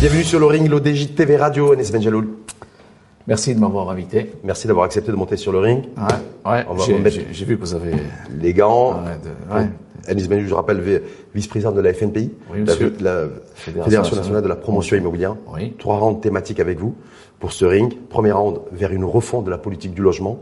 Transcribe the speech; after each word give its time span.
Bienvenue 0.00 0.24
sur 0.24 0.38
le 0.38 0.46
ring, 0.46 0.68
l'ODJ 0.68 1.14
TV 1.14 1.36
Radio, 1.36 1.72
Anis 1.72 1.90
Benjaloul. 1.90 2.28
Merci 3.26 3.54
de 3.54 3.60
m'avoir 3.60 3.90
invité. 3.90 4.32
Merci 4.44 4.66
d'avoir 4.68 4.84
accepté 4.84 5.10
de 5.10 5.16
monter 5.16 5.36
sur 5.36 5.52
le 5.52 5.58
ring. 5.58 5.84
Ouais, 5.96 6.64
ouais. 6.64 6.64
J'ai 7.32 7.44
vu 7.44 7.56
que 7.56 7.60
vous 7.60 7.74
avez. 7.74 7.92
Les 8.40 8.52
gants. 8.52 8.90
Ouais, 8.92 9.18
de- 9.22 9.54
ouais. 9.54 9.68
Anis 10.08 10.28
Benjaloul, 10.28 10.48
je 10.48 10.54
rappelle, 10.54 10.80
vi- 10.80 11.00
vice-président 11.34 11.72
de 11.72 11.80
la 11.80 11.92
FNPI, 11.92 12.30
Oui, 12.52 12.64
la, 13.00 13.24
Fédération, 13.54 14.16
nationale 14.16 14.42
de 14.42 14.48
la 14.48 14.54
promotion 14.56 14.96
immobilière. 14.96 15.34
Oui. 15.52 15.74
Trois 15.78 15.98
rounds 15.98 16.20
thématiques 16.20 16.60
avec 16.60 16.78
vous 16.78 16.94
pour 17.40 17.52
ce 17.52 17.64
ring. 17.64 17.92
Premier 18.08 18.32
round 18.32 18.58
vers 18.72 18.92
une 18.92 19.04
refonte 19.04 19.44
de 19.44 19.50
la 19.50 19.58
politique 19.58 19.94
du 19.94 20.02
logement 20.02 20.38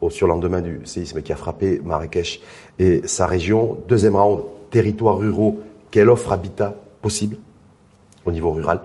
au 0.00 0.10
surlendemain 0.10 0.60
du 0.60 0.80
séisme 0.84 1.22
qui 1.22 1.32
a 1.32 1.36
frappé 1.36 1.80
Marrakech 1.84 2.40
et 2.78 3.02
sa 3.06 3.26
région. 3.26 3.78
Deuxième 3.88 4.16
round, 4.16 4.40
territoires 4.70 5.16
ruraux, 5.18 5.60
quelle 5.90 6.10
offre 6.10 6.32
habitat 6.32 6.74
possible 7.00 7.36
au 8.26 8.32
niveau 8.32 8.50
rural? 8.50 8.80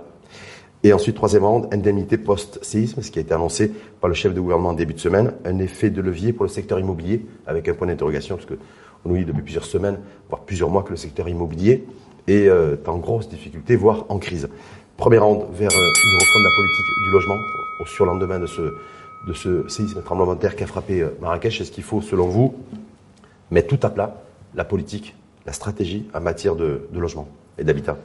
Et 0.83 0.93
ensuite, 0.93 1.15
troisième 1.15 1.45
round, 1.45 1.67
indemnité 1.71 2.17
post-séisme, 2.17 3.01
ce 3.01 3.11
qui 3.11 3.19
a 3.19 3.21
été 3.21 3.33
annoncé 3.33 3.71
par 3.99 4.07
le 4.07 4.15
chef 4.15 4.33
de 4.33 4.39
gouvernement 4.39 4.69
en 4.69 4.73
début 4.73 4.95
de 4.95 4.99
semaine, 4.99 5.33
un 5.45 5.59
effet 5.59 5.91
de 5.91 6.01
levier 6.01 6.33
pour 6.33 6.43
le 6.43 6.49
secteur 6.49 6.79
immobilier, 6.79 7.25
avec 7.45 7.67
un 7.67 7.73
point 7.73 7.87
d'interrogation, 7.87 8.35
parce 8.35 8.47
que 8.47 8.55
on 9.05 9.09
nous 9.09 9.17
dit 9.17 9.25
depuis 9.25 9.41
plusieurs 9.41 9.65
semaines, 9.65 9.99
voire 10.29 10.41
plusieurs 10.41 10.69
mois, 10.69 10.83
que 10.83 10.91
le 10.91 10.95
secteur 10.95 11.27
immobilier 11.29 11.85
est 12.27 12.47
euh, 12.47 12.75
en 12.87 12.97
grosse 12.97 13.29
difficulté, 13.29 13.75
voire 13.75 14.05
en 14.09 14.17
crise. 14.17 14.49
Premier 14.97 15.17
round 15.17 15.43
vers 15.53 15.71
euh, 15.71 15.91
une 16.03 16.19
refonte 16.19 16.41
de 16.41 16.47
la 16.47 16.55
politique 16.55 16.85
du 17.05 17.11
logement 17.11 17.37
au 17.79 17.85
surlendemain 17.85 18.39
de 18.39 18.45
ce, 18.45 18.61
de 19.27 19.33
ce 19.33 19.67
séisme 19.69 20.01
tremblement 20.03 20.35
de 20.35 20.39
terre 20.39 20.55
qui 20.55 20.63
a 20.63 20.67
frappé 20.67 21.01
euh, 21.01 21.09
Marrakech. 21.19 21.61
Est-ce 21.61 21.71
qu'il 21.71 21.83
faut, 21.83 22.01
selon 22.01 22.27
vous, 22.27 22.55
mettre 23.49 23.75
tout 23.75 23.85
à 23.85 23.89
plat 23.89 24.23
la 24.53 24.65
politique, 24.65 25.15
la 25.45 25.53
stratégie 25.53 26.07
en 26.13 26.21
matière 26.21 26.55
de 26.55 26.81
logement 26.93 27.27
et 27.57 27.63
d'habitat 27.63 27.97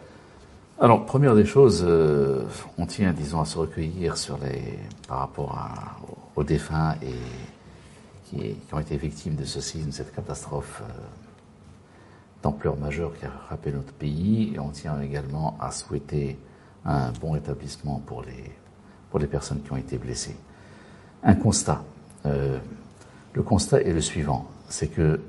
Alors, 0.78 1.06
première 1.06 1.34
des 1.34 1.46
choses, 1.46 1.82
euh, 1.86 2.44
on 2.76 2.84
tient, 2.84 3.14
disons, 3.14 3.40
à 3.40 3.46
se 3.46 3.56
recueillir 3.56 4.18
sur 4.18 4.36
les, 4.38 4.78
par 5.08 5.20
rapport 5.20 5.56
à- 5.56 5.96
aux 6.36 6.44
défunts 6.44 6.96
et 7.02 7.14
qui, 8.24 8.56
ont 8.72 8.78
été 8.78 8.98
victimes 8.98 9.36
de 9.36 9.44
ce 9.44 9.62
séisme, 9.62 9.90
cette 9.90 10.14
catastrophe 10.14 10.82
euh, 10.82 10.92
d'ampleur 12.42 12.76
majeure 12.76 13.16
qui 13.18 13.24
a 13.24 13.30
frappé 13.30 13.72
notre 13.72 13.94
pays. 13.94 14.52
Et 14.54 14.58
on 14.58 14.68
tient 14.68 15.00
également 15.00 15.56
à 15.60 15.70
souhaiter 15.70 16.38
un 16.84 17.10
bon 17.22 17.30
rétablissement 17.30 18.02
pour 18.04 18.22
les, 18.22 18.52
pour 19.10 19.18
les 19.18 19.26
personnes 19.26 19.62
qui 19.62 19.72
ont 19.72 19.78
été 19.78 19.96
blessées. 19.96 20.36
Un 21.22 21.36
constat. 21.36 21.82
Euh, 22.26 22.58
le 23.32 23.42
constat 23.42 23.80
est 23.80 23.94
le 23.94 24.02
suivant, 24.02 24.46
c'est 24.68 24.88
que 24.88 25.20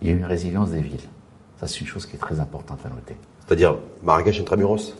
il 0.00 0.08
y 0.08 0.10
a 0.10 0.14
une 0.14 0.24
résilience 0.24 0.70
des 0.70 0.80
villes. 0.80 1.08
Ça, 1.58 1.66
c'est 1.66 1.80
une 1.80 1.86
chose 1.86 2.06
qui 2.06 2.16
est 2.16 2.18
très 2.18 2.40
importante 2.40 2.80
à 2.86 2.88
noter. 2.88 3.16
C'est-à-dire 3.50 3.78
Marrakech 4.04 4.38
Intramuros 4.40 4.94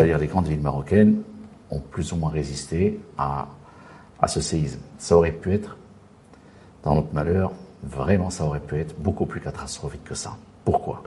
C'est-à-dire 0.00 0.18
les 0.18 0.26
grandes 0.26 0.48
villes 0.48 0.60
marocaines 0.60 1.22
ont 1.70 1.78
plus 1.78 2.10
ou 2.12 2.16
moins 2.16 2.30
résisté 2.30 2.98
à, 3.16 3.46
à 4.20 4.26
ce 4.26 4.40
séisme. 4.40 4.80
Ça 4.98 5.16
aurait 5.16 5.30
pu 5.30 5.54
être, 5.54 5.76
dans 6.82 6.96
notre 6.96 7.14
malheur, 7.14 7.52
vraiment 7.84 8.30
ça 8.30 8.44
aurait 8.44 8.58
pu 8.58 8.80
être 8.80 8.96
beaucoup 8.98 9.26
plus 9.26 9.40
catastrophique 9.40 10.02
que 10.02 10.16
ça. 10.16 10.36
Pourquoi? 10.64 11.04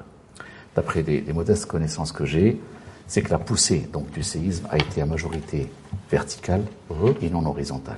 D'après 0.77 1.01
les, 1.03 1.19
les 1.19 1.33
modestes 1.33 1.65
connaissances 1.65 2.13
que 2.13 2.23
j'ai, 2.23 2.57
c'est 3.05 3.21
que 3.21 3.29
la 3.31 3.39
poussée 3.39 3.89
donc, 3.91 4.09
du 4.11 4.23
séisme 4.23 4.65
a 4.71 4.77
été 4.77 5.01
à 5.01 5.05
majorité 5.05 5.69
verticale 6.09 6.63
Mhm. 6.89 7.15
et 7.21 7.29
non 7.29 7.45
horizontale. 7.45 7.97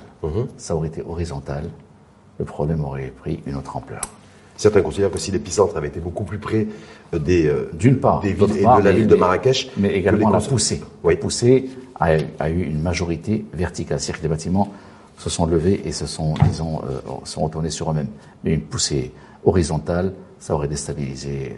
Ça 0.56 0.74
aurait 0.74 0.88
été 0.88 1.02
horizontal, 1.02 1.70
le 2.40 2.44
problème 2.44 2.84
aurait 2.84 3.12
pris 3.20 3.40
une 3.46 3.54
autre 3.54 3.76
ampleur. 3.76 4.00
Certains 4.60 4.82
considèrent 4.82 5.10
que 5.10 5.18
si 5.18 5.30
l'épicentre 5.30 5.74
avait 5.78 5.88
été 5.88 6.00
beaucoup 6.00 6.24
plus 6.24 6.36
près 6.38 6.66
euh, 7.14 7.18
des, 7.18 7.46
euh, 7.46 7.70
D'une 7.72 7.96
part, 7.96 8.20
des 8.20 8.34
villes 8.34 8.58
et 8.58 8.62
part, 8.62 8.78
de 8.78 8.84
la 8.84 8.90
mais- 8.92 8.98
ville 8.98 9.06
de 9.06 9.14
Marrakech, 9.16 9.70
Mais 9.78 9.94
également 9.94 10.28
les 10.28 10.34
la 10.34 10.40
poussée. 10.42 10.82
Oui. 11.02 11.14
La 11.14 11.18
poussée 11.20 11.70
a, 11.98 12.16
a 12.38 12.50
eu 12.50 12.62
une 12.64 12.82
majorité 12.82 13.46
verticale. 13.54 13.98
C'est-à-dire 14.00 14.18
que 14.20 14.24
les 14.24 14.28
bâtiments 14.28 14.68
se 15.16 15.30
sont 15.30 15.46
levés 15.46 15.80
et 15.86 15.92
se 15.92 16.04
sont, 16.06 16.34
disons, 16.46 16.82
euh, 16.84 17.00
sont 17.24 17.40
retournés 17.40 17.70
sur 17.70 17.90
eux-mêmes. 17.90 18.08
Mais 18.44 18.52
une 18.52 18.60
poussée 18.60 19.12
horizontale, 19.46 20.12
ça 20.38 20.54
aurait 20.54 20.68
déstabilisé 20.68 21.56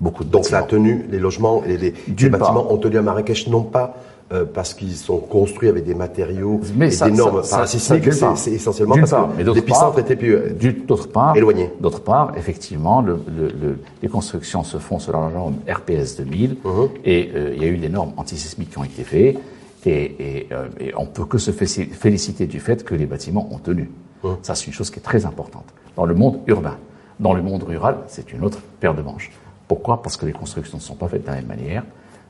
beaucoup 0.00 0.24
de 0.24 0.30
Donc 0.30 0.46
ça 0.46 0.58
a 0.58 0.60
bâtiments. 0.62 0.82
tenu 0.84 1.04
les 1.10 1.18
logements 1.18 1.62
et 1.64 1.76
les, 1.76 1.76
les 1.76 1.94
D'une 2.14 2.30
bâtiments 2.30 2.72
ont 2.72 2.78
tenu 2.78 2.96
à 2.96 3.02
Marrakech 3.02 3.46
non 3.48 3.62
pas 3.62 3.94
euh, 4.30 4.44
parce 4.44 4.74
qu'ils 4.74 4.94
sont 4.94 5.18
construits 5.18 5.68
avec 5.70 5.84
des 5.84 5.94
matériaux 5.94 6.60
Mais 6.76 6.94
et 6.94 6.98
des 6.98 7.10
normes 7.12 7.38
ça- 7.42 7.48
ça- 7.48 7.56
parasismiques, 7.56 8.12
ça, 8.12 8.26
d'une 8.28 8.36
c'est 8.36 8.50
essentiellement 8.52 8.94
parce 8.96 9.10
part, 9.10 9.28
mais 9.28 9.38
que 9.38 9.42
d'autre 9.44 9.56
l'épicentre 9.60 9.90
part, 9.92 9.98
était 10.00 10.16
plus 10.16 10.34
euh, 10.36 10.74
D'autre 10.86 11.08
part, 11.08 11.36
éloigné. 11.36 11.70
D'autre 11.80 12.00
part, 12.02 12.32
effectivement, 12.36 13.00
le- 13.00 13.20
le- 13.26 13.48
le- 13.48 13.78
les 14.02 14.08
constructions 14.08 14.64
se 14.64 14.76
font 14.78 14.98
selon 14.98 15.26
la 15.28 15.30
norme 15.32 15.54
RPS 15.68 16.16
2000 16.18 16.56
Mhm. 16.64 16.88
et 17.04 17.30
euh, 17.34 17.52
il 17.56 17.62
y 17.62 17.64
a 17.64 17.68
eu 17.68 17.78
des 17.78 17.88
normes 17.88 18.12
antisismiques 18.18 18.70
qui 18.70 18.78
ont 18.78 18.84
été 18.84 19.02
faites 19.02 19.38
et, 19.86 19.90
et, 19.92 20.48
euh, 20.52 20.66
et 20.80 20.92
on 20.96 21.06
peut 21.06 21.24
que 21.24 21.38
se 21.38 21.50
fé- 21.50 21.66
féliciter 21.66 22.46
du 22.46 22.60
fait 22.60 22.84
que 22.84 22.94
les 22.94 23.06
bâtiments 23.06 23.48
ont 23.50 23.58
tenu. 23.58 23.90
Mhm. 24.24 24.36
Ça, 24.42 24.54
c'est 24.54 24.66
une 24.66 24.72
chose 24.74 24.90
qui 24.90 24.98
est 24.98 25.02
très 25.02 25.24
importante. 25.24 25.64
Dans 25.96 26.04
le 26.04 26.14
monde 26.14 26.40
urbain, 26.48 26.76
dans 27.18 27.32
le 27.32 27.40
monde 27.42 27.62
rural, 27.62 27.96
c'est 28.08 28.32
une 28.32 28.44
autre 28.44 28.58
paire 28.80 28.94
de 28.94 29.00
manches. 29.02 29.30
Pourquoi? 29.68 30.02
Parce 30.02 30.16
que 30.16 30.26
les 30.26 30.32
constructions 30.32 30.76
ne 30.78 30.82
sont 30.82 30.94
pas 30.96 31.08
faites 31.08 31.22
de 31.22 31.26
la 31.28 31.36
même 31.36 31.46
manière, 31.46 31.82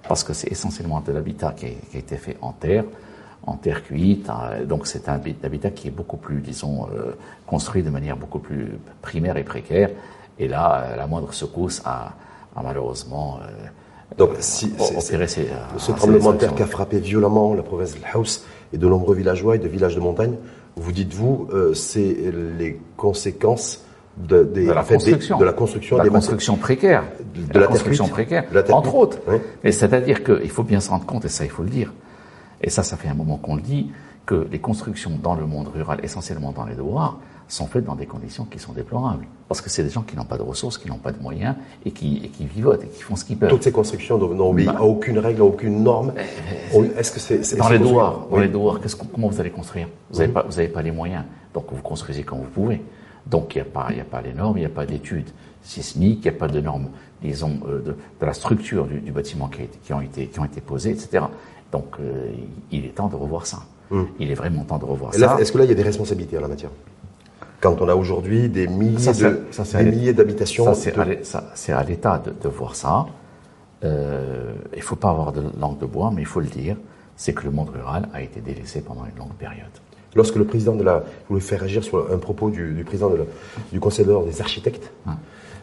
parce 0.07 0.23
que 0.25 0.33
c'est 0.33 0.51
essentiellement 0.51 1.01
de 1.01 1.13
l'habitat 1.13 1.53
qui, 1.57 1.67
a- 1.67 1.71
qui 1.91 1.97
a 1.97 2.01
été 2.01 2.17
fait 2.17 2.37
en 2.43 2.53
terre, 2.53 2.85
en 3.47 3.57
terre 3.57 3.83
cuite. 3.83 4.29
hein, 4.31 4.65
Donc 4.67 4.87
c'est 4.87 5.09
un 5.09 5.17
habi- 5.19 5.37
habitat 5.43 5.71
qui 5.71 5.89
est 5.89 5.91
beaucoup 5.93 6.17
plus, 6.19 6.41
disons, 6.41 6.87
euh, 6.95 7.13
construit 7.47 7.83
de 7.83 7.91
manière 7.91 8.17
beaucoup 8.17 8.39
plus 8.39 8.79
primaire 9.03 9.37
et 9.37 9.45
précaire. 9.45 9.91
Et 10.39 10.47
là, 10.49 10.83
euh, 10.83 10.97
la 10.97 11.07
moindre 11.07 11.33
secousse 11.33 11.83
a, 11.85 12.13
a 12.57 12.63
malheureusement 12.63 13.39
euh, 13.43 13.47
Donc, 14.17 14.31
si, 14.41 14.73
opéré 14.97 15.27
ces, 15.29 15.49
ce 15.79 15.93
tremblement 15.93 16.33
de 16.33 16.39
terre 16.39 16.55
qui 16.55 16.63
a 16.63 16.67
frappé 16.67 16.99
violemment 17.01 17.55
la 17.55 17.63
province 17.63 17.95
de 17.95 18.01
House 18.13 18.45
et 18.73 18.79
de 18.79 18.87
nombreux 18.87 19.15
villageois 19.15 19.57
et 19.57 19.59
de 19.59 19.69
villages 19.69 19.95
de 19.95 20.01
montagne, 20.01 20.35
vous 20.77 20.93
dites-vous, 20.93 21.49
euh, 21.53 21.75
c'est 21.75 22.17
les 22.59 22.81
conséquences 22.97 23.85
de, 24.27 24.43
des- 24.45 24.67
de 24.67 24.73
la 24.73 24.83
des- 24.83 24.95
construction, 24.95 25.39
de 25.39 25.45
la 25.45 25.53
construction 25.53 25.97
de 25.97 25.99
la 25.99 26.05
des 26.05 26.11
matériaux- 26.11 26.19
construction 26.31 26.57
précaire, 26.57 27.05
de 27.35 27.43
de 27.47 27.55
la 27.55 27.61
la, 27.61 27.67
construction 27.67 28.05
cuite, 28.05 28.15
précaire, 28.15 28.45
la 28.53 28.75
entre 28.75 28.95
autres. 28.95 29.19
oui. 29.29 29.37
Mais 29.65 29.73
c'est-à-dire 29.73 30.25
qu'il 30.25 30.51
faut 30.51 30.63
bien 30.65 30.81
se 30.81 30.91
rendre 30.91 31.07
compte, 31.07 31.25
et 31.25 31.29
ça 31.29 31.45
il 31.45 31.51
faut 31.51 31.63
le 31.63 31.71
dire, 31.71 31.93
et 32.61 32.71
ça 32.71 32.83
ça 32.83 32.97
fait 32.97 33.09
un 33.09 33.15
moment 33.15 33.37
qu'on 33.37 33.57
le 33.57 33.63
dit, 33.63 33.91
que 34.27 34.47
les 34.51 34.59
constructions 34.59 35.13
dans 35.23 35.35
le 35.35 35.47
monde 35.47 35.69
rural, 35.69 36.01
essentiellement 36.03 36.53
dans 36.53 36.65
les 36.67 36.75
devoirs, 36.75 37.19
sont 37.51 37.67
faites 37.67 37.85
dans 37.87 37.95
des 37.95 38.05
conditions 38.05 38.45
qui 38.45 38.59
sont 38.59 38.73
déplorables. 38.75 39.25
Parce 39.49 39.63
que 39.63 39.71
c'est 39.71 39.83
des 39.83 39.89
gens 39.89 40.03
qui 40.03 40.15
n'ont 40.17 40.27
pas 40.27 40.37
de 40.37 40.43
ressources, 40.43 40.77
qui 40.77 40.87
n'ont 40.87 40.99
pas 40.99 41.13
de 41.13 41.23
moyens, 41.23 41.55
et 41.87 41.93
qui, 41.93 42.21
et 42.23 42.29
qui 42.29 42.45
vivotent, 42.45 42.85
et 42.85 42.89
qui 42.89 43.01
font 43.03 43.17
ce 43.17 43.25
qu'ils 43.25 43.39
peuvent. 43.39 43.49
Toutes 43.49 43.63
ces 43.63 43.73
constructions 43.73 44.19
n'ont- 44.19 44.53
Bah. 44.53 44.77
aucune 44.83 45.19
règle, 45.19 45.41
à 45.41 45.45
aucune 45.47 45.83
norme. 45.83 46.13
On- 46.75 46.85
Est-ce 46.85 47.11
que 47.11 47.21
c'est 47.21 47.57
Dans 47.57 47.71
les 47.71 47.79
devoirs, 47.79 48.27
dans 48.31 48.37
les 48.37 48.49
devoirs, 48.49 48.81
comment 49.15 49.29
vous 49.29 49.41
allez 49.41 49.49
construire? 49.51 49.89
Vous 50.11 50.19
n'avez 50.21 50.69
pas 50.69 50.83
les 50.83 50.91
moyens, 50.91 51.25
donc 51.55 51.65
vous 51.73 51.81
construisez 51.81 52.23
quand 52.23 52.37
vous 52.37 52.51
pouvez. 52.53 52.83
Donc 53.31 53.55
il 53.55 53.59
n'y 53.59 53.63
a 53.63 53.71
pas, 53.71 53.89
il 53.93 54.01
a 54.01 54.05
pas 54.05 54.21
les 54.23 54.33
normes, 54.33 54.57
il 54.57 54.61
n'y 54.61 54.67
a 54.67 54.71
pas 54.71 54.87
d'études 54.87 55.29
sismiques, 55.63 56.21
il 56.25 56.31
n'y 56.31 56.37
a 56.37 56.39
pas 56.39 56.49
de 56.49 56.61
normes, 56.61 56.89
disons, 57.23 57.61
euh, 57.69 57.81
de, 57.83 57.91
de 58.21 58.27
la 58.27 58.33
structure 58.33 58.87
du, 58.87 59.01
du 59.01 59.13
bâtiment 59.13 59.49
qui, 59.49 59.61
a 59.61 59.65
été- 59.65 59.79
qui 59.83 59.93
ont 59.93 60.01
été, 60.01 60.27
qui 60.29 60.41
ont 60.41 60.45
été 60.45 60.61
posées, 60.61 60.91
etc. 60.91 61.25
Donc 61.73 61.97
euh, 62.01 62.31
il 62.73 62.85
est 62.87 62.95
temps 62.95 63.09
de 63.09 63.17
revoir 63.17 63.45
ça. 63.47 63.59
Il 64.19 64.31
est 64.31 64.35
vraiment 64.35 64.65
temps 64.65 64.79
de 64.79 64.85
revoir 64.85 65.13
là, 65.19 65.29
ça. 65.29 65.41
Est-ce 65.41 65.51
que 65.53 65.59
là, 65.59 65.65
il 65.65 65.69
y 65.69 65.73
a 65.73 65.75
des 65.75 65.83
responsabilités 65.83 66.37
en 66.39 66.43
la 66.43 66.49
matière? 66.49 66.71
Quand 67.61 67.81
on 67.83 67.89
a 67.89 67.95
aujourd'hui 67.95 68.49
des 68.49 68.67
milliers 68.69 68.99
Ça, 68.99 69.13
c'est- 69.15 69.25
de- 69.31 69.41
ça, 69.51 69.65
c'est 69.65 69.79
des 69.83 69.89
à 69.89 69.91
milliers 69.93 70.13
d'habitations. 70.13 70.65
Ça, 70.65 70.75
c'est 70.75 70.93
de- 70.93 71.01
à 71.75 71.79
à 71.79 71.85
l'État 71.85 72.19
de, 72.25 72.31
de 72.43 72.49
voir 72.49 72.75
ça. 72.77 73.07
Euh, 73.85 74.53
il 74.73 74.79
ne 74.79 74.83
faut 74.83 74.97
pas 74.97 75.11
avoir 75.11 75.33
de 75.33 75.43
langue 75.61 75.79
de 75.79 75.87
bois, 75.87 76.11
mais 76.15 76.23
il 76.23 76.27
faut 76.27 76.41
le 76.41 76.47
dire, 76.47 76.77
c'est 77.17 77.33
que 77.33 77.45
le 77.45 77.51
monde 77.51 77.71
rural 77.71 78.09
a 78.13 78.23
été 78.23 78.41
délaissé 78.41 78.81
pendant 78.81 79.05
une 79.05 79.17
longue 79.19 79.35
période. 79.39 79.67
Lorsque 80.15 80.37
le 80.37 80.45
président 80.45 80.75
de 80.75 80.83
la. 80.83 81.05
Je 81.25 81.29
voulais 81.29 81.41
faire 81.41 81.61
réagir 81.61 81.85
sur 81.85 82.11
un 82.13 82.19
propos 82.19 82.51
du, 82.51 82.73
du 82.73 82.85
président 82.85 83.11
de 83.11 83.17
la- 83.17 83.25
du 83.73 83.79
Conseil 83.81 84.05
d'ordre 84.07 84.27
des 84.27 84.41
architectes, 84.41 84.91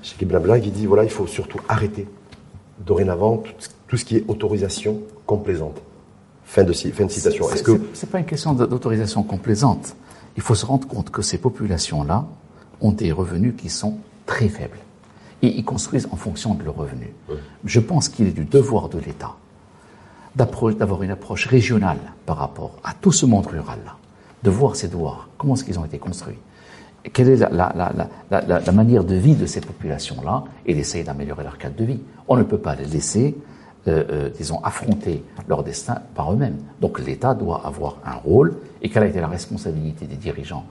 chez 0.04 0.24
Blabla, 0.26 0.60
qui 0.60 0.70
dit 0.72 0.86
voilà, 0.86 1.04
il 1.04 1.10
faut 1.10 1.26
surtout 1.28 1.60
arrêter 1.68 2.08
dorénavant 2.86 3.38
tout, 3.38 3.52
tout 3.88 3.98
ce 3.98 4.06
qui 4.06 4.18
est 4.18 4.24
autorisation 4.28 5.00
complaisante. 5.26 5.82
Fin 6.46 6.64
de, 6.64 6.74
ci- 6.74 6.92
fin 6.92 7.06
de 7.06 7.12
citation. 7.12 7.46
Que. 7.48 7.72
c'est- 7.74 7.80
C'est 7.94 8.10
pas 8.10 8.20
une 8.20 8.26
question 8.26 8.54
d'autorisation 8.54 9.24
complaisante. 9.24 9.96
Il 10.38 10.44
faut 10.44 10.54
se 10.56 10.66
rendre 10.66 10.88
compte 10.88 11.10
que 11.10 11.22
ces 11.24 11.38
populations-là 11.40 12.26
ont 12.82 12.92
des 12.92 13.12
revenus 13.12 13.56
qui 13.58 13.70
sont 13.70 13.98
très 14.28 14.48
faibles. 14.48 14.78
Et 15.42 15.48
ils 15.48 15.66
construisent 15.66 16.08
en 16.12 16.16
fonction 16.18 16.54
de 16.54 16.64
leurs 16.64 16.76
revenus. 16.76 17.10
Je 17.66 17.80
pense 17.80 18.10
qu'il 18.10 18.28
est 18.28 18.32
du 18.32 18.46
devoir 18.46 18.90
de 18.90 19.00
l'État 19.00 19.34
d'avoir 20.36 21.02
une 21.04 21.12
approche 21.12 21.48
régionale 21.48 21.98
par 22.26 22.38
rapport 22.38 22.76
à 22.84 22.94
tout 22.94 23.12
ce 23.12 23.26
monde 23.26 23.46
rural-là, 23.48 23.96
de 24.46 24.50
voir 24.52 24.76
ces 24.76 24.88
devoirs, 24.88 25.28
comment 25.38 25.56
est-ce 25.56 25.64
qu'ils 25.64 25.80
ont 25.80 25.86
été 25.86 25.98
construits, 25.98 26.38
quelle 27.12 27.30
est 27.30 27.38
la 27.38 28.72
manière 28.72 29.04
de 29.04 29.16
vie 29.16 29.36
de 29.36 29.46
ces 29.46 29.62
populations-là, 29.62 30.44
et 30.66 30.74
d'essayer 30.74 31.04
d'améliorer 31.04 31.44
leur 31.44 31.58
cadre 31.58 31.76
de 31.76 31.84
vie? 31.84 32.00
On 32.28 32.38
ne 32.38 32.44
peut 32.44 32.58
pas 32.58 32.76
les 32.76 32.86
laisser, 32.86 33.36
euh, 33.88 34.04
euh, 34.10 34.30
disons, 34.30 34.60
affronter 34.64 35.24
leur 35.48 35.64
destin 35.64 35.98
par 36.16 36.32
eux-mêmes. 36.32 36.58
Donc 36.80 37.00
l'État 37.00 37.34
doit 37.34 37.62
avoir 37.66 37.98
un 38.06 38.16
rôle, 38.16 38.58
et 38.82 38.90
quelle 38.90 39.04
a 39.04 39.08
été 39.08 39.20
la 39.20 39.28
responsabilité 39.28 40.06
des 40.06 40.16
dirigeants 40.16 40.66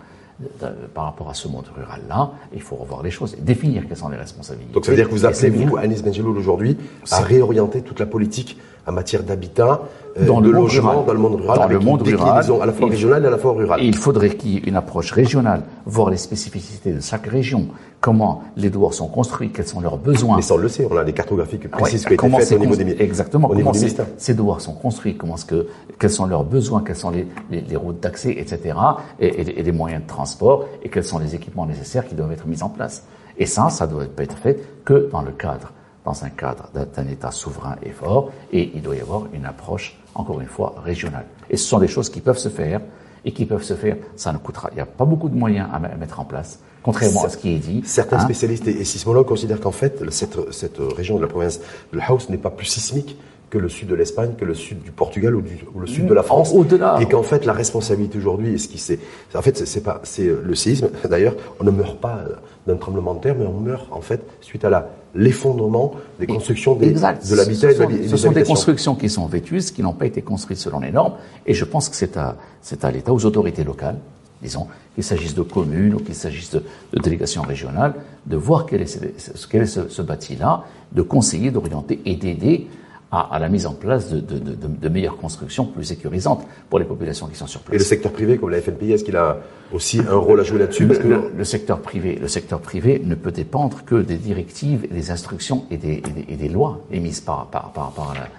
par 0.95 1.05
rapport 1.05 1.31
à 1.31 1.35
ce 1.35 1.49
monde 1.49 1.65
rural-là, 1.77 2.33
il 2.53 2.61
faut 2.61 2.77
revoir 2.77 3.03
les 3.03 3.11
choses 3.11 3.35
et 3.35 3.41
définir 3.41 3.87
quelles 3.87 3.97
sont 3.97 4.09
les 4.09 4.17
responsabilités. 4.17 4.73
Donc 4.73 4.85
ça 4.85 4.91
veut 4.91 4.97
dire 4.97 5.09
que 5.09 5.15
vous 5.15 5.25
appelez, 5.25 5.51
vous, 5.51 5.77
Anis 5.77 6.03
Benjeloul, 6.03 6.37
aujourd'hui, 6.37 6.77
à 7.11 7.21
réorienter 7.21 7.83
toute 7.83 8.01
la 8.01 8.07
politique 8.07 8.59
en 8.87 8.93
matière 8.93 9.23
d'habitat, 9.23 9.83
euh, 10.19 10.41
de 10.41 10.51
logement 10.51 11.03
dans 11.03 11.13
le 11.13 11.19
monde 11.19 11.41
rural, 11.41 11.59
dans 11.59 11.69
le 11.69 11.79
monde 11.79 12.03
rural, 12.03 12.45
à 12.61 12.67
la 12.67 12.73
fois 12.73 12.89
régionale 12.89 13.25
et 13.25 13.27
à 13.27 13.31
la 13.31 13.39
fois 13.39 13.53
rurale. 13.53 13.83
Il 13.83 13.97
faudrait 13.97 14.31
qu'il 14.31 14.51
y 14.51 14.57
ait 14.57 14.61
une 14.61 14.77
approche 14.77 15.13
régionale, 15.13 15.63
voir 15.87 16.11
les 16.11 16.17
spécificités 16.17 16.93
de 16.93 17.01
chaque 17.01 17.27
région, 17.27 17.69
comment 18.05 18.43
les 18.59 18.69
douars 18.69 18.93
sont 18.93 19.09
construits, 19.09 19.51
quels 19.51 19.67
sont 19.67 19.81
leurs 19.81 19.97
besoins. 19.97 20.37
Mais 20.37 20.43
ça 20.43 20.53
on 20.53 20.59
le 20.59 20.69
sait, 20.69 20.87
on 20.91 20.95
a 20.95 21.05
des 21.05 21.15
cartographies 21.15 21.57
précises 21.57 22.05
qui 22.05 22.13
ont 22.23 22.39
été 22.39 22.45
faites 22.45 22.59
au 22.59 22.61
niveau 22.61 22.77
des 22.77 23.03
Exactement, 23.03 23.49
au 23.49 23.55
comment 23.55 23.73
ces 24.19 24.35
douars 24.35 24.61
sont 24.61 24.75
construits, 24.75 25.17
comment 25.17 25.39
ce 25.39 25.47
que, 25.47 25.69
quels 25.99 26.11
sont 26.11 26.27
leurs 26.27 26.45
besoins, 26.45 26.83
quelles 26.83 26.97
sont 26.97 27.09
les, 27.09 27.27
les, 27.51 27.77
routes 27.77 28.01
d'accès, 28.01 28.33
etc., 28.33 28.77
et, 29.19 29.29
et, 29.59 29.63
les 29.63 29.73
moyens 29.73 30.03
de 30.03 30.07
transport, 30.07 30.67
et 30.83 30.91
quels 30.91 31.05
sont 31.05 31.19
les 31.19 31.35
équipements 31.35 31.65
nécessaires 31.65 32.07
qui 32.07 32.15
doivent 32.15 32.33
être 32.33 32.47
mis 32.47 32.63
en 32.63 32.69
place. 32.69 33.05
Et 33.39 33.47
ça, 33.47 33.71
ça 33.71 33.87
doit 33.87 34.05
être 34.19 34.37
fait 34.37 34.61
que 34.85 35.09
dans 35.11 35.23
le 35.23 35.33
cadre 35.33 35.73
dans 36.05 36.23
un 36.23 36.29
cadre 36.29 36.69
d'un 36.75 37.09
État 37.09 37.31
souverain 37.31 37.77
et 37.83 37.89
fort, 37.89 38.31
et 38.53 38.71
il 38.75 38.83
doit 38.83 38.97
y 38.97 39.01
avoir 39.01 39.23
une 39.33 39.47
approche, 39.47 39.99
encore 40.15 40.43
une 40.43 40.47
fois, 40.47 40.75
régionale. 40.85 41.25
Et 41.49 41.57
ce 41.57 41.67
sont 41.67 41.79
des 41.79 41.89
choses 41.89 42.11
qui 42.11 42.21
peuvent 42.21 42.37
se 42.37 42.51
faire, 42.51 42.83
et 43.25 43.33
qui 43.33 43.47
peuvent 43.47 43.63
se 43.63 43.75
faire, 43.75 43.97
ça 44.17 44.33
ne 44.33 44.39
coûtera, 44.39 44.69
il 44.73 44.77
n'y 44.77 44.81
a 44.81 44.87
pas 44.87 45.05
beaucoup 45.05 45.29
de 45.29 45.37
moyens 45.37 45.69
à 45.73 45.79
mettre 45.79 46.21
en 46.21 46.25
place, 46.25 46.61
contrairement 46.83 47.25
à 47.25 47.29
ce 47.29 47.37
qui 47.37 47.55
est 47.55 47.59
dit. 47.59 47.83
Certains 47.85 48.19
hein. 48.19 48.21
spécialistes 48.21 48.69
et 48.69 48.85
sismologues 48.85 49.27
considèrent 49.27 49.61
qu'en 49.61 49.73
fait, 49.73 50.03
cette, 50.11 50.53
cette 50.53 50.79
région 50.79 51.17
de 51.17 51.23
la 51.23 51.29
province 51.29 51.61
de 51.93 52.01
House 52.01 52.29
n'est 52.29 52.39
pas 52.39 52.51
plus 52.51 52.67
sismique 52.67 53.17
que 53.55 53.59
le 53.59 53.69
sud 53.69 53.87
de 53.87 53.95
l'Espagne, 53.95 54.33
que 54.37 54.45
le 54.45 54.55
sud 54.55 54.83
du 54.83 54.91
Portugal 54.91 55.37
ou, 55.37 55.41
du, 55.41 55.57
ou 55.73 55.79
le 55.79 55.87
sud 55.87 56.07
de 56.07 56.15
la 56.15 56.25
France. 56.25 56.53
Au-delà. 56.53 56.99
Et 57.01 57.07
qu'en 57.07 57.23
fait, 57.23 57.45
la 57.45 57.53
responsabilité 57.53 58.19
aujourd'hui, 58.19 58.59
ce 58.59 58.67
qui 58.67 58.79
c'est, 58.79 58.99
en 59.33 59.43
fait, 59.43 59.57
c'est 59.65 59.81
pas, 59.81 60.01
c'est 60.03 60.27
le 60.27 60.55
séisme. 60.57 60.89
D'ailleurs, 61.09 61.37
on 61.61 61.65
ne 61.65 61.71
meurt 61.71 62.01
pas 62.01 62.25
d'un 62.67 62.77
tremblement 62.77 63.15
de 63.15 63.21
terre, 63.21 63.37
mais 63.39 63.47
on 63.47 63.61
meurt 63.61 63.87
en 63.93 64.01
fait 64.01 64.23
suite 64.41 64.65
à 64.65 64.71
la 64.71 64.91
l'effondrement 65.15 65.95
des 66.19 66.27
constructions 66.27 66.75
des, 66.75 66.91
de 66.91 67.37
l'habitat 67.37 67.71
et 67.71 67.75
de 67.75 68.09
Ce 68.09 68.17
sont 68.17 68.33
des 68.33 68.43
constructions 68.43 68.97
qui 68.97 69.09
sont 69.09 69.27
vétustes, 69.27 69.77
qui 69.77 69.83
n'ont 69.83 69.93
pas 69.93 70.07
été 70.07 70.23
construites 70.23 70.59
selon 70.59 70.81
les 70.81 70.91
normes, 70.91 71.13
et 71.47 71.55
je 71.55 71.65
pense 71.65 71.89
que 71.89 71.95
c'est 71.95 72.17
à, 72.17 72.35
c'est 72.61 72.85
à 72.85 72.91
l'État, 72.91 73.13
aux 73.13 73.25
autorités 73.25 73.63
locales, 73.63 73.99
disons, 74.43 74.67
qu'il 74.97 75.05
s'agisse 75.05 75.37
de 75.37 75.43
communes 75.43 75.95
ou 75.95 75.99
qu'il 75.99 76.17
s'agisse 76.17 76.51
de, 76.51 76.65
délégations 77.01 77.43
régionales, 77.43 77.95
de 78.27 78.37
voir 78.37 78.67
quel 78.67 78.83
est, 78.83 78.87
ce, 78.87 79.47
quel 79.47 79.63
est 79.63 79.67
ce, 79.67 79.89
ce 79.89 80.03
bâti-là, 80.03 80.65
de 80.91 81.03
conseiller, 81.03 81.53
d'orienter 81.53 82.01
et 82.05 82.17
d'aider 82.17 82.67
à, 83.15 83.39
la 83.39 83.49
mise 83.49 83.67
en 83.67 83.75
place 83.75 84.11
de, 84.11 84.19
de, 84.19 84.39
de, 84.39 84.55
de, 84.55 84.89
meilleures 84.89 85.17
constructions 85.17 85.67
plus 85.67 85.85
sécurisantes 85.85 86.45
pour 86.69 86.79
les 86.79 86.85
populations 86.85 87.27
qui 87.27 87.37
sont 87.37 87.47
sur 87.47 87.61
place. 87.61 87.75
Et 87.75 87.79
le 87.79 87.85
secteur 87.85 88.13
privé, 88.13 88.39
comme 88.39 88.51
la 88.51 88.61
FNPI, 88.61 88.93
est-ce 88.93 89.05
qu'il 89.05 89.17
a 89.17 89.39
aussi 89.73 90.01
un 90.01 90.17
rôle 90.17 90.41
à 90.41 90.43
jouer 90.43 90.59
là-dessus? 90.59 90.87
Le, 90.87 91.45
secteur 91.45 91.81
privé, 91.81 92.19
le 92.21 92.29
secteur 92.29 92.61
privé 92.61 93.01
ne 93.05 93.15
peut 93.15 93.31
dépendre 93.31 93.85
que 93.85 93.97
des 93.97 94.17
directives, 94.17 94.93
des 94.93 95.11
instructions 95.11 95.65
et 95.71 95.77
des, 95.77 96.03
et 96.29 96.37
des, 96.37 96.49
lois 96.49 96.81
émises 96.91 97.21
par, 97.21 97.47
par, 97.47 97.71
par, 97.73 97.93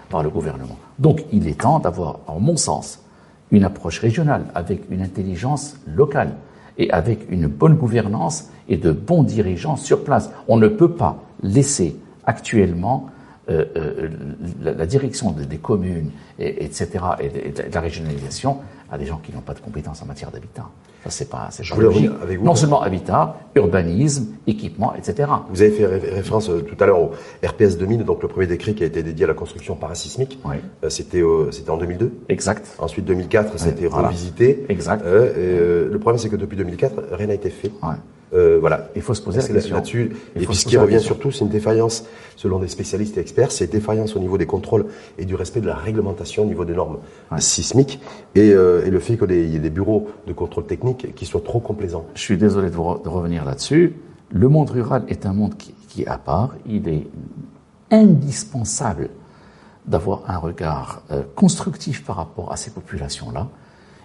par, 0.10 0.24
le 0.24 0.30
gouvernement. 0.30 0.78
Donc, 1.00 1.24
il 1.32 1.48
est 1.48 1.62
temps 1.62 1.80
d'avoir, 1.80 2.20
en 2.28 2.40
mon 2.40 2.58
sens, 2.58 3.00
une 3.52 3.64
approche 3.64 4.00
régionale 4.00 4.46
avec 4.56 4.82
une 4.90 5.02
intelligence 5.02 5.78
locale 5.88 6.34
et 6.78 6.92
avec 6.92 7.30
une 7.30 7.48
bonne 7.48 7.76
gouvernance 7.76 8.50
et 8.68 8.78
de 8.78 8.92
bons 8.92 9.24
dirigeants 9.24 9.78
sur 9.78 10.04
place. 10.04 10.32
On 10.48 10.58
ne 10.58 10.68
peut 10.68 10.92
pas 10.92 11.18
laisser 11.42 11.96
actuellement 12.26 13.08
euh, 13.50 13.66
euh, 13.76 14.10
la, 14.64 14.86
direction 14.86 15.32
des 15.32 15.58
communes, 15.58 16.10
et, 16.40 16.66
etc., 16.66 16.88
et 17.20 17.30
de, 17.30 17.74
la 17.74 17.80
régionalisation 17.80 18.58
à 18.92 18.98
des 18.98 19.06
gens 19.06 19.20
qui 19.24 19.32
n'ont 19.34 19.42
pas 19.42 19.54
de 19.54 19.60
compétences 19.60 20.02
en 20.02 20.06
matière 20.06 20.32
d'habitat. 20.32 20.66
Ça, 21.04 21.12
c'est 21.12 21.30
pas, 21.30 21.50
c'est 21.52 21.68
pas 21.68 21.76
logique. 21.76 22.10
Avec 22.22 22.40
vous, 22.40 22.46
non 22.46 22.56
seulement 22.56 22.82
habitat, 22.82 23.38
urbanisme, 23.56 24.28
équipement, 24.48 24.94
etc. 24.96 25.30
Vous 25.50 25.62
avez 25.62 25.72
fait 25.72 25.86
référence 25.86 26.50
euh, 26.50 26.62
tout 26.62 26.82
à 26.84 26.88
l'heure 26.88 27.00
au 27.00 27.12
RPS 27.46 27.78
2000, 27.78 28.04
donc 28.04 28.24
le 28.24 28.28
premier 28.28 28.48
décret 28.48 28.74
qui 28.74 28.84
a 28.84 28.88
été 28.88 29.04
dédié 29.04 29.26
à 29.26 29.28
la 29.28 29.34
construction 29.34 29.76
parasismique. 29.76 30.40
Oui. 30.46 30.56
c'était, 30.90 31.24
c'était 31.52 31.70
en 31.70 31.78
2002. 31.78 32.12
Exact. 32.30 32.76
Ensuite, 32.80 33.06
2004, 33.06 33.60
ça 33.60 33.68
a 33.68 33.70
été 33.70 33.88
revisité. 33.88 34.66
Exact. 34.70 35.04
le 35.06 35.98
problème, 36.00 36.20
c'est 36.20 36.30
que 36.30 36.36
depuis 36.36 36.58
2004, 36.58 37.14
rien 37.14 37.28
n'a 37.28 37.34
été 37.34 37.50
fait. 37.50 37.72
Ouais. 37.84 37.96
Euh, 38.36 38.58
voilà. 38.60 38.90
Il 38.96 39.02
faut 39.02 39.14
se 39.14 39.22
poser 39.22 39.42
la 39.42 39.48
question. 39.48 39.76
Là-dessus, 39.76 40.12
et 40.36 40.46
puis 40.46 40.56
ce 40.56 40.66
qui 40.66 40.78
revient 40.78 41.00
surtout, 41.00 41.32
c'est 41.32 41.46
une 41.46 41.50
défaillance, 41.50 42.06
selon 42.36 42.60
des 42.60 42.68
spécialistes 42.68 43.18
et 43.18 43.22
experts, 43.22 43.52
c'est 43.52 43.66
une 43.66 43.72
défaillance 43.72 44.16
au 44.16 44.20
niveau 44.20 44.38
des 44.38 44.46
contrôles 44.46 44.86
et 45.18 45.26
du 45.26 45.36
respect 45.36 45.62
de 45.62 45.68
la 45.68 45.76
réglementation 45.76 46.44
au 46.44 46.46
niveau 46.46 46.66
des 46.66 46.74
normes 46.74 46.98
sismiques 47.38 48.00
et, 48.36 48.52
euh, 48.52 48.75
et, 48.84 48.90
le 48.90 49.00
fait 49.00 49.18
qu'il 49.18 49.32
y 49.32 49.56
ait 49.56 49.60
des 49.60 49.70
bureaux 49.70 50.08
de 50.28 50.34
contrôle 50.34 50.66
technique 50.66 51.14
qui 51.16 51.26
soient 51.26 51.42
trop 51.42 51.60
complaisants. 51.60 52.06
Je 52.16 52.22
suis 52.22 52.38
désolé 52.38 52.70
de, 52.70 52.78
revenir 52.78 53.46
là-dessus. 53.46 53.96
Le 54.32 54.50
monde 54.50 54.70
rural 54.70 55.04
est 55.08 55.26
un 55.26 55.34
monde 55.34 55.56
qui, 55.56 55.74
qui 55.88 56.04
est 56.04 56.08
à 56.08 56.18
part. 56.18 56.56
Il 56.68 56.88
est 56.88 57.08
indispensable 57.92 59.10
d'avoir 59.88 60.24
un 60.28 60.38
regard 60.38 61.04
euh, 61.12 61.24
constructif 61.36 62.04
par 62.04 62.16
rapport 62.16 62.52
à 62.52 62.58
ces 62.58 62.72
populations-là. 62.72 63.48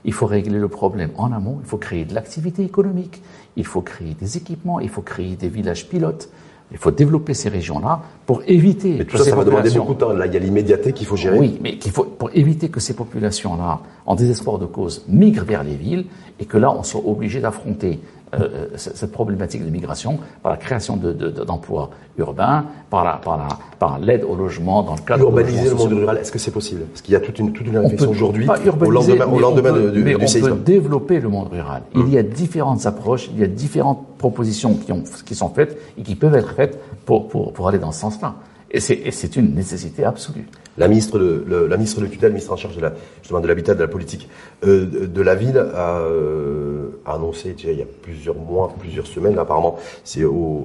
Il 0.04 0.12
faut 0.12 0.26
régler 0.26 0.58
le 0.58 0.68
problème 0.68 1.10
en 1.16 1.32
amont, 1.32 1.58
il 1.62 1.68
faut 1.68 1.76
créer 1.76 2.04
de 2.04 2.14
l'activité 2.14 2.64
économique, 2.64 3.22
il 3.56 3.66
faut 3.66 3.82
créer 3.82 4.14
des 4.14 4.36
équipements, 4.36 4.80
il 4.80 4.88
faut 4.88 5.02
créer 5.02 5.36
des 5.36 5.48
villages 5.48 5.88
pilotes, 5.88 6.30
il 6.72 6.78
faut 6.78 6.90
développer 6.90 7.34
ces 7.34 7.48
régions-là 7.48 8.02
pour 8.26 8.42
éviter. 8.46 8.96
Mais 8.98 9.04
tout 9.04 9.18
ça, 9.18 9.24
ça 9.24 9.36
va 9.36 9.44
demander 9.44 9.70
beaucoup 9.70 9.94
de 9.94 9.98
temps. 9.98 10.12
Là, 10.12 10.26
il 10.26 10.32
y 10.32 10.36
a 10.36 10.40
l'immédiateté 10.40 10.92
qu'il 10.92 11.06
faut 11.06 11.16
gérer. 11.16 11.38
Oui, 11.38 11.58
mais 11.62 11.76
qu'il 11.76 11.92
faut 11.92 12.09
pour 12.20 12.28
éviter 12.34 12.68
que 12.68 12.80
ces 12.80 12.92
populations-là, 12.92 13.80
en 14.04 14.14
désespoir 14.14 14.58
de 14.58 14.66
cause, 14.66 15.02
migrent 15.08 15.46
vers 15.46 15.64
les 15.64 15.74
villes 15.74 16.04
et 16.38 16.44
que 16.44 16.58
là, 16.58 16.70
on 16.70 16.82
soit 16.82 17.00
obligé 17.02 17.40
d'affronter 17.40 17.98
euh, 18.34 18.40
euh, 18.40 18.66
cette 18.76 19.10
problématique 19.10 19.64
de 19.64 19.70
migration 19.70 20.18
par 20.42 20.52
la 20.52 20.58
création 20.58 20.98
d'emplois 20.98 21.88
de, 22.18 22.22
urbains, 22.22 22.66
par 22.90 23.04
la, 23.04 23.14
par 23.14 23.38
la, 23.38 23.48
par 23.78 23.98
l'aide 23.98 24.24
au 24.24 24.34
logement 24.34 24.82
dans 24.82 24.96
le 24.96 25.00
cadre 25.00 25.22
urbaniser 25.24 25.70
le 25.70 25.76
monde 25.76 25.94
rural. 25.94 26.18
Est-ce 26.18 26.30
que 26.30 26.38
c'est 26.38 26.50
possible? 26.50 26.82
Parce 26.82 27.00
qu'il 27.00 27.14
y 27.14 27.16
a 27.16 27.20
toute 27.20 27.38
une 27.38 27.54
toute 27.54 27.66
une 27.66 27.78
réflexion 27.78 28.10
aujourd'hui 28.10 28.46
au 28.46 28.90
lendemain, 28.90 29.26
au 29.26 29.40
lendemain 29.40 29.72
peut, 29.72 29.90
du, 29.90 30.04
mais 30.04 30.14
on 30.16 30.40
peut 30.40 30.56
développer 30.62 31.20
le 31.20 31.30
monde 31.30 31.48
rural. 31.48 31.84
Il 31.94 32.10
y 32.10 32.18
a 32.18 32.22
différentes 32.22 32.84
approches, 32.84 33.30
il 33.32 33.40
y 33.40 33.44
a 33.44 33.46
différentes 33.46 34.06
propositions 34.18 34.74
qui, 34.74 34.92
ont, 34.92 35.04
qui 35.24 35.34
sont 35.34 35.48
faites 35.48 35.78
et 35.96 36.02
qui 36.02 36.16
peuvent 36.16 36.34
être 36.34 36.52
faites 36.52 36.78
pour, 37.06 37.28
pour, 37.28 37.54
pour 37.54 37.66
aller 37.66 37.78
dans 37.78 37.92
ce 37.92 38.00
sens-là. 38.00 38.34
Et 38.72 38.78
c'est 38.78 39.36
une 39.36 39.54
nécessité 39.54 40.04
absolue. 40.04 40.46
La 40.80 40.88
ministre 40.88 41.18
de, 41.18 41.44
le, 41.46 41.66
la 41.66 41.76
ministre 41.76 42.00
de 42.00 42.06
tutelle, 42.06 42.32
ministre 42.32 42.54
en 42.54 42.56
charge 42.56 42.74
de 42.74 42.80
la, 42.80 42.94
justement 43.20 43.40
de 43.40 43.46
l'habitat, 43.46 43.74
de 43.74 43.82
la 43.82 43.86
politique 43.86 44.30
euh, 44.64 45.06
de, 45.06 45.20
la 45.20 45.34
ville, 45.34 45.58
a, 45.58 45.98
euh, 45.98 46.88
a 47.04 47.16
annoncé 47.16 47.54
il 47.62 47.78
y 47.78 47.82
a 47.82 47.86
plusieurs 48.00 48.36
mois, 48.36 48.72
plusieurs 48.78 49.06
semaines, 49.06 49.38
apparemment, 49.38 49.76
c'est 50.04 50.20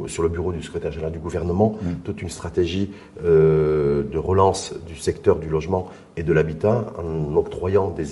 sur 0.07 0.23
le 0.23 0.29
bureau 0.29 0.53
du 0.53 0.63
secrétaire 0.63 0.93
général 0.93 1.11
du 1.11 1.19
gouvernement, 1.19 1.75
mm. 1.81 1.87
toute 2.05 2.21
une 2.21 2.29
stratégie 2.29 2.91
euh, 3.25 4.03
de 4.03 4.17
relance 4.17 4.73
du 4.87 4.95
secteur 4.95 5.35
du 5.35 5.49
logement 5.49 5.89
et 6.15 6.23
de 6.23 6.31
l'habitat 6.31 6.93
en 6.97 7.35
octroyant 7.35 7.89
des, 7.89 8.05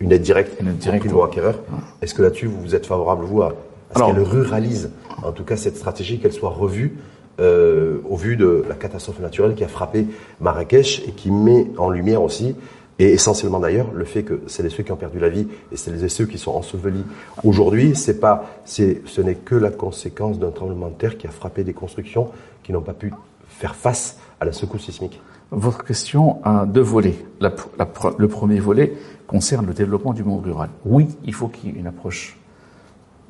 une 0.00 0.10
aide 0.10 0.22
directe 0.22 0.60
aux 0.60 0.98
primo-acquéreurs. 0.98 1.60
Est-ce 2.02 2.12
que 2.12 2.22
là-dessus, 2.22 2.46
vous 2.48 2.74
êtes 2.74 2.86
favorable, 2.86 3.24
vous, 3.24 3.42
à, 3.42 3.54
à 3.94 4.00
ce 4.00 4.04
qu'elle 4.04 4.20
ruralise, 4.20 4.90
en 5.22 5.30
tout 5.30 5.44
cas, 5.44 5.56
cette 5.56 5.76
stratégie, 5.76 6.18
qu'elle 6.18 6.32
soit 6.32 6.50
revue 6.50 6.96
euh, 7.40 7.98
au 8.08 8.16
vu 8.16 8.36
de 8.36 8.64
la 8.68 8.74
catastrophe 8.74 9.20
naturelle 9.20 9.54
qui 9.54 9.64
a 9.64 9.68
frappé 9.68 10.06
Marrakech 10.40 11.02
et 11.06 11.12
qui 11.12 11.30
met 11.30 11.66
en 11.78 11.90
lumière 11.90 12.22
aussi, 12.22 12.54
et 12.98 13.12
essentiellement 13.12 13.58
d'ailleurs, 13.58 13.90
le 13.94 14.04
fait 14.04 14.22
que 14.22 14.40
c'est 14.46 14.68
ceux 14.68 14.82
qui 14.82 14.92
ont 14.92 14.96
perdu 14.96 15.18
la 15.18 15.28
vie 15.28 15.48
et 15.72 15.76
c'est 15.76 16.08
ceux 16.08 16.26
qui 16.26 16.38
sont 16.38 16.52
ensevelis 16.52 17.04
aujourd'hui, 17.42 17.96
c'est 17.96 18.20
pas, 18.20 18.44
c'est, 18.64 19.02
ce 19.06 19.20
n'est 19.20 19.34
que 19.34 19.54
la 19.54 19.70
conséquence 19.70 20.38
d'un 20.38 20.50
tremblement 20.50 20.88
de 20.88 20.94
terre 20.94 21.16
qui 21.16 21.26
a 21.26 21.30
frappé 21.30 21.64
des 21.64 21.72
constructions 21.72 22.28
qui 22.62 22.72
n'ont 22.72 22.82
pas 22.82 22.92
pu 22.92 23.12
faire 23.48 23.74
face 23.74 24.18
à 24.40 24.44
la 24.44 24.52
secousse 24.52 24.84
sismique. 24.84 25.20
Votre 25.50 25.84
question 25.84 26.38
a 26.44 26.64
deux 26.64 26.80
volets. 26.80 27.16
le 27.40 28.28
premier 28.28 28.60
volet 28.60 28.92
concerne 29.26 29.66
le 29.66 29.74
développement 29.74 30.12
du 30.12 30.24
monde 30.24 30.44
rural. 30.44 30.70
Oui, 30.84 31.08
il 31.24 31.34
faut 31.34 31.48
qu'il 31.48 31.70
y 31.70 31.72
ait 31.76 31.80
une 31.80 31.86
approche 31.86 32.38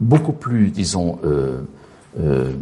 beaucoup 0.00 0.32
plus, 0.32 0.70
disons, 0.70 1.18
euh, 1.24 1.62
euh, 2.20 2.52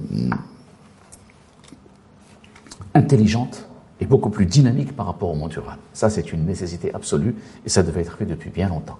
intelligente 2.95 3.69
et 4.01 4.07
beaucoup 4.07 4.31
plus 4.31 4.47
dynamique 4.47 4.97
par 4.97 5.07
rapport 5.07 5.31
au 5.31 5.35
monde 5.35 5.53
rural. 5.53 5.79
Ça, 5.93 6.11
c'est 6.11 6.33
une 6.33 6.47
nécessité 6.47 6.93
absolue 6.95 7.35
et 7.65 7.69
ça 7.69 7.83
devait 7.83 8.01
être 8.01 8.17
fait 8.17 8.27
depuis 8.27 8.51
bien 8.51 8.69
longtemps. 8.69 8.99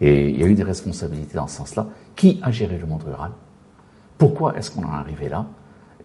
Et 0.00 0.30
il 0.30 0.40
y 0.40 0.44
a 0.44 0.46
eu 0.46 0.54
des 0.54 0.62
responsabilités 0.62 1.34
dans 1.34 1.48
ce 1.48 1.56
sens-là. 1.56 1.88
Qui 2.16 2.40
a 2.42 2.50
géré 2.50 2.78
le 2.78 2.86
monde 2.86 3.02
rural? 3.02 3.32
Pourquoi 4.16 4.56
est-ce 4.56 4.70
qu'on 4.70 4.84
en 4.84 4.92
est 4.92 5.00
arrivé 5.00 5.28
là? 5.28 5.46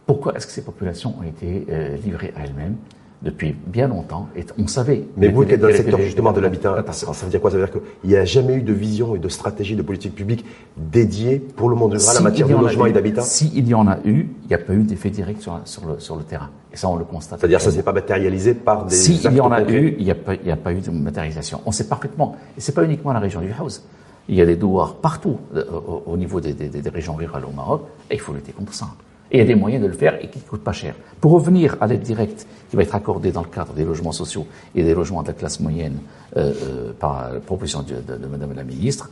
Pourquoi 0.05 0.35
est-ce 0.35 0.47
que 0.47 0.53
ces 0.53 0.63
populations 0.63 1.15
ont 1.17 1.23
été 1.23 1.65
euh, 1.69 1.95
livrées 1.97 2.33
à 2.35 2.43
elles-mêmes? 2.43 2.75
Depuis 3.23 3.55
bien 3.67 3.87
longtemps. 3.87 4.27
Et 4.35 4.45
on 4.57 4.67
savait. 4.67 5.05
Mais 5.17 5.29
vous 5.29 5.45
qui 5.45 5.53
êtes 5.53 5.61
dans 5.61 5.67
le 5.67 5.75
secteur 5.75 5.99
justement 6.01 6.31
de 6.31 6.39
l'habitat, 6.39 6.83
ça, 6.91 7.11
veut 7.11 7.29
dire 7.29 7.41
quoi? 7.41 7.51
Ça 7.51 7.57
veut 7.57 7.65
dire 7.65 7.73
qu'il 7.73 8.09
n'y 8.09 8.15
a 8.15 8.25
jamais 8.25 8.55
eu 8.55 8.61
de 8.61 8.73
vision 8.73 9.15
et 9.15 9.19
de 9.19 9.29
stratégie 9.29 9.75
de 9.75 9.81
politique 9.81 10.15
publique 10.15 10.45
dédiée 10.77 11.39
pour 11.39 11.69
le 11.69 11.75
monde 11.75 11.93
rural 11.93 12.17
en 12.17 12.23
matière 12.23 12.47
de 12.47 12.55
logement 12.55 12.85
et 12.85 12.91
d'habitat? 12.91 13.21
S'il 13.21 13.67
y 13.67 13.73
en 13.73 13.87
a 13.87 13.97
eu, 14.03 14.27
il 14.43 14.47
n'y 14.47 14.55
a 14.55 14.57
pas 14.57 14.73
eu 14.73 14.83
d'effet 14.83 15.09
direct 15.09 15.41
sur, 15.41 15.85
le, 15.87 15.99
sur 15.99 16.15
le 16.15 16.23
terrain. 16.23 16.49
Et 16.73 16.77
ça, 16.77 16.89
on 16.89 16.95
le 16.95 17.05
constate. 17.05 17.39
C'est-à-dire 17.39 17.61
ça 17.61 17.69
ne 17.69 17.75
s'est 17.75 17.83
pas 17.83 17.93
matérialisé 17.93 18.53
par 18.53 18.85
des. 18.85 18.95
S'il 18.95 19.21
y 19.31 19.39
en 19.39 19.51
a 19.51 19.61
eu, 19.61 19.95
il 19.97 20.05
n'y 20.05 20.11
a, 20.11 20.15
pas, 20.15 20.33
a 20.33 20.55
pas 20.55 20.73
eu 20.73 20.79
de 20.79 20.91
matérialisation. 20.91 21.61
On 21.65 21.71
sait 21.71 21.87
parfaitement. 21.87 22.35
Et 22.57 22.61
ce 22.61 22.71
n'est 22.71 22.75
pas 22.75 22.83
uniquement 22.83 23.13
la 23.13 23.19
région 23.19 23.41
du 23.41 23.51
House. 23.57 23.83
Il 24.29 24.35
y 24.35 24.41
a 24.41 24.45
des 24.45 24.55
douars 24.55 24.95
partout 24.95 25.37
euh, 25.55 25.63
au, 26.05 26.15
niveau 26.15 26.39
des, 26.39 26.55
régions 26.89 27.15
rurales 27.15 27.43
au 27.45 27.51
Maroc, 27.51 27.83
et 28.09 28.15
il 28.15 28.19
faut 28.19 28.33
lutter 28.33 28.53
contre 28.53 28.73
ça. 28.73 28.87
Et 29.33 29.37
il 29.37 29.39
y 29.39 29.41
a 29.41 29.47
des 29.47 29.55
moyens 29.55 29.81
de 29.81 29.87
le 29.87 29.93
faire 29.93 30.23
et 30.23 30.27
qui 30.27 30.37
ne 30.37 30.43
coûtent 30.43 30.63
pas 30.63 30.73
cher. 30.73 30.93
Pour 31.19 31.31
revenir 31.31 31.75
à 31.81 31.87
l'aide 31.87 32.01
directe 32.01 32.45
qui 32.69 32.75
va 32.75 32.83
être 32.83 32.93
accordée 32.93 33.31
dans 33.31 33.41
le 33.41 33.47
cadre 33.47 33.73
des 33.73 33.83
logements 33.83 34.11
sociaux 34.11 34.45
et 34.75 34.83
des 34.83 34.93
logements 34.93 35.23
de 35.23 35.27
la 35.27 35.33
classe 35.33 35.59
moyenne 35.59 35.97
euh, 36.37 36.53
euh, 36.61 36.93
par 36.93 37.33
la 37.33 37.39
proposition 37.39 37.81
de, 37.81 37.95
de, 37.95 38.27
Madame 38.27 38.53
la 38.55 38.63
Ministre, 38.63 39.09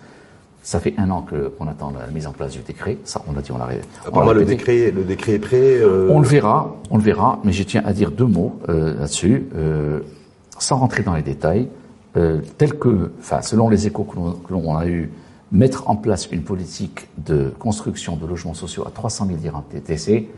ça 0.61 0.79
fait 0.79 0.93
un 0.99 1.09
an 1.09 1.25
qu'on 1.27 1.67
attend 1.67 1.91
la 1.91 2.05
mise 2.13 2.27
en 2.27 2.33
place 2.33 2.51
du 2.51 2.59
décret. 2.59 2.99
Ça, 3.03 3.23
on 3.27 3.33
l'a 3.33 3.41
dit, 3.41 3.51
on 3.51 3.57
l'a 3.57 3.67
Apparemment, 4.05 4.33
le 4.33 4.45
décret, 4.45 4.91
le 4.91 5.03
décret 5.03 5.33
est 5.33 5.39
prêt. 5.39 5.79
Euh... 5.79 6.07
On 6.11 6.19
le 6.19 6.27
verra, 6.27 6.75
on 6.91 6.97
le 6.97 7.03
verra. 7.03 7.39
Mais 7.43 7.51
je 7.51 7.63
tiens 7.63 7.81
à 7.83 7.91
dire 7.91 8.11
deux 8.11 8.27
mots 8.27 8.59
là-dessus, 8.67 9.47
sans 10.59 10.77
rentrer 10.77 11.01
dans 11.01 11.15
les 11.15 11.23
détails. 11.23 11.67
Tel 12.13 12.77
que, 12.77 13.11
enfin, 13.19 13.41
selon 13.41 13.69
les 13.69 13.87
échos 13.87 14.03
que 14.03 14.53
l'on 14.53 14.77
a 14.77 14.85
eu, 14.85 15.09
mettre 15.51 15.89
en 15.89 15.95
place 15.95 16.29
une 16.31 16.43
politique 16.43 17.07
de 17.17 17.53
construction 17.59 18.15
de 18.15 18.25
logements 18.25 18.53
sociaux 18.53 18.85
à 18.87 18.91
300 18.91 19.27
000 19.27 19.37
dirhams 19.37 19.63
TTC 19.69 20.29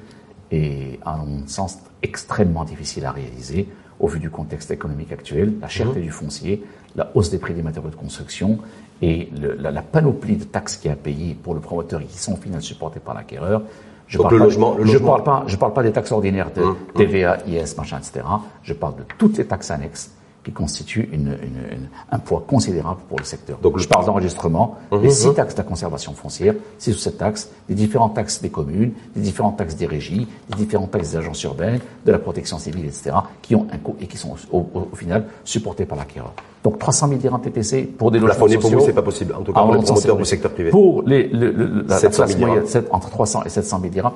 est, 0.51 0.99
à 1.05 1.17
mon 1.17 1.47
sens, 1.47 1.79
extrêmement 2.01 2.63
difficile 2.63 3.05
à 3.05 3.11
réaliser 3.11 3.67
au 3.99 4.07
vu 4.07 4.19
du 4.19 4.29
contexte 4.29 4.71
économique 4.71 5.11
actuel, 5.11 5.53
la 5.61 5.69
cherté 5.69 5.99
mmh. 5.99 6.03
du 6.03 6.11
foncier, 6.11 6.63
la 6.95 7.11
hausse 7.15 7.29
des 7.29 7.37
prix 7.37 7.53
des 7.53 7.61
matériaux 7.61 7.89
de 7.89 7.95
construction 7.95 8.57
et 9.01 9.29
la, 9.59 9.81
panoplie 9.81 10.37
de 10.37 10.43
taxes 10.43 10.77
qui 10.77 10.89
a 10.89 10.95
payé 10.95 11.35
pour 11.41 11.53
le 11.53 11.59
promoteur 11.59 12.01
et 12.01 12.05
qui 12.05 12.17
sont 12.17 12.33
au 12.33 12.37
final 12.37 12.61
supportées 12.61 12.99
par 12.99 13.13
l'acquéreur. 13.13 13.61
Je 14.07 14.17
parle, 14.17 14.37
pas, 14.37 14.43
logement, 14.43 14.77
je 14.83 14.97
parle 14.97 15.23
pas, 15.23 15.43
je 15.47 15.55
parle 15.55 15.73
pas 15.73 15.83
des 15.83 15.91
taxes 15.91 16.11
ordinaires 16.11 16.51
de 16.53 16.61
mmh. 16.61 16.75
TVA, 16.95 17.37
IS, 17.47 17.75
machin, 17.77 17.97
etc. 17.97 18.25
Je 18.63 18.73
parle 18.73 18.95
de 18.97 19.03
toutes 19.17 19.37
les 19.37 19.45
taxes 19.45 19.71
annexes 19.71 20.11
qui 20.43 20.51
constitue 20.51 21.09
une, 21.11 21.37
une, 21.41 21.87
un 22.11 22.19
poids 22.19 22.43
considérable 22.45 22.99
pour 23.07 23.17
le 23.17 23.23
secteur. 23.23 23.57
Donc, 23.59 23.79
je 23.79 23.87
parle 23.87 24.05
d'enregistrement, 24.05 24.77
les 24.91 24.97
mhm, 24.97 25.09
six 25.09 25.27
mhm. 25.27 25.35
taxes 25.35 25.55
de 25.55 25.59
la 25.59 25.63
conservation 25.63 26.13
foncière, 26.13 26.53
six 26.77 26.93
ou 26.93 26.97
sept 26.97 27.17
taxes, 27.17 27.49
les 27.69 27.75
différentes 27.75 28.15
taxes 28.15 28.41
des 28.41 28.49
communes, 28.49 28.91
les 29.15 29.21
différentes 29.21 29.57
taxes 29.57 29.75
des 29.75 29.85
régies, 29.85 30.27
les 30.49 30.55
différentes 30.55 30.91
taxes 30.91 31.11
des 31.11 31.17
agences 31.17 31.41
urbaines, 31.43 31.79
de 32.05 32.11
la 32.11 32.19
protection 32.19 32.59
civile, 32.59 32.85
etc., 32.85 33.11
qui 33.41 33.55
ont 33.55 33.67
un 33.71 33.77
coût 33.77 33.95
et 34.01 34.07
qui 34.07 34.17
sont 34.17 34.35
au, 34.51 34.67
au, 34.73 34.95
final 34.95 35.25
supportés 35.45 35.85
par 35.85 35.97
l'acquéreur. 35.97 36.33
Donc 36.63 36.79
300 36.79 37.07
000 37.09 37.19
dirhams 37.19 37.41
TTC 37.41 37.83
pour 37.97 38.11
des 38.11 38.19
logements 38.19 38.47
sociaux. 38.47 38.59
pour 38.59 38.71
vous, 38.71 38.85
c'est 38.85 38.93
pas 38.93 39.01
possible. 39.01 39.33
En 39.33 39.41
tout 39.41 39.53
cas, 39.53 39.61
pour 39.61 39.73
les 39.73 39.81
promoteurs 39.81 40.17
du 40.17 40.25
secteur 40.25 40.51
privé. 40.51 40.69
Pour 40.69 41.03
les, 41.03 41.29
la, 41.29 41.99
classe 41.99 42.37
moyenne, 42.37 42.63
entre 42.91 43.09
300 43.09 43.43
et 43.45 43.49
700 43.49 43.79
000 43.81 43.91
dirhams, 43.91 44.13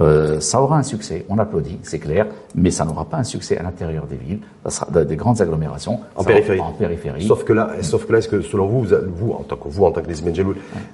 euh, 0.00 0.40
ça 0.40 0.60
aura 0.60 0.78
un 0.78 0.82
succès, 0.82 1.24
on 1.28 1.38
applaudit, 1.38 1.78
c'est 1.82 2.00
clair, 2.00 2.26
mais 2.54 2.70
ça 2.70 2.84
n'aura 2.84 3.04
pas 3.04 3.18
un 3.18 3.24
succès 3.24 3.56
à 3.56 3.62
l'intérieur 3.62 4.06
des 4.06 4.16
villes, 4.16 4.40
ça 4.64 4.70
sera 4.70 5.04
des 5.04 5.16
grandes 5.16 5.40
agglomérations. 5.40 6.00
En 6.16 6.24
périphérie. 6.24 6.60
En 6.60 6.72
périphérie. 6.72 7.26
Sauf 7.26 7.44
que 7.44 7.52
là, 7.52 7.70
sauf 7.82 8.06
que 8.06 8.12
là, 8.12 8.18
est-ce 8.18 8.28
que 8.28 8.40
selon 8.42 8.66
vous, 8.66 8.86
vous, 9.16 9.32
en 9.32 9.44
tant 9.44 9.56
que 9.56 9.68
vous, 9.68 9.84
en 9.84 9.92
tant 9.92 10.00
que 10.02 10.08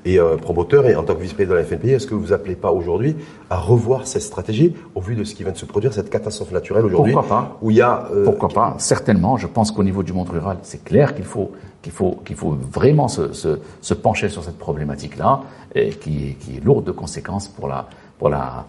et 0.05 0.19
euh, 0.19 0.37
promoteur 0.37 0.87
et 0.87 0.97
en 0.97 1.03
tant 1.03 1.15
que 1.15 1.23
vice-président 1.23 1.55
de 1.55 1.61
la 1.61 1.65
FNPI, 1.65 1.93
est-ce 1.93 2.07
que 2.07 2.15
vous 2.15 2.33
appelez 2.33 2.57
pas 2.57 2.73
aujourd'hui 2.73 3.17
à 3.49 3.59
revoir 3.59 4.07
cette 4.07 4.23
stratégie 4.23 4.75
au 4.95 5.01
vu 5.01 5.15
de 5.15 5.25
ce 5.25 5.35
qui 5.35 5.45
vient 5.45 5.53
de 5.53 5.59
se 5.59 5.67
produire, 5.67 5.93
cette 5.93 6.11
catastrophe 6.11 6.53
naturelle 6.53 6.85
aujourd'hui 6.85 7.13
Pourquoi 7.13 7.29
pas 7.29 7.59
Où 7.63 7.71
il 7.71 7.79
y 7.79 7.83
a. 7.83 8.09
Euh, 8.13 8.25
Pourquoi 8.25 8.49
pas 8.49 8.75
Certainement. 8.79 9.37
Je 9.37 9.47
pense 9.47 9.71
qu'au 9.71 9.83
niveau 9.83 10.03
du 10.03 10.13
monde 10.13 10.29
rural, 10.29 10.59
c'est 10.63 10.85
clair 10.85 11.15
qu'il 11.15 11.25
faut 11.25 11.53
qu'il 11.83 11.93
faut 11.93 12.21
qu'il 12.25 12.37
faut 12.37 12.57
vraiment 12.71 13.09
se, 13.09 13.33
se, 13.33 13.59
se, 13.81 13.95
pencher 13.95 14.29
sur 14.29 14.45
cette 14.45 14.59
problématique-là, 14.59 15.41
et 15.75 15.91
qui, 15.91 16.37
qui 16.39 16.59
est 16.59 16.65
lourde 16.65 16.85
de 16.85 16.93
conséquences 16.93 17.49
pour 17.49 17.69
la 17.69 17.87
pour 18.19 18.29
la 18.29 18.67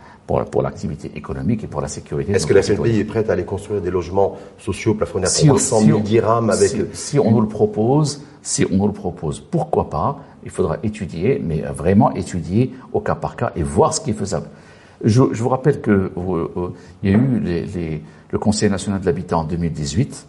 pour, 0.51 0.61
l'activité 0.61 1.11
économique 1.15 1.63
et 1.63 1.67
pour 1.67 1.81
la 1.81 1.88
sécurité. 1.88 2.33
Est-ce 2.33 2.47
que 2.47 2.53
la 2.53 2.61
FNPI 2.61 3.00
est 3.00 3.05
prête 3.05 3.29
à 3.29 3.33
aller 3.33 3.45
construire 3.45 3.81
des 3.81 3.91
logements 3.91 4.38
sociaux 4.57 4.93
plafonnés 4.93 5.27
à 5.27 5.29
300 5.29 5.81
000 5.81 6.00
dirhams 6.00 6.50
avec... 6.50 6.71
Si, 6.93 7.19
on 7.19 7.31
nous 7.31 7.41
le 7.41 7.47
propose, 7.47 8.23
si 8.41 8.65
on 8.71 8.77
nous 8.77 8.88
le 8.88 8.93
propose, 8.93 9.39
pourquoi 9.39 9.89
pas? 9.89 10.19
Il 10.43 10.50
faudra 10.50 10.77
étudier, 10.83 11.41
mais 11.43 11.61
vraiment 11.61 12.11
étudier 12.13 12.71
au 12.93 13.00
cas 13.00 13.15
par 13.15 13.35
cas 13.35 13.51
et 13.55 13.63
voir 13.63 13.93
ce 13.93 14.01
qui 14.01 14.11
est 14.11 14.13
faisable. 14.13 14.47
Je, 15.03 15.21
vous 15.21 15.50
rappelle 15.50 15.81
que 15.81 16.11
euh, 16.15 16.69
il 17.03 17.09
y 17.09 17.13
a 17.13 17.17
eu 17.17 17.39
les, 17.39 18.01
le 18.29 18.39
Conseil 18.39 18.69
national 18.69 19.01
de 19.01 19.05
l'habitat 19.05 19.38
en 19.38 19.43
2018 19.43 20.27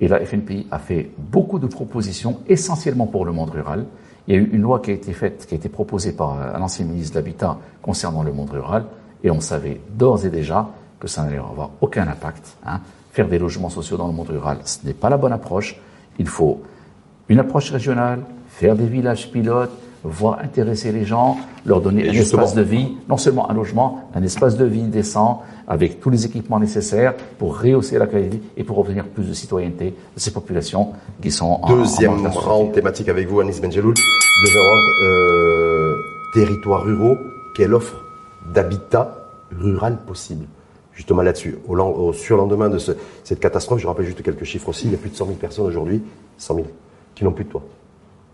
et 0.00 0.08
la 0.08 0.24
FNPI 0.24 0.66
a 0.70 0.78
fait 0.78 1.10
beaucoup 1.18 1.58
de 1.58 1.66
propositions, 1.66 2.38
essentiellement 2.48 3.06
pour 3.06 3.24
le 3.24 3.32
monde 3.32 3.50
rural. 3.50 3.86
Il 4.26 4.34
y 4.34 4.38
a 4.38 4.40
eu 4.40 4.50
une 4.52 4.62
loi 4.62 4.80
qui 4.80 4.90
a 4.90 4.94
été 4.94 5.12
faite, 5.12 5.46
qui 5.46 5.54
a 5.54 5.56
été 5.56 5.68
proposée 5.68 6.12
par 6.12 6.32
un 6.32 6.60
ancien 6.60 6.84
ministre 6.84 7.14
de 7.14 7.20
l'Habitat 7.20 7.58
concernant 7.82 8.22
le 8.22 8.32
monde 8.32 8.50
rural. 8.50 8.86
Et 9.24 9.30
on 9.30 9.40
savait 9.40 9.80
d'ores 9.90 10.24
et 10.24 10.30
déjà 10.30 10.68
que 11.00 11.08
ça 11.08 11.24
n'allait 11.24 11.38
avoir 11.38 11.70
aucun 11.80 12.06
impact. 12.06 12.56
Hein. 12.64 12.80
Faire 13.10 13.28
des 13.28 13.38
logements 13.38 13.70
sociaux 13.70 13.96
dans 13.96 14.06
le 14.06 14.12
monde 14.12 14.28
rural, 14.28 14.58
ce 14.64 14.78
n'est 14.84 14.92
pas 14.92 15.08
la 15.08 15.16
bonne 15.16 15.32
approche. 15.32 15.80
Il 16.18 16.28
faut 16.28 16.62
une 17.28 17.38
approche 17.40 17.70
régionale, 17.70 18.20
faire 18.48 18.76
des 18.76 18.86
villages 18.86 19.30
pilotes, 19.30 19.70
voir 20.04 20.40
intéresser 20.40 20.92
les 20.92 21.04
gens, 21.04 21.38
leur 21.64 21.80
donner 21.80 22.08
un 22.08 22.12
espace 22.12 22.54
de 22.54 22.60
vie, 22.60 22.88
non 23.08 23.16
seulement 23.16 23.50
un 23.50 23.54
logement, 23.54 24.10
un 24.14 24.22
espace 24.22 24.56
de 24.56 24.66
vie 24.66 24.82
décent, 24.82 25.42
avec 25.66 26.00
tous 26.00 26.10
les 26.10 26.26
équipements 26.26 26.60
nécessaires 26.60 27.14
pour 27.38 27.58
rehausser 27.58 27.98
la 27.98 28.06
qualité 28.06 28.42
et 28.56 28.64
pour 28.64 28.78
obtenir 28.78 29.06
plus 29.06 29.24
de 29.24 29.32
citoyenneté 29.32 29.94
de 30.14 30.20
ces 30.20 30.30
populations 30.30 30.92
qui 31.22 31.30
sont 31.30 31.58
en 31.62 31.74
Deuxième 31.74 32.26
round 32.26 32.72
thématique 32.72 33.08
avec 33.08 33.26
vous, 33.28 33.40
Anis 33.40 33.60
Benjeloul. 33.60 33.94
Round, 33.94 34.82
euh, 35.02 35.96
territoires 36.34 36.82
ruraux, 36.82 37.16
quelle 37.56 37.72
offre 37.72 38.03
d'habitat 38.52 39.28
rural 39.50 39.98
possible. 40.06 40.46
Justement 40.92 41.22
là-dessus, 41.22 41.58
au, 41.66 41.76
au 41.76 42.12
surlendemain 42.12 42.68
de 42.68 42.78
cette 42.78 43.40
catastrophe, 43.40 43.80
je 43.80 43.86
rappelle 43.86 44.06
juste 44.06 44.22
quelques 44.22 44.44
chiffres 44.44 44.68
aussi, 44.68 44.86
il 44.86 44.92
y 44.92 44.94
a 44.94 44.98
plus 44.98 45.10
de 45.10 45.16
100 45.16 45.26
000 45.26 45.36
personnes 45.38 45.66
aujourd'hui, 45.66 46.02
100 46.38 46.54
000, 46.54 46.66
qui 47.14 47.24
n'ont 47.24 47.32
plus 47.32 47.44
de 47.44 47.50
toit. 47.50 47.62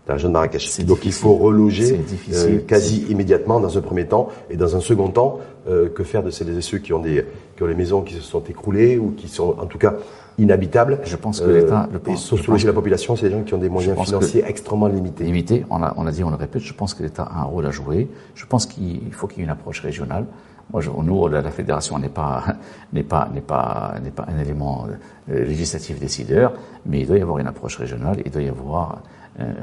Dans 0.07 0.13
la 0.13 0.17
jeune 0.17 0.31
Marrakech. 0.31 0.83
Donc 0.83 1.05
il 1.05 1.11
faut 1.11 1.35
reloger 1.35 1.99
euh, 2.33 2.59
quasi 2.67 3.05
immédiatement 3.09 3.59
dans 3.59 3.77
un 3.77 3.81
premier 3.81 4.07
temps 4.07 4.29
et 4.49 4.57
dans 4.57 4.75
un 4.75 4.79
second 4.79 5.09
temps, 5.09 5.39
euh, 5.69 5.89
que 5.89 6.03
faire 6.03 6.23
de 6.23 6.31
celles 6.31 6.57
et 6.57 6.61
ceux 6.61 6.79
qui 6.79 6.91
ont 6.91 6.99
des 6.99 7.23
qui 7.55 7.61
ont 7.61 7.67
les 7.67 7.75
maisons 7.75 8.01
qui 8.01 8.15
se 8.15 8.21
sont 8.21 8.43
écroulées 8.43 8.97
ou 8.97 9.11
qui 9.11 9.27
sont 9.27 9.55
en 9.59 9.67
tout 9.67 9.77
cas 9.77 9.93
inhabitables. 10.41 10.99
Je 11.03 11.15
pense 11.15 11.39
que 11.39 11.49
l'État. 11.49 11.87
Euh, 11.93 12.11
et 12.11 12.15
soulager 12.15 12.67
la 12.67 12.73
population, 12.73 13.15
c'est 13.15 13.29
des 13.29 13.35
gens 13.35 13.43
qui 13.43 13.53
ont 13.53 13.59
des 13.59 13.69
moyens 13.69 13.97
financiers 14.03 14.43
extrêmement 14.45 14.87
limités. 14.87 15.23
Limités, 15.23 15.65
on 15.69 15.81
a, 15.83 15.93
on 15.97 16.05
a 16.07 16.11
dit, 16.11 16.23
on 16.23 16.29
le 16.29 16.35
répète, 16.35 16.61
je 16.61 16.73
pense 16.73 16.93
que 16.93 17.03
l'État 17.03 17.23
a 17.23 17.41
un 17.41 17.43
rôle 17.43 17.65
à 17.65 17.71
jouer. 17.71 18.09
Je 18.35 18.45
pense 18.45 18.65
qu'il 18.65 19.13
faut 19.13 19.27
qu'il 19.27 19.39
y 19.39 19.41
ait 19.41 19.45
une 19.45 19.51
approche 19.51 19.81
régionale. 19.81 20.25
Moi, 20.71 20.81
je, 20.81 20.89
nous, 20.89 21.27
la, 21.27 21.41
la 21.41 21.51
fédération 21.51 21.99
n'est 21.99 22.09
pas, 22.09 22.43
n'est 22.93 23.03
pas, 23.03 23.29
n'est 23.33 23.41
pas, 23.41 23.95
n'est 24.03 24.11
pas 24.11 24.25
un 24.27 24.39
élément 24.39 24.87
euh, 25.29 25.45
législatif 25.45 25.99
décideur, 25.99 26.53
mais 26.85 27.01
il 27.01 27.07
doit 27.07 27.17
y 27.17 27.21
avoir 27.21 27.39
une 27.39 27.47
approche 27.47 27.77
régionale, 27.77 28.17
il 28.25 28.31
doit 28.31 28.41
y 28.41 28.49
avoir 28.49 29.01
euh, 29.39 29.53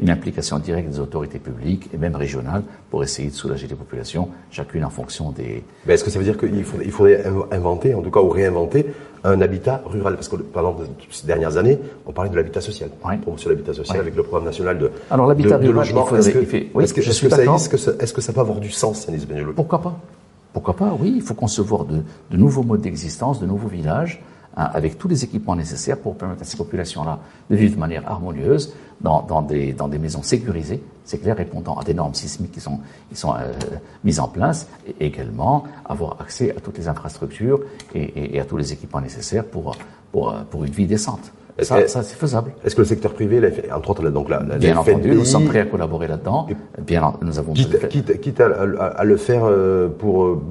une 0.00 0.10
implication 0.10 0.58
directe 0.58 0.88
des 0.88 1.00
autorités 1.00 1.38
publiques 1.38 1.88
et 1.94 1.96
même 1.96 2.16
régionales 2.16 2.62
pour 2.90 3.02
essayer 3.04 3.30
de 3.30 3.34
soulager 3.34 3.66
les 3.66 3.74
populations, 3.74 4.28
chacune 4.50 4.84
en 4.84 4.90
fonction 4.90 5.30
des. 5.30 5.62
Mais 5.86 5.94
est-ce 5.94 6.04
que 6.04 6.10
ça 6.10 6.18
veut 6.18 6.24
dire 6.24 6.36
qu'il 6.36 6.64
faudrait, 6.64 6.84
il 6.84 6.90
faudrait 6.92 7.24
inventer, 7.52 7.94
en 7.94 8.02
tout 8.02 8.10
cas, 8.10 8.20
ou 8.20 8.28
réinventer 8.28 8.86
un 9.22 9.40
habitat 9.40 9.82
rural? 9.86 10.14
Parce 10.14 10.28
que 10.28 10.36
pendant 10.36 10.76
ces 11.10 11.26
dernières 11.26 11.56
années, 11.56 11.78
on 12.06 12.12
parlait 12.12 12.30
de 12.30 12.36
l'habitat 12.36 12.60
social, 12.60 12.90
oui. 13.04 13.16
promotion 13.18 13.50
de 13.50 13.54
l'habitat 13.54 13.74
social 13.74 14.00
avec 14.00 14.16
le 14.16 14.22
programme 14.22 14.44
national 14.44 14.78
de, 14.78 14.90
Alors, 15.10 15.26
l'habitat 15.26 15.58
rural, 15.58 15.74
logement. 15.74 16.16
Est-ce 16.16 16.30
que, 16.30 16.38
est 16.38 16.46
que, 16.46 16.56
est 16.56 17.68
que, 17.70 17.76
ça, 17.76 17.92
est-ce 18.00 18.12
que 18.12 18.20
ça 18.20 18.32
peut 18.32 18.40
avoir 18.40 18.58
du 18.58 18.70
sens, 18.70 19.08
Anis 19.08 19.26
Pourquoi 19.54 19.80
pas? 19.80 20.00
Pourquoi 20.52 20.74
pas? 20.74 20.96
Oui, 21.00 21.12
il 21.16 21.22
faut 21.22 21.34
concevoir 21.34 21.84
de, 21.84 22.02
de 22.30 22.36
nouveaux 22.36 22.62
modes 22.62 22.80
d'existence, 22.80 23.40
de 23.40 23.46
nouveaux 23.46 23.68
villages 23.68 24.22
avec 24.56 24.98
tous 24.98 25.08
les 25.08 25.24
équipements 25.24 25.56
nécessaires 25.56 25.98
pour 25.98 26.16
permettre 26.16 26.42
à 26.42 26.44
ces 26.44 26.56
populations-là 26.56 27.18
de 27.50 27.56
vivre 27.56 27.74
de 27.74 27.80
manière 27.80 28.08
harmonieuse 28.08 28.74
dans, 29.00 29.22
dans, 29.22 29.42
des, 29.42 29.72
dans 29.72 29.88
des 29.88 29.98
maisons 29.98 30.22
sécurisées, 30.22 30.82
c'est 31.04 31.18
clair, 31.18 31.36
répondant 31.36 31.74
à 31.74 31.84
des 31.84 31.94
normes 31.94 32.14
sismiques 32.14 32.52
qui 32.52 32.60
sont, 32.60 32.78
qui 33.10 33.16
sont 33.16 33.34
euh, 33.34 33.52
mises 34.04 34.20
en 34.20 34.28
place, 34.28 34.68
et 34.86 35.06
également 35.06 35.64
avoir 35.84 36.20
accès 36.20 36.54
à 36.56 36.60
toutes 36.60 36.78
les 36.78 36.88
infrastructures 36.88 37.60
et, 37.94 38.36
et, 38.36 38.40
à 38.40 38.44
tous 38.44 38.56
les 38.56 38.72
équipements 38.72 39.00
nécessaires 39.00 39.44
pour, 39.44 39.76
pour, 40.12 40.34
pour 40.50 40.64
une 40.64 40.72
vie 40.72 40.86
décente. 40.86 41.32
Ça, 41.60 41.86
ça 41.86 42.02
c'est 42.02 42.16
faisable. 42.16 42.52
Est-ce 42.64 42.74
que 42.74 42.80
le 42.80 42.86
secteur 42.86 43.12
privé, 43.12 43.40
entre 43.72 43.90
autres, 43.90 44.08
donc 44.10 44.28
la, 44.28 44.40
bien 44.40 44.76
entendu, 44.76 45.14
nous 45.14 45.24
sommes 45.24 45.44
prêts 45.44 45.60
à 45.60 45.66
collaborer 45.66 46.08
là-dedans. 46.08 46.48
Bien, 46.84 47.12
nous 47.22 47.38
avons 47.38 47.52
quitte, 47.52 47.88
quitte, 47.88 48.20
quitte 48.20 48.40
à, 48.40 48.46
à, 48.46 49.04
le 49.04 49.16
faire 49.16 49.44
euh, 49.44 49.88
pour 49.88 50.24
euh, 50.24 50.42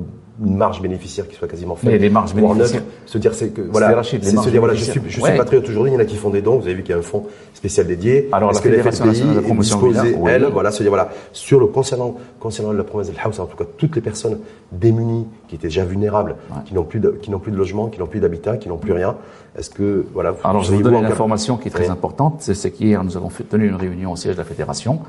une 0.42 0.58
marge 0.58 0.82
bénéficiaire 0.82 1.28
qui 1.28 1.36
soit 1.36 1.48
quasiment 1.48 1.76
faite. 1.76 1.92
Mais 1.92 1.98
les 2.00 2.10
marges 2.10 2.34
bénéficiaires. 2.34 2.82
se 3.06 3.18
dire 3.20 3.36
c'est 3.36 3.50
que 3.50 3.62
voilà, 3.62 4.02
c'est 4.04 4.24
se 4.24 4.50
dire 4.50 4.60
voilà, 4.60 4.74
je 4.74 4.84
suis, 4.84 5.02
je 5.08 5.22
suis 5.22 5.38
patriote 5.38 5.68
aujourd'hui. 5.70 5.92
Il 5.92 5.96
y 5.96 5.98
en 5.98 6.02
a 6.02 6.06
qui 6.06 6.16
font 6.16 6.32
des 6.32 6.42
dons. 6.42 6.58
Vous 6.58 6.66
avez 6.66 6.74
vu 6.74 6.82
qu'il 6.82 6.92
y 6.92 6.96
a 6.96 7.00
un 7.00 7.04
fonds 7.04 7.28
spécial 7.54 7.86
dédié. 7.86 8.30
Alors 8.32 8.52
la 8.52 8.60
Fédération 8.60 9.06
nationale 9.06 9.36
de 9.36 9.42
la 9.42 9.46
promotion 9.46 9.80
elle, 10.28 10.46
voilà, 10.46 10.72
se 10.72 10.82
dire 10.82 10.90
voilà, 10.92 11.10
sur 11.34 11.60
le 11.60 11.68
concernant 11.68 12.16
concernant 12.40 12.72
la 12.74 12.84
province 12.84 13.12
de 13.12 13.16
House, 13.24 13.40
en 13.40 13.46
tout 13.46 13.58
cas 13.58 13.66
toutes 13.78 13.96
les 13.96 14.02
personnes 14.02 14.40
démunies 14.72 15.28
qui 15.48 15.56
étaient 15.56 15.68
déjà 15.68 15.86
vulnérables, 15.86 16.36
qui 16.66 16.74
n'ont 16.74 16.84
plus 16.84 17.00
de, 17.00 17.10
qui 17.10 17.30
n'ont 17.30 17.40
plus 17.40 17.52
de 17.52 17.58
logement, 17.58 17.88
qui 17.88 18.00
n'ont 18.00 18.08
plus 18.08 18.20
d'habitat, 18.20 18.58
qui 18.58 18.70
n'ont 18.70 18.78
plus 18.78 18.94
rien. 18.94 19.16
Est-ce 19.56 19.70
que 19.70 20.06
voilà. 20.14 20.34
Alors 20.44 20.64
je 20.64 20.72
vais 20.72 20.78
vous 20.78 20.84
donner 20.84 20.98
une 20.98 21.06
information 21.06 21.58
qui 21.58 21.68
est 21.68 21.72
très 21.72 21.92
importante. 21.92 22.42
C'est 22.42 22.72
qu'hier 22.72 23.04
nous 23.04 23.18
avons 23.18 23.30
fait, 23.30 23.44
tenu 23.44 23.68
une 23.68 23.76
réunion 23.76 24.14
au 24.14 24.16
siège 24.16 24.34
de 24.34 24.40
la 24.40 24.46
fédération 24.46 25.02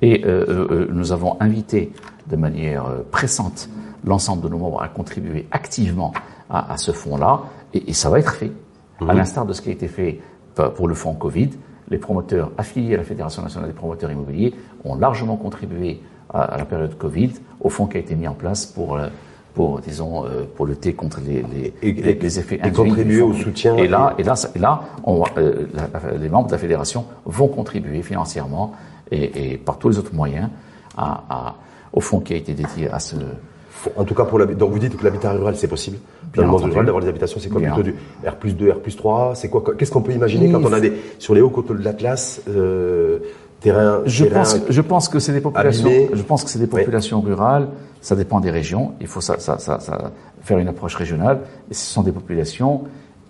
et 0.00 0.24
euh, 0.24 0.44
euh, 0.48 0.66
euh 0.70 0.88
nous 0.90 1.12
avons 1.12 1.36
invité 1.38 1.92
de 2.28 2.36
manière 2.36 2.84
pressante 3.12 3.68
l'ensemble 4.04 4.42
de 4.42 4.48
nos 4.48 4.58
membres 4.58 4.82
à 4.82 4.88
contribuer 4.88 5.46
activement 5.50 6.12
à, 6.50 6.72
à 6.72 6.76
ce 6.76 6.92
fonds-là, 6.92 7.42
et, 7.74 7.90
et, 7.90 7.92
ça 7.92 8.10
va 8.10 8.18
être 8.18 8.34
fait. 8.34 8.52
À 9.00 9.04
mhm. 9.04 9.16
l'instar 9.16 9.46
de 9.46 9.52
ce 9.52 9.62
qui 9.62 9.70
a 9.70 9.72
été 9.72 9.88
fait 9.88 10.20
pour 10.76 10.86
le 10.86 10.94
fonds 10.94 11.14
Covid, 11.14 11.50
les 11.92 11.98
promoteurs 11.98 12.50
affiliés 12.58 12.94
à 12.94 12.98
la 12.98 13.04
Fédération 13.04 13.42
nationale 13.42 13.68
des 13.68 13.74
promoteurs 13.74 14.10
immobiliers 14.10 14.54
ont 14.84 14.96
largement 14.96 15.36
contribué 15.36 16.00
à, 16.30 16.56
la 16.56 16.64
période 16.64 16.96
Covid 16.96 17.32
au 17.60 17.68
fonds 17.68 17.86
qui 17.86 17.98
a 17.98 18.00
été 18.00 18.14
mis 18.14 18.26
en 18.26 18.34
place 18.34 18.66
pour 18.66 18.96
euh, 18.96 19.08
pour 19.54 19.80
disons 19.80 20.24
euh, 20.24 20.44
pour 20.56 20.66
lutter 20.66 20.94
contre 20.94 21.20
les 21.20 21.44
les, 21.82 22.14
les, 22.14 22.38
effets 22.38 22.58
et 22.64 22.72
contribuer 22.72 23.20
au 23.20 23.34
soutien 23.34 23.76
et 23.76 23.86
là 23.86 24.14
et 24.18 24.22
là 24.22 24.34
et 24.54 24.58
là 24.58 24.82
on, 25.04 25.24
euh, 25.36 25.66
les 26.18 26.30
membres 26.30 26.46
de 26.46 26.52
la 26.52 26.58
fédération 26.58 27.04
vont 27.26 27.48
contribuer 27.48 28.00
financièrement 28.02 28.72
et, 29.10 29.52
et 29.52 29.58
par 29.58 29.78
tous 29.78 29.90
les 29.90 29.98
autres 29.98 30.14
moyens 30.14 30.48
à, 30.96 31.24
à, 31.28 31.54
au 31.92 32.00
fonds 32.00 32.20
qui 32.20 32.32
a 32.32 32.36
été 32.36 32.54
dédié 32.54 32.88
à 32.90 32.98
ce 32.98 33.16
en 33.96 34.04
tout 34.04 34.14
cas, 34.14 34.24
pour 34.24 34.44
donc 34.44 34.70
vous 34.70 34.78
dites 34.78 34.96
que 34.96 35.04
l'habitat 35.04 35.32
rural, 35.32 35.56
c'est 35.56 35.68
possible. 35.68 35.98
Dans 36.34 36.42
le 36.42 36.48
monde 36.48 36.64
rural, 36.64 36.86
d'avoir 36.86 37.02
des 37.02 37.08
habitations, 37.08 37.38
c'est 37.40 37.48
quoi 37.48 37.60
plutôt 37.60 37.82
du 37.82 37.94
R 38.26 38.36
plus 38.36 38.54
2, 38.56 38.70
R 38.70 38.78
plus 38.80 38.96
3 38.96 39.34
C'est 39.34 39.48
quoi 39.48 39.62
Qu'est-ce 39.76 39.90
qu'on 39.90 40.02
peut 40.02 40.12
imaginer 40.12 40.50
quand 40.50 40.62
on 40.64 40.72
a 40.72 40.80
des 40.80 40.92
sur 41.18 41.34
les 41.34 41.40
hauts 41.40 41.50
côtés 41.50 41.74
de 41.74 41.82
l'Atlas 41.82 42.42
euh, 42.48 43.18
terrain, 43.60 44.02
je 44.06 44.24
pense, 44.24 44.56
je 44.68 44.80
pense 44.80 45.08
que 45.08 45.18
c'est 45.18 45.32
des 45.32 45.40
populations. 45.40 45.90
Je 46.12 46.22
pense 46.22 46.44
que 46.44 46.50
c'est 46.50 46.58
des 46.58 46.66
populations 46.66 47.20
rurales. 47.20 47.68
Ça 48.00 48.16
dépend 48.16 48.40
des 48.40 48.50
régions. 48.50 48.94
Il 49.00 49.06
faut 49.06 49.20
ça, 49.20 49.38
ça, 49.38 49.58
ça, 49.58 49.78
ça, 49.78 50.10
faire 50.42 50.58
une 50.58 50.68
approche 50.68 50.96
régionale. 50.96 51.40
Et 51.70 51.74
ce 51.74 51.86
sont 51.92 52.02
des 52.02 52.10
populations 52.10 52.82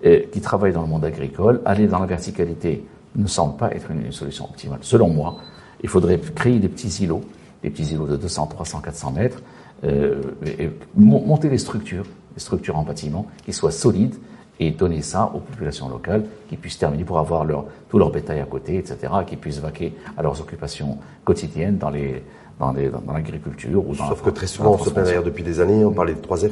euh, 0.06 0.20
qui 0.32 0.40
travaillent 0.40 0.72
dans 0.72 0.82
le 0.82 0.88
monde 0.88 1.04
agricole. 1.04 1.60
Aller 1.66 1.86
dans 1.86 1.98
la 1.98 2.06
verticalité 2.06 2.84
ne 3.14 3.26
semble 3.26 3.56
pas 3.56 3.70
être 3.74 3.90
une, 3.90 4.06
une 4.06 4.12
solution 4.12 4.46
optimale. 4.46 4.78
Selon 4.80 5.08
moi, 5.08 5.36
il 5.82 5.88
faudrait 5.90 6.18
créer 6.34 6.58
des 6.58 6.68
petits 6.68 7.04
îlots, 7.04 7.20
des 7.62 7.68
petits 7.68 7.92
îlots 7.92 8.06
de 8.06 8.16
200, 8.16 8.46
300, 8.46 8.80
400 8.80 9.12
mètres 9.12 9.42
et 9.84 10.70
monter 10.94 11.48
les 11.48 11.58
structures, 11.58 12.06
les 12.34 12.40
structures 12.40 12.78
en 12.78 12.82
bâtiment 12.82 13.26
qui 13.44 13.52
soient 13.52 13.72
solides 13.72 14.14
et 14.60 14.70
donner 14.70 15.02
ça 15.02 15.30
aux 15.34 15.40
populations 15.40 15.88
locales 15.88 16.24
qui 16.48 16.56
puissent 16.56 16.78
terminer 16.78 17.04
pour 17.04 17.18
avoir 17.18 17.44
leur, 17.44 17.64
tout 17.88 17.98
leur 17.98 18.10
bétail 18.10 18.40
à 18.40 18.44
côté, 18.44 18.76
etc., 18.76 19.12
qui 19.26 19.36
puissent 19.36 19.58
vaquer 19.58 19.94
à 20.16 20.22
leurs 20.22 20.40
occupations 20.40 20.98
quotidiennes 21.24 21.78
dans 21.78 21.90
les 21.90 22.22
dans, 22.58 22.72
dans 22.72 23.12
l'agriculture 23.12 23.82
Sauf 23.96 24.22
que 24.22 24.30
très 24.30 24.46
souvent, 24.46 24.74
on 24.74 24.78
se 24.78 24.90
plaint 24.90 25.04
d'ailleurs 25.04 25.24
depuis 25.24 25.42
des 25.42 25.58
années, 25.60 25.84
on 25.84 25.92
parlait 25.92 26.14
de 26.14 26.20
3F, 26.20 26.50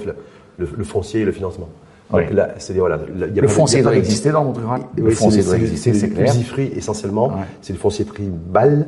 le, 0.59 0.69
le 0.77 0.85
foncier 0.85 1.21
et 1.21 1.25
le 1.25 1.33
financement. 1.33 1.69
Oui. 2.13 2.23
Là, 2.33 2.49
voilà, 2.77 2.99
le 3.17 3.49
foncier 3.49 3.83
doit 3.83 3.97
exister 3.97 4.31
dans 4.31 4.41
le 4.41 4.47
monde 4.47 4.59
rural. 4.59 4.83
Le 4.97 5.11
foncier 5.11 5.43
doit 5.43 5.57
exister, 5.57 5.95
c'est 5.95 6.11
clair. 6.11 6.33
L'usifruit 6.33 6.73
essentiellement, 6.77 7.33
c'est 7.63 7.73
le 7.73 7.79
foncier 7.79 8.05
tribal, 8.05 8.87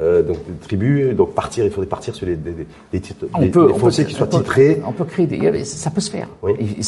euh, 0.00 0.22
donc 0.22 0.38
tribu. 0.62 1.14
Donc 1.14 1.34
partir, 1.34 1.64
il 1.64 1.70
faudrait 1.70 1.88
partir 1.88 2.14
sur 2.14 2.26
les, 2.26 2.36
des, 2.36 2.66
des 2.92 3.00
titres, 3.00 3.26
on 3.34 3.46
peut, 3.48 3.68
fonciers 3.74 4.04
qui 4.04 4.14
soient 4.14 4.26
titrés. 4.26 4.82
On 4.86 4.92
peut 4.92 5.04
créer 5.04 5.26
des, 5.26 5.64
ça 5.64 5.90
peut 5.90 6.00
se 6.00 6.10
faire. 6.10 6.28
Oui. 6.42 6.52
Il, 6.60 6.78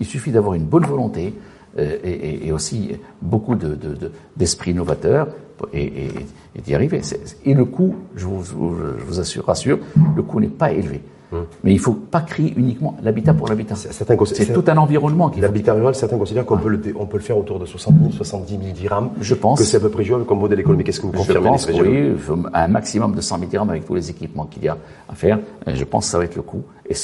il, 0.00 0.06
suffit 0.06 0.30
d'avoir 0.30 0.54
une 0.54 0.64
bonne 0.64 0.84
volonté 0.84 1.34
euh, 1.78 1.96
et, 2.04 2.48
et, 2.48 2.52
aussi 2.52 2.90
beaucoup 3.22 3.54
de, 3.54 3.74
de, 3.74 4.10
d'esprit 4.36 4.74
novateur 4.74 5.28
et, 5.72 5.84
et, 5.84 6.08
et 6.56 6.60
d'y 6.60 6.74
arriver. 6.74 7.00
Et 7.44 7.54
le 7.54 7.64
coût, 7.64 7.94
je 8.16 8.26
vous, 8.26 8.44
je 8.44 9.04
vous 9.04 9.20
assure, 9.20 9.46
rassure, 9.46 9.78
le 10.16 10.22
coût 10.22 10.40
n'est 10.40 10.48
pas 10.48 10.72
élevé. 10.72 11.00
Hum. 11.32 11.44
Mais 11.62 11.72
il 11.72 11.76
ne 11.76 11.80
faut 11.80 11.92
pas 11.92 12.20
créer 12.22 12.54
uniquement 12.56 12.96
l'habitat 13.02 13.34
pour 13.34 13.48
l'habitat. 13.48 13.74
C'est 13.76 14.52
tout 14.52 14.64
un 14.66 14.76
environnement 14.76 15.28
qui. 15.28 15.40
L'habitat 15.40 15.74
rural, 15.74 15.94
certains 15.94 16.18
considèrent 16.18 16.46
qu'on 16.46 16.58
peut, 16.58 16.68
le, 16.68 16.80
on 16.96 17.06
peut 17.06 17.18
le 17.18 17.22
faire 17.22 17.36
autour 17.36 17.58
de 17.58 17.66
60 17.66 17.94
000, 17.98 18.12
70 18.12 18.50
000 18.50 18.62
dirhams. 18.72 19.10
Je 19.20 19.34
pense. 19.34 19.58
Que 19.58 19.64
c'est 19.64 19.76
à 19.76 19.80
peu 19.80 19.90
près 19.90 20.04
jouable 20.04 20.24
comme 20.24 20.38
modèle 20.40 20.60
économique. 20.60 20.86
Qu'est-ce 20.86 21.00
que 21.00 21.06
vous 21.06 21.12
confirmez 21.12 21.46
Je 21.46 21.48
pense 21.48 21.68
oui, 21.68 22.12
un 22.54 22.68
maximum 22.68 23.14
de 23.14 23.20
100 23.20 23.38
000 23.38 23.50
dirhams 23.50 23.70
avec 23.70 23.84
tous 23.84 23.94
les 23.94 24.10
équipements 24.10 24.46
qu'il 24.46 24.64
y 24.64 24.68
a 24.68 24.76
à 25.08 25.14
faire. 25.14 25.38
Je 25.66 25.84
pense 25.84 26.06
que 26.06 26.10
ça 26.12 26.18
va 26.18 26.24
être 26.24 26.36
le 26.36 26.42
coût. 26.42 26.62
Et, 26.90 26.94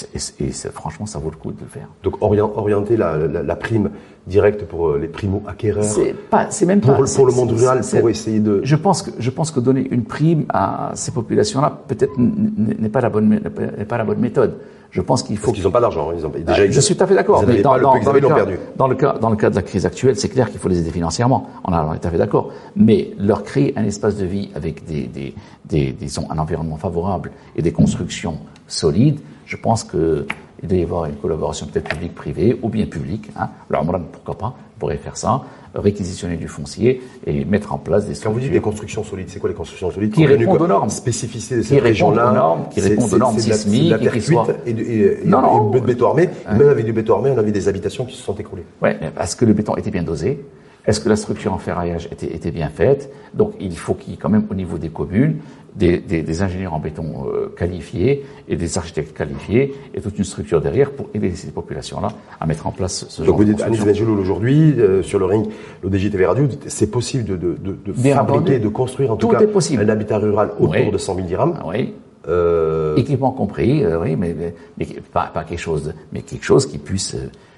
et, 0.41 0.51
franchement, 0.73 1.07
ça 1.07 1.19
vaut 1.19 1.31
le 1.31 1.37
coup 1.37 1.53
de 1.53 1.61
le 1.61 1.67
faire. 1.67 1.89
Donc 2.03 2.17
orienter 2.23 2.97
la, 2.97 3.19
la, 3.19 3.43
la 3.43 3.57
prime 3.57 3.91
directe 4.27 4.65
pour 4.65 4.89
euh, 4.89 4.99
les 4.99 5.09
primo-acquéreurs 5.09 5.85
C'est 5.85 6.15
pas, 6.15 6.47
c'est 6.51 6.67
même 6.67 6.81
pour, 6.81 6.97
pas. 6.97 7.05
Pour 7.15 7.27
le 7.27 7.33
monde 7.33 7.51
rural, 7.53 7.81
pour 7.83 8.09
essayer 8.09 8.41
de. 8.41 8.61
Je 8.63 8.77
pense 8.77 9.03
que 9.03 9.11
je 9.19 9.31
pense 9.31 9.51
que 9.51 9.61
donner 9.61 9.87
une 9.91 10.05
prime 10.05 10.47
à 10.49 10.93
ces 10.95 11.13
populations-là 11.13 11.81
peut-être 11.87 12.13
n'est 12.19 12.89
pas 12.89 13.01
la 13.01 13.11
bonne 13.11 13.29
n'est 13.29 13.85
pas 13.85 13.99
la 13.99 14.05
bonne 14.05 14.21
méthode. 14.21 14.57
Je 14.91 15.01
pense 15.01 15.25
qu'il 15.25 15.37
faut. 15.37 15.47
Parce 15.47 15.57
qu'ils 15.57 15.65
n'ont 15.65 15.73
pas 15.73 15.81
d'argent. 15.81 16.13
Ils 16.17 16.25
ont, 16.25 16.29
déjà, 16.29 16.55
ah, 16.57 16.71
je 16.71 16.81
suis 16.81 16.97
tout 16.97 17.03
à 17.03 17.07
fait 17.09 17.17
d'accord. 17.17 17.45
Mais 17.47 17.61
dans, 17.61 17.77
dans, 17.79 17.99
dans, 17.99 18.13
le 18.13 18.21
cas, 18.21 18.47
dans, 18.77 18.87
le 18.87 18.95
cas, 18.95 19.19
dans 19.21 19.31
le 19.31 19.37
cas 19.37 19.51
de 19.51 19.57
la 19.57 19.63
crise 19.63 19.85
actuelle, 19.87 20.17
c'est 20.17 20.29
clair 20.29 20.49
qu'il 20.49 20.61
faut 20.61 20.69
les 20.69 20.79
aider 20.79 20.93
financièrement. 20.93 21.49
On, 21.65 21.73
est 21.93 21.99
tout 21.99 22.07
à 22.07 22.11
fait 22.13 22.19
d'accord. 22.19 22.53
Mais 22.77 23.11
leur 23.19 23.43
créer 23.43 23.77
un 23.77 23.83
espace 23.85 24.17
de 24.17 24.25
vie 24.25 24.51
avec 24.55 24.85
des, 24.85 25.09
des, 25.09 25.35
des, 25.65 25.91
disons, 25.91 26.29
un 26.31 26.39
environnement 26.39 26.77
favorable 26.77 27.33
et 27.57 27.63
des 27.63 27.73
constructions 27.73 28.39
solides, 28.67 29.21
je 29.47 29.57
pense 29.57 29.85
que 29.85 30.27
il 30.63 30.69
doit 30.69 30.79
y 30.79 30.83
avoir 30.83 31.05
une 31.05 31.17
collaboration 31.17 31.67
peut-être 31.67 31.89
publique-privée 31.91 32.59
ou 32.63 32.71
bien 32.71 32.87
publique. 32.87 33.31
Hein. 33.37 33.51
Alors, 33.69 33.85
pourquoi 34.13 34.39
pas, 34.39 34.57
pourrait 34.79 34.97
faire 34.97 35.17
ça 35.17 35.43
réquisitionner 35.75 36.37
du 36.37 36.49
foncier 36.49 37.03
et 37.27 37.45
mettre 37.45 37.73
en 37.73 37.79
place 37.79 38.07
des 38.07 38.15
structures. 38.15 38.31
Quand 38.31 38.35
vous 38.35 38.41
dites 38.41 38.53
des 38.53 38.61
constructions 38.61 39.05
solides, 39.05 39.29
c'est 39.29 39.41
quoi 39.41 39.51
les 39.51 39.57
constructions 39.57 39.91
solides 39.91 40.13
Qui 40.13 40.27
répondent 40.27 40.63
aux 40.63 40.67
normes. 40.67 40.91
Spécificité 40.91 41.57
de 41.57 41.63
cette 41.63 41.83
région-là. 41.83 42.57
Qui 42.71 42.81
répondent 42.81 43.13
aux 43.13 43.19
normes 43.19 43.39
sismiques. 43.39 43.93
et 44.01 44.09
qui 44.09 44.21
soient... 44.21 44.47
et, 44.67 44.71
et, 44.71 45.19
non, 45.25 45.43
non, 45.43 45.75
et 45.75 45.81
béton 45.81 46.09
armé. 46.09 46.29
Hein. 46.47 46.57
Même 46.57 46.69
avec 46.69 46.85
du 46.85 46.93
béton 46.93 47.15
armé, 47.15 47.31
on 47.31 47.39
avait 47.39 47.53
des 47.53 47.69
habitations 47.69 48.05
qui 48.05 48.17
se 48.17 48.23
sont 48.23 48.35
écroulées. 48.35 48.65
Oui, 48.83 48.91
parce 49.15 49.35
que 49.35 49.45
le 49.45 49.53
béton 49.53 49.77
était 49.77 49.91
bien 49.91 50.03
dosé. 50.03 50.45
Est-ce 50.87 51.01
que 51.01 51.09
la 51.09 51.17
structure 51.17 51.53
en 51.53 51.59
ferraillage 51.59 52.09
était, 52.13 52.27
était 52.27 52.51
bien 52.51 52.69
faite? 52.69 53.11
Donc 53.33 53.55
il 53.59 53.77
faut 53.77 53.95
qu'il 53.95 54.11
y 54.11 54.15
ait 54.15 54.19
quand 54.19 54.29
même 54.29 54.47
au 54.51 54.55
niveau 54.55 54.77
des 54.77 54.91
communes 54.91 55.39
des, 55.77 55.99
des, 55.99 56.23
des 56.23 56.43
ingénieurs 56.43 56.75
en 56.75 56.79
béton 56.79 57.27
euh, 57.27 57.53
qualifiés 57.57 58.25
et 58.49 58.57
des 58.57 58.79
architectes 58.79 59.17
qualifiés 59.17 59.75
et 59.95 60.01
toute 60.01 60.19
une 60.19 60.25
structure 60.25 60.61
derrière 60.61 60.93
pour 60.93 61.09
aider 61.15 61.35
ces 61.35 61.51
populations-là 61.51 62.09
à 62.41 62.47
mettre 62.47 62.67
en 62.67 62.71
place 62.71 63.07
ce 63.09 63.23
Donc 63.23 63.27
genre 63.27 63.37
vous 63.39 63.45
dites, 63.45 63.63
Anis 63.63 63.85
Benjeloul, 63.85 64.19
aujourd'hui, 64.19 64.75
euh, 64.79 65.03
sur 65.03 65.19
le 65.19 65.25
ring, 65.25 65.49
l'ODJTV 65.83 66.27
Radio, 66.27 66.49
c'est 66.67 66.91
possible 66.91 67.25
de, 67.25 67.37
de, 67.37 67.57
de, 67.57 67.77
de 67.87 67.93
fabriquer, 67.93 68.59
de 68.59 68.69
construire 68.69 69.13
en 69.13 69.17
tout, 69.17 69.29
tout 69.29 69.33
cas 69.33 69.41
un 69.41 69.89
habitat 69.89 70.19
rural 70.19 70.51
autour 70.59 70.93
de 70.93 70.99
100 70.99 71.15
000 71.17 71.27
dirhams. 71.27 71.59
Oui. 71.67 71.95
Euh... 72.29 72.97
Équipement 72.97 73.33
compris, 73.33 73.85
euh, 73.85 74.01
oui, 74.01 74.17
mais, 74.17 74.35
mais, 74.79 74.87
pas, 75.13 75.31
pas, 75.35 75.45
quelque 75.45 75.59
chose, 75.59 75.85
de, 75.85 75.93
mais 76.13 76.23
quelque 76.23 76.45
chose 76.45 76.67
qui 76.67 76.79
puisse 76.79 77.17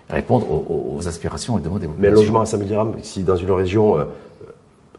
répondre 0.09 0.51
aux, 0.51 0.97
aux, 0.97 1.07
aspirations 1.07 1.59
et 1.59 1.61
demandes 1.61 1.81
des 1.81 1.87
populations. 1.87 2.17
Mais 2.17 2.23
logement 2.23 2.41
à 2.41 2.47
100 2.47 2.57
000 2.59 2.69
dirhams, 2.69 2.95
si 3.03 3.23
dans 3.23 3.37
une 3.37 3.51
région 3.53 3.97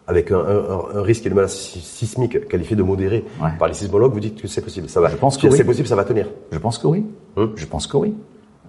avec 0.07 0.31
un, 0.31 0.39
un, 0.39 0.99
un, 0.99 1.01
risque 1.01 1.25
et 1.25 1.29
une 1.29 1.35
menace 1.35 1.55
sismique 1.55 2.47
qualifié 2.47 2.75
de 2.75 2.83
modéré 2.83 3.25
par 3.59 3.67
les 3.67 3.73
sismologues, 3.73 4.13
vous 4.13 4.19
dites 4.19 4.41
que 4.41 4.47
c'est 4.47 4.61
possible. 4.61 4.89
Ça 4.89 5.01
va. 5.01 5.09
Je 5.09 5.17
pense 5.17 5.37
que 5.37 5.49
c'est 5.49 5.65
possible, 5.65 5.87
ça 5.87 5.95
va 5.95 6.05
tenir. 6.05 6.27
Je 6.51 6.57
pense 6.57 6.77
que 6.77 6.87
oui. 6.87 7.05
Hum. 7.35 7.51
Je 7.55 7.65
pense 7.65 7.87
que 7.87 7.97
oui. 7.97 8.15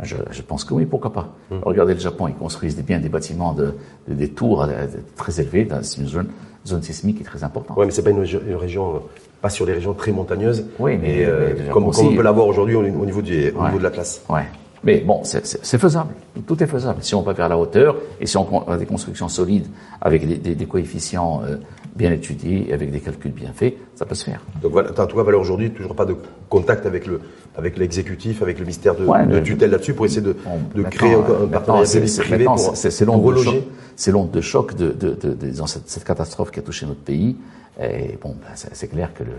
Je, 0.03 0.17
je, 0.31 0.43
pense 0.43 0.65
que 0.65 0.75
oui, 0.75 0.87
pourquoi 0.87 1.13
pas. 1.13 1.29
Hum. 1.51 1.61
Regardez 1.63 1.95
le 1.95 2.01
Japon, 2.01 2.29
ils 2.29 2.35
construisent 2.35 2.77
bien 2.85 3.01
des 3.01 3.09
bâtiments, 3.09 3.53
de, 3.53 3.75
des 4.07 4.29
tours 4.29 4.63
euh, 4.63 4.87
très 5.17 5.41
élevés. 5.41 5.67
C'est 5.83 6.01
une 6.01 6.07
zone, 6.07 6.29
zone 6.67 6.83
sismique 6.83 7.17
qui 7.17 7.23
est 7.23 7.27
très 7.27 7.45
importante. 7.45 7.77
Oui, 7.77 7.87
mais 7.87 7.93
c'est 7.93 8.03
pas 8.03 8.11
une, 8.11 8.19
région, 8.21 8.97
euh, 8.97 8.99
pas 9.41 9.49
sur 9.49 9.67
les 9.67 9.73
régions 9.73 9.95
très 9.95 10.13
montagneuses. 10.13 10.67
Oui, 10.79 10.99
mais, 11.01 11.25
euh, 11.25 11.71
comme, 11.73 11.85
on 11.85 12.15
peut 12.15 12.23
l'avoir 12.23 12.47
aujourd'hui 12.47 12.75
au, 12.75 12.83
niveau 12.83 13.23
du, 13.23 13.51
au 13.51 13.65
niveau 13.65 13.79
de 13.79 13.83
la 13.85 13.91
classe. 13.91 14.25
Ouais. 14.29 14.45
Mais 14.85 15.01
bon, 15.01 15.23
c'est 15.25 15.79
faisable. 15.79 16.15
Tout 16.47 16.63
est 16.63 16.67
faisable. 16.67 17.03
Si 17.03 17.15
on 17.15 17.23
va 17.23 17.33
vers 17.33 17.49
la 17.49 17.59
hauteur 17.59 17.97
et 18.21 18.27
si 18.27 18.37
on 18.37 18.69
a 18.69 18.77
des 18.77 18.87
constructions 18.87 19.29
solides 19.29 19.67
avec 20.01 20.27
des, 20.27 20.37
des, 20.37 20.55
des 20.55 20.67
coefficients 20.67 21.43
euh, 21.45 21.57
bien 21.97 22.13
étudiés 22.13 22.67
et 22.69 22.73
avec 22.73 22.91
des 22.91 23.01
calculs 23.01 23.33
bien 23.33 23.53
faits, 23.53 23.75
ça 23.97 24.07
peut 24.07 24.15
se 24.15 24.25
faire. 24.25 24.41
Donc 24.63 24.73
voilà, 24.73 24.91
en 24.91 25.07
tout 25.07 25.17
cas, 25.17 25.33
aujourd'hui, 25.33 25.71
toujours 25.71 25.97
pas 25.97 26.05
de 26.05 26.17
contact 26.49 26.87
avec 26.87 27.07
le 27.07 27.21
avec 27.57 27.77
l'exécutif, 27.77 28.41
avec 28.41 28.59
le 28.59 28.65
ministère 28.65 28.95
de, 28.95 29.05
de 29.05 29.41
tutelle 29.41 29.71
là-dessus 29.71 29.95
pour 29.95 30.07
essayer 30.07 30.21
de, 30.21 30.37
de 30.77 30.83
créer 30.85 31.15
un, 31.15 31.47
partenariat 31.49 32.01
privé 32.21 32.45
pour, 32.45 32.77
C'est 32.77 33.05
l'onde 33.05 34.31
de 34.31 34.41
choc, 34.41 34.77
de 34.77 34.91
de, 34.91 35.15
de, 35.15 35.67
cette, 35.67 35.89
cette, 35.89 36.05
catastrophe 36.05 36.53
qui 36.53 36.61
a 36.61 36.63
touché 36.63 36.87
notre 36.87 37.01
pays. 37.01 37.37
Et 37.83 38.17
bon, 38.23 38.37
ben, 38.41 38.55
c'est 38.55 38.89
clair 38.89 39.13
que 39.13 39.25
le 39.25 39.33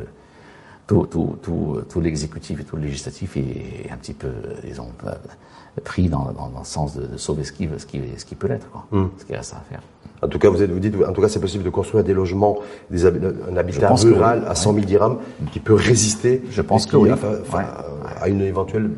tout, 0.89 1.05
tout, 1.05 1.37
tout, 1.43 1.77
tout 1.87 2.01
l'exécutif 2.01 2.59
et 2.59 2.63
tout 2.63 2.75
le 2.75 2.81
législatif 2.81 3.37
est 3.37 3.91
un 3.91 3.97
petit 3.97 4.15
peu, 4.15 4.31
disons, 4.63 4.87
pris 5.83 6.09
dans, 6.09 6.25
dans, 6.31 6.49
dans 6.49 6.59
le 6.59 6.65
sens 6.65 6.95
de, 6.95 7.05
de, 7.05 7.15
sauver 7.17 7.43
ce 7.43 7.51
qui, 7.51 7.69
ce 7.77 7.85
qui, 7.85 8.01
ce 8.17 8.25
qui 8.25 8.33
peut 8.33 8.47
l'être, 8.47 8.67
quoi, 8.71 8.87
mm. 8.91 9.09
ce 9.19 9.25
qui 9.25 9.35
reste 9.35 9.53
à 9.53 9.61
faire. 9.69 9.81
En 10.23 10.27
tout 10.27 10.39
cas, 10.39 10.49
vous, 10.49 10.63
êtes, 10.63 10.71
vous 10.71 10.79
dites, 10.79 10.95
en 11.07 11.13
tout 11.13 11.21
cas, 11.21 11.29
c'est 11.29 11.39
possible 11.39 11.63
de 11.63 11.69
construire 11.69 12.03
des 12.03 12.15
logements, 12.15 12.57
des, 12.89 13.05
un 13.05 13.55
habitat 13.55 13.93
rural 13.93 14.43
à 14.47 14.55
100 14.55 14.73
000 14.73 14.85
dirhams 14.87 15.17
qui 15.51 15.59
peut 15.59 15.75
résister. 15.75 16.41
Je 16.49 16.61
pense 16.63 16.87
que 16.87 16.97
oui. 16.97 17.11
À, 18.19 18.27
une 18.27 18.41
éventuelle 18.41 18.89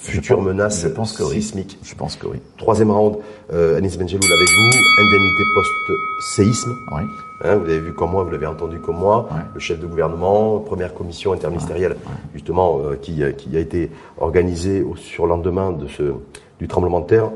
future 0.00 0.40
menace 0.40 0.82
je 0.82 0.88
pense 0.88 1.12
que 1.12 1.24
sismique. 1.24 1.78
Je 1.82 1.94
pense 1.94 2.16
que 2.16 2.26
oui. 2.26 2.38
Troisième 2.56 2.90
round, 2.90 3.18
euh, 3.52 3.76
Anis 3.76 3.96
Benjeloul 3.96 4.32
avec 4.32 4.48
vous, 4.48 4.70
indemnité 4.98 5.42
post-séisme. 5.54 6.76
Oui. 6.92 7.02
Hein, 7.42 7.56
vous 7.56 7.64
l'avez 7.64 7.80
vu 7.80 7.92
comme 7.92 8.10
moi, 8.10 8.24
vous 8.24 8.30
l'avez 8.30 8.46
entendu 8.46 8.78
comme 8.80 8.98
moi, 8.98 9.28
le 9.54 9.60
chef 9.60 9.78
de 9.78 9.86
gouvernement, 9.86 10.58
première 10.58 10.94
commission 10.94 11.32
interministérielle, 11.32 11.96
justement, 12.34 12.80
euh, 12.80 12.96
qui, 12.96 13.22
qui, 13.36 13.56
a 13.56 13.60
été 13.60 13.90
organisée 14.18 14.82
au 14.82 14.96
surlendemain 14.96 15.72
de 15.72 15.86
ce, 15.86 16.14
du 16.58 16.68
tremblement 16.68 17.00
de 17.00 17.06
terre. 17.06 17.30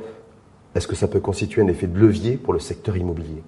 Est-ce 0.75 0.87
que 0.87 0.97
ça 0.97 1.09
peut 1.09 1.21
constituer 1.21 1.63
un 1.63 1.69
effet 1.69 1.87
de 1.87 1.99
levier 1.99 2.37
pour 2.37 2.53
le 2.53 2.59
secteur 2.59 2.97
immobilier? 2.97 3.43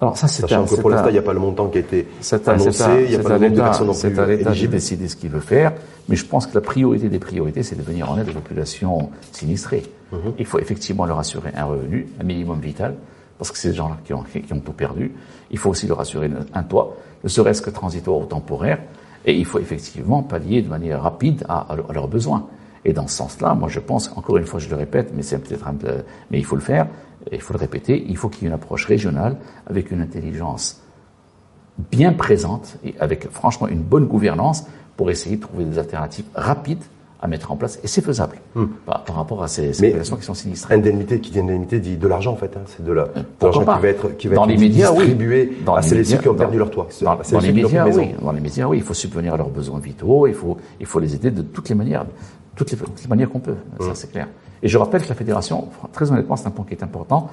Alors 0.00 0.16
ça, 0.16 0.28
c'est 0.28 0.42
Sachant 0.42 0.64
que 0.64 0.76
pour 0.76 0.90
l'instant, 0.90 1.08
il 1.08 1.14
n'y 1.14 1.18
a 1.18 1.22
pas 1.22 1.32
le 1.32 1.40
montant 1.40 1.68
qui 1.68 1.78
a 1.78 1.80
été 1.80 2.06
annoncé, 2.46 2.84
il 3.04 3.10
n'y 3.10 3.16
a 3.16 3.18
pas 3.18 3.30
le 3.30 3.38
nombre 3.38 3.56
de 3.56 3.60
personnes 3.60 3.86
non 3.88 3.92
plus 3.92 4.00
C'est 4.00 4.66
de 4.66 4.66
décider 4.66 5.08
ce 5.08 5.16
qu'il 5.16 5.30
veut 5.30 5.40
faire, 5.40 5.72
mais 6.08 6.14
je 6.14 6.24
pense 6.24 6.46
que 6.46 6.54
la 6.54 6.60
priorité 6.60 7.08
des 7.08 7.18
priorités, 7.18 7.64
c'est 7.64 7.74
de 7.74 7.82
venir 7.82 8.10
en 8.10 8.18
aide 8.18 8.28
aux 8.28 8.32
populations 8.32 9.10
sinistrées. 9.32 9.82
Mhm. 10.12 10.34
Il 10.38 10.46
faut 10.46 10.60
effectivement 10.60 11.04
leur 11.04 11.18
assurer 11.18 11.50
un 11.56 11.64
revenu, 11.64 12.06
un 12.20 12.24
minimum 12.24 12.60
vital, 12.60 12.94
parce 13.38 13.50
que 13.50 13.58
c'est 13.58 13.70
des 13.70 13.74
gens-là 13.74 13.98
qui 14.04 14.14
ont, 14.14 14.22
qui 14.22 14.52
ont 14.52 14.60
tout 14.60 14.72
perdu. 14.72 15.12
Il 15.50 15.58
faut 15.58 15.70
aussi 15.70 15.88
leur 15.88 15.98
assurer 15.98 16.30
un 16.54 16.62
toit, 16.62 16.96
ne 17.24 17.28
serait-ce 17.28 17.60
que 17.60 17.70
transitoire 17.70 18.18
ou 18.18 18.24
temporaire, 18.24 18.78
et 19.26 19.34
il 19.34 19.44
faut 19.44 19.58
effectivement 19.58 20.22
pallier 20.22 20.62
de 20.62 20.68
manière 20.68 21.02
rapide 21.02 21.44
à, 21.48 21.66
à 21.72 21.92
leurs 21.92 22.08
besoins. 22.08 22.46
Et 22.84 22.92
dans 22.92 23.06
ce 23.06 23.16
sens-là, 23.16 23.54
moi 23.54 23.68
je 23.68 23.80
pense, 23.80 24.10
encore 24.16 24.36
une 24.36 24.46
fois 24.46 24.60
je 24.60 24.68
le 24.68 24.76
répète, 24.76 25.12
mais 25.14 25.22
c'est 25.22 25.38
peut-être 25.38 25.66
un 25.66 25.74
peu, 25.74 25.88
mais 26.30 26.38
il 26.38 26.44
faut 26.44 26.56
le 26.56 26.62
faire, 26.62 26.86
il 27.32 27.40
faut 27.40 27.52
le 27.52 27.58
répéter, 27.58 28.04
il 28.08 28.16
faut 28.16 28.28
qu'il 28.28 28.42
y 28.42 28.44
ait 28.46 28.48
une 28.48 28.54
approche 28.54 28.86
régionale 28.86 29.36
avec 29.66 29.90
une 29.90 30.00
intelligence 30.00 30.82
bien 31.90 32.12
présente 32.12 32.76
et 32.84 32.94
avec 32.98 33.28
franchement 33.30 33.68
une 33.68 33.82
bonne 33.82 34.06
gouvernance 34.06 34.66
pour 34.96 35.10
essayer 35.10 35.36
de 35.36 35.42
trouver 35.42 35.64
des 35.64 35.78
alternatives 35.78 36.24
rapides 36.34 36.82
à 37.20 37.26
mettre 37.26 37.50
en 37.50 37.56
place, 37.56 37.80
et 37.82 37.88
c'est 37.88 38.00
faisable 38.00 38.36
hmm. 38.54 38.66
par, 38.86 39.16
rapport 39.16 39.42
à 39.42 39.48
ces, 39.48 39.72
ces 39.72 39.86
populations 39.86 40.16
qui 40.16 40.22
sont 40.22 40.34
sinistrées. 40.34 40.74
Indemnité, 40.74 41.18
qui 41.18 41.32
dit 41.32 41.40
indemnité, 41.40 41.80
dit 41.80 41.96
de 41.96 42.06
l'argent 42.06 42.32
en 42.32 42.36
fait, 42.36 42.56
hein. 42.56 42.60
c'est 42.66 42.84
de 42.84 42.92
l'argent 42.92 43.60
qui 43.60 43.82
va 43.82 43.88
être, 43.88 44.16
qui 44.16 44.28
va 44.28 44.36
être 44.36 44.46
distribué 44.46 45.58
dans 45.64 45.74
à 45.74 45.82
celles 45.82 46.04
qui 46.04 46.28
ont 46.28 46.34
perdu 46.34 46.58
leur 46.58 46.70
toit. 46.70 46.86
Dans, 47.02 47.16
dans 47.16 47.40
les 47.40 47.52
médias, 47.52 47.88
oui. 47.88 48.14
Dans 48.22 48.30
les 48.30 48.40
médias, 48.40 48.68
oui, 48.68 48.76
il 48.78 48.84
faut 48.84 48.94
subvenir 48.94 49.34
à 49.34 49.36
leurs 49.36 49.48
besoins 49.48 49.80
vitaux, 49.80 50.28
il 50.28 50.34
faut, 50.34 50.58
il 50.78 50.86
faut 50.86 51.00
les 51.00 51.16
aider 51.16 51.32
de 51.32 51.42
toutes 51.42 51.68
les 51.68 51.74
manières, 51.74 52.06
toutes 52.58 52.72
les, 52.72 52.76
toutes 52.76 53.02
les 53.02 53.08
manières 53.08 53.30
qu'on 53.30 53.38
peut, 53.38 53.56
ça 53.80 53.94
c'est 53.94 54.10
clair. 54.10 54.28
Et 54.62 54.68
je 54.68 54.76
rappelle 54.76 55.02
que 55.02 55.08
la 55.08 55.14
fédération, 55.14 55.68
très 55.92 56.10
honnêtement, 56.10 56.36
c'est 56.36 56.48
un 56.48 56.50
point 56.50 56.64
qui 56.64 56.74
est 56.74 56.82
important, 56.82 57.30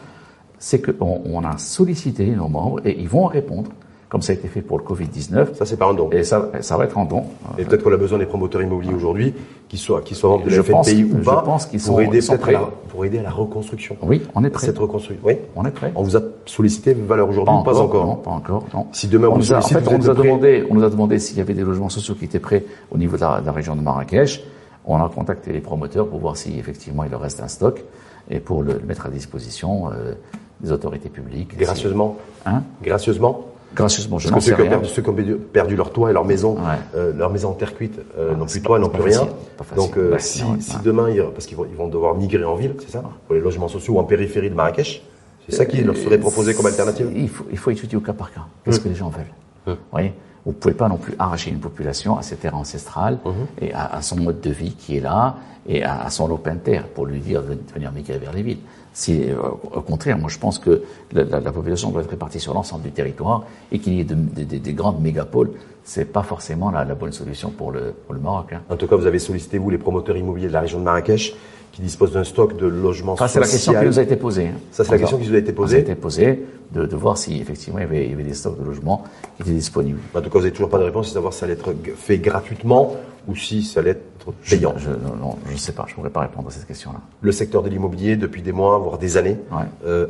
c'est 0.59 0.81
qu'on 0.81 1.21
on 1.25 1.43
a 1.43 1.57
sollicité 1.57 2.27
nos 2.27 2.47
membres 2.47 2.79
et 2.85 2.97
ils 2.99 3.09
vont 3.09 3.25
répondre 3.25 3.71
comme 4.07 4.21
ça 4.21 4.31
a 4.31 4.35
été 4.35 4.47
fait 4.47 4.61
pour 4.61 4.77
le 4.77 4.83
Covid-19. 4.83 5.55
Ça, 5.55 5.65
c'est 5.65 5.77
pas 5.77 5.87
un 5.87 5.93
don. 5.93 6.09
Et 6.11 6.23
ça, 6.23 6.49
ça 6.61 6.77
va 6.77 6.85
être 6.85 6.97
un 6.97 7.05
don. 7.05 7.23
Et 7.57 7.65
peut-être 7.65 7.83
qu'on 7.83 7.91
a 7.91 7.97
besoin 7.97 8.19
des 8.19 8.27
promoteurs 8.27 8.61
immobiliers 8.61 8.93
aujourd'hui, 8.93 9.33
qui 9.67 9.77
soient, 9.77 10.01
qui 10.01 10.13
soient 10.13 10.29
membres 10.29 10.45
de 10.45 10.55
la 10.55 10.63
FNPI 10.63 11.03
ou 11.05 11.17
pas, 11.17 11.39
je 11.41 11.45
pense 11.45 11.65
qu'ils 11.65 11.81
sont, 11.81 11.93
pour 11.93 12.01
aider, 12.01 12.21
sont 12.21 12.37
prêts. 12.37 12.55
À 12.55 12.61
la, 12.61 12.69
pour 12.87 13.03
aider 13.03 13.17
à 13.17 13.23
la 13.23 13.31
reconstruction. 13.31 13.97
Oui, 14.03 14.21
on 14.35 14.43
est 14.43 14.51
prêt. 14.51 14.67
Cette 14.67 14.77
reconstruction. 14.77 15.21
Oui. 15.25 15.37
On 15.55 15.65
est 15.65 15.71
prêt. 15.71 15.91
On 15.95 16.03
vous 16.03 16.15
a 16.15 16.21
sollicité 16.45 16.93
valeur 16.93 17.27
aujourd'hui, 17.27 17.53
pas, 17.65 17.71
pas, 17.73 17.79
encore. 17.79 18.05
Non, 18.05 18.15
pas 18.15 18.31
encore, 18.31 18.65
non. 18.73 18.87
Si 18.93 19.07
demain 19.07 19.27
on, 19.27 19.35
vous 19.35 19.51
a, 19.51 19.57
en 19.57 19.61
fait, 19.61 19.85
on 19.87 19.97
nous 19.97 20.09
a 20.09 20.13
demandé, 20.13 20.65
on 20.69 20.75
nous 20.75 20.83
a 20.83 20.89
demandé 20.89 21.17
s'il 21.19 21.37
y 21.37 21.41
avait 21.41 21.55
des 21.55 21.63
logements 21.63 21.89
sociaux 21.89 22.13
qui 22.13 22.25
étaient 22.25 22.39
prêts 22.39 22.63
au 22.91 22.97
niveau 22.97 23.17
de 23.17 23.21
la, 23.21 23.41
de 23.41 23.45
la 23.45 23.51
région 23.51 23.75
de 23.75 23.81
Marrakech. 23.81 24.43
On 24.85 25.03
a 25.03 25.09
contacté 25.09 25.51
les 25.51 25.61
promoteurs 25.61 26.07
pour 26.07 26.19
voir 26.19 26.37
si 26.37 26.59
effectivement 26.59 27.03
il 27.03 27.11
leur 27.11 27.21
reste 27.21 27.41
un 27.41 27.47
stock 27.47 27.83
et 28.29 28.39
pour 28.39 28.63
le, 28.63 28.79
mettre 28.79 29.05
à 29.05 29.09
disposition 29.09 29.89
euh, 29.89 30.13
des 30.61 30.71
autorités 30.71 31.09
publiques. 31.09 31.57
Gracieusement. 31.57 32.17
Hein? 32.45 32.63
Gracieusement? 32.81 33.45
Gracieusement, 33.75 34.19
je 34.19 34.29
n'en 34.29 34.39
sais 34.39 34.55
rien. 34.55 34.81
Ceux 34.83 35.01
qui 35.01 35.09
ont 35.09 35.15
perdu 35.51 35.75
leur 35.75 35.91
toit 35.91 36.09
et 36.09 36.13
leur 36.13 36.23
maison, 36.23 36.57
euh, 36.95 37.11
leur 37.13 37.29
maison 37.29 37.49
en 37.49 37.53
terre 37.53 37.75
cuite, 37.75 37.99
euh, 38.17 38.31
ah, 38.31 38.37
n'ont 38.37 38.45
plus 38.45 38.59
de 38.59 38.65
toit, 38.65 38.79
n'ont 38.79 38.89
plus 38.89 39.03
rien. 39.03 39.27
Donc 39.75 39.97
euh, 39.97 40.15
si, 40.17 40.43
si, 40.59 40.77
demain, 40.83 41.09
ils, 41.09 41.21
parce 41.33 41.45
qu'ils 41.45 41.57
vont, 41.57 41.65
ils 41.69 41.75
vont 41.75 41.87
devoir 41.87 42.15
migrer 42.15 42.45
en 42.45 42.55
ville, 42.55 42.75
c'est 42.79 42.91
ça, 42.91 43.03
pour 43.25 43.35
les 43.35 43.41
logements 43.41 43.67
sociaux 43.67 43.95
ou 43.95 43.99
en 43.99 44.05
périphérie 44.05 44.49
de 44.49 44.55
Marrakech, 44.55 45.03
c'est 45.47 45.55
ça 45.55 45.65
qui 45.65 45.83
leur 45.83 45.97
serait 45.97 46.17
proposé 46.17 46.53
comme 46.53 46.65
alternative? 46.65 47.11
il 47.15 47.29
faut, 47.29 47.45
il 47.51 47.57
faut 47.57 47.69
étudier 47.69 47.97
au 47.97 48.01
cas 48.01 48.13
par 48.13 48.33
cas. 48.33 48.41
Qu'est-ce 48.63 48.79
que 48.79 48.89
les 48.89 48.95
gens 48.95 49.09
veulent 49.09 49.25
Vous 49.67 49.75
voyez? 49.91 50.13
Vous 50.45 50.51
ne 50.51 50.57
pouvez 50.57 50.73
pas 50.73 50.87
non 50.87 50.97
plus 50.97 51.15
arracher 51.17 51.49
une 51.49 51.59
population 51.59 52.17
à 52.17 52.21
ses 52.21 52.35
terres 52.35 52.55
ancestrales 52.55 53.17
et 53.59 53.73
à, 53.73 54.01
son 54.01 54.17
mode 54.17 54.41
de 54.41 54.51
vie 54.51 54.73
qui 54.73 54.97
est 54.97 54.99
là 54.99 55.37
et 55.67 55.83
à, 55.83 56.09
son 56.09 56.29
open 56.29 56.59
terre 56.59 56.87
pour 56.87 57.07
lui 57.07 57.19
dire 57.19 57.41
de 57.41 57.57
venir 57.73 57.91
migrer 57.91 58.19
vers 58.19 58.31
les 58.31 58.43
villes. 58.43 58.59
Si, 58.93 59.25
au 59.73 59.81
contraire, 59.81 60.17
moi 60.17 60.29
je 60.29 60.37
pense 60.37 60.59
que 60.59 60.83
la, 61.11 61.51
population 61.51 61.89
doit 61.89 62.01
être 62.01 62.11
répartie 62.11 62.39
sur 62.39 62.53
l'ensemble 62.53 62.83
du 62.83 62.91
territoire 62.91 63.43
et 63.71 63.79
qu'il 63.79 63.93
y 63.93 64.01
ait 64.01 64.03
des 64.03 64.73
grandes 64.73 65.01
mégapoles, 65.01 65.51
c'est 65.83 66.05
pas 66.05 66.23
forcément 66.23 66.71
la, 66.71 66.83
bonne 66.95 67.11
solution 67.11 67.49
pour 67.49 67.71
le, 67.71 67.93
pour 68.05 68.13
le 68.13 68.19
Maroc. 68.19 68.53
Hein. 68.53 68.61
En 68.69 68.75
tout 68.75 68.87
cas, 68.87 68.95
vous 68.95 69.05
avez 69.05 69.19
sollicité, 69.19 69.57
vous, 69.57 69.69
les 69.69 69.77
promoteurs 69.77 70.17
immobiliers 70.17 70.47
de 70.47 70.53
la 70.53 70.61
région 70.61 70.79
de 70.79 70.83
Marrakech, 70.83 71.35
qui 71.75 71.81
disposent 71.81 72.13
d'un 72.13 72.23
stock 72.23 72.55
de 72.55 72.67
logements 72.67 73.17
Ça, 73.17 73.27
c'est 73.27 73.41
la 73.41 73.47
question 73.47 73.73
qui 73.73 73.85
nous 73.85 73.99
a 73.99 74.01
été 74.01 74.15
posée. 74.15 74.47
Hein. 74.47 74.59
Ça, 74.71 74.85
c'est 74.85 74.91
la 74.93 74.97
question 74.97 75.17
qui 75.17 75.27
nous 75.27 75.35
a 75.35 75.39
été 75.39 75.51
posée. 75.51 75.75
Ça 75.75 75.79
a 75.79 75.81
été 75.81 75.95
posée 75.95 76.45
de, 76.71 76.85
de, 76.85 76.95
voir 76.95 77.17
si 77.17 77.41
effectivement 77.41 77.79
il 77.79 77.81
y, 77.81 77.85
avait, 77.85 78.05
il 78.05 78.11
y, 78.11 78.13
avait, 78.13 78.23
des 78.23 78.33
stocks 78.33 78.57
de 78.57 78.63
logements 78.63 79.03
qui 79.35 79.41
étaient 79.41 79.51
disponibles. 79.51 79.99
En 80.15 80.21
tout 80.21 80.29
cas, 80.29 80.39
vous 80.39 80.39
n'avez 80.39 80.53
toujours 80.53 80.69
pas 80.69 80.79
de 80.79 80.85
réponse, 80.85 81.09
c'est 81.09 81.15
savoir 81.15 81.33
si 81.33 81.39
ça 81.39 81.45
allait 81.45 81.55
être 81.55 81.73
fait 81.97 82.17
gratuitement 82.17 82.95
ou 83.27 83.35
si 83.35 83.61
ça 83.61 83.81
allait 83.81 83.91
être 83.91 84.31
payant. 84.49 84.73
Je, 84.77 84.89
non, 84.89 85.35
je 85.47 85.51
ne 85.51 85.57
sais 85.57 85.73
pas, 85.73 85.83
je 85.85 85.91
ne 85.91 85.95
pourrais 85.95 86.11
pas 86.11 86.21
répondre 86.21 86.47
à 86.47 86.51
cette 86.51 86.65
question-là. 86.65 86.99
Le 87.19 87.31
secteur 87.33 87.61
de 87.61 87.67
l'immobilier, 87.67 88.15
depuis 88.15 88.41
des 88.41 88.53
mois, 88.53 88.77
voire 88.77 88.97
des 88.97 89.17
années, 89.17 89.37
ouais. 89.51 89.63
euh, 89.85 90.07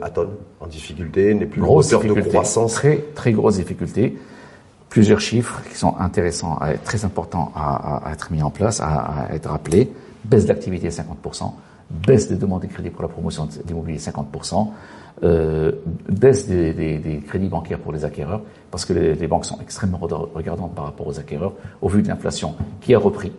en 0.60 0.68
difficulté, 0.68 1.34
n'est 1.34 1.48
plus 1.48 1.62
grosse 1.62 1.90
de 1.90 2.22
croissance? 2.30 2.74
Très, 2.74 3.04
très 3.16 3.32
grosse 3.32 3.56
difficulté. 3.56 4.16
Plusieurs 4.90 5.20
chiffres 5.20 5.64
qui 5.68 5.76
sont 5.76 5.96
intéressants, 5.98 6.60
très 6.84 7.06
importants 7.06 7.52
à, 7.56 8.08
à, 8.08 8.14
être 8.14 8.32
mis 8.32 8.44
en 8.44 8.52
place, 8.52 8.82
à, 8.82 8.86
à 9.30 9.34
être 9.34 9.50
rappelés. 9.50 9.90
Baisse 10.30 10.46
d'activité 10.46 10.88
à 10.88 10.92
50%, 10.92 11.52
baisse 11.90 12.28
des 12.28 12.36
demandes 12.36 12.62
de 12.62 12.68
crédit 12.68 12.90
pour 12.90 13.04
la 13.04 13.08
promotion 13.08 13.48
d'immobilier 13.66 13.98
50%, 13.98 14.70
euh, 15.24 15.72
baisse 16.10 16.48
des, 16.48 16.74
des, 16.74 16.98
des, 16.98 17.18
crédits 17.20 17.48
bancaires 17.48 17.80
pour 17.80 17.94
les 17.94 18.04
acquéreurs, 18.04 18.42
parce 18.72 18.86
que 18.86 18.94
les, 18.94 19.16
les, 19.16 19.28
banques 19.28 19.46
sont 19.46 19.60
extrêmement 19.62 19.98
regardantes 20.00 20.76
par 20.76 20.86
rapport 20.86 21.08
aux 21.08 21.20
acquéreurs, 21.20 21.54
au 21.82 21.88
vu 21.88 22.02
de 22.02 22.08
l'inflation 22.08 22.56
qui 22.82 22.94
a 22.94 23.00
repris 23.00 23.32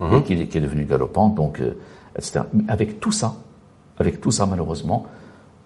et 0.00 0.04
mhm. 0.04 0.22
qui, 0.22 0.46
qui, 0.46 0.58
est 0.58 0.60
devenue 0.60 0.84
galopante. 0.84 1.34
Donc, 1.34 1.60
euh, 1.60 1.74
etc. 2.16 2.40
Avec 2.68 3.00
tout 3.00 3.12
ça, 3.12 3.34
avec 3.98 4.20
tout 4.20 4.30
ça, 4.30 4.46
malheureusement, 4.46 5.06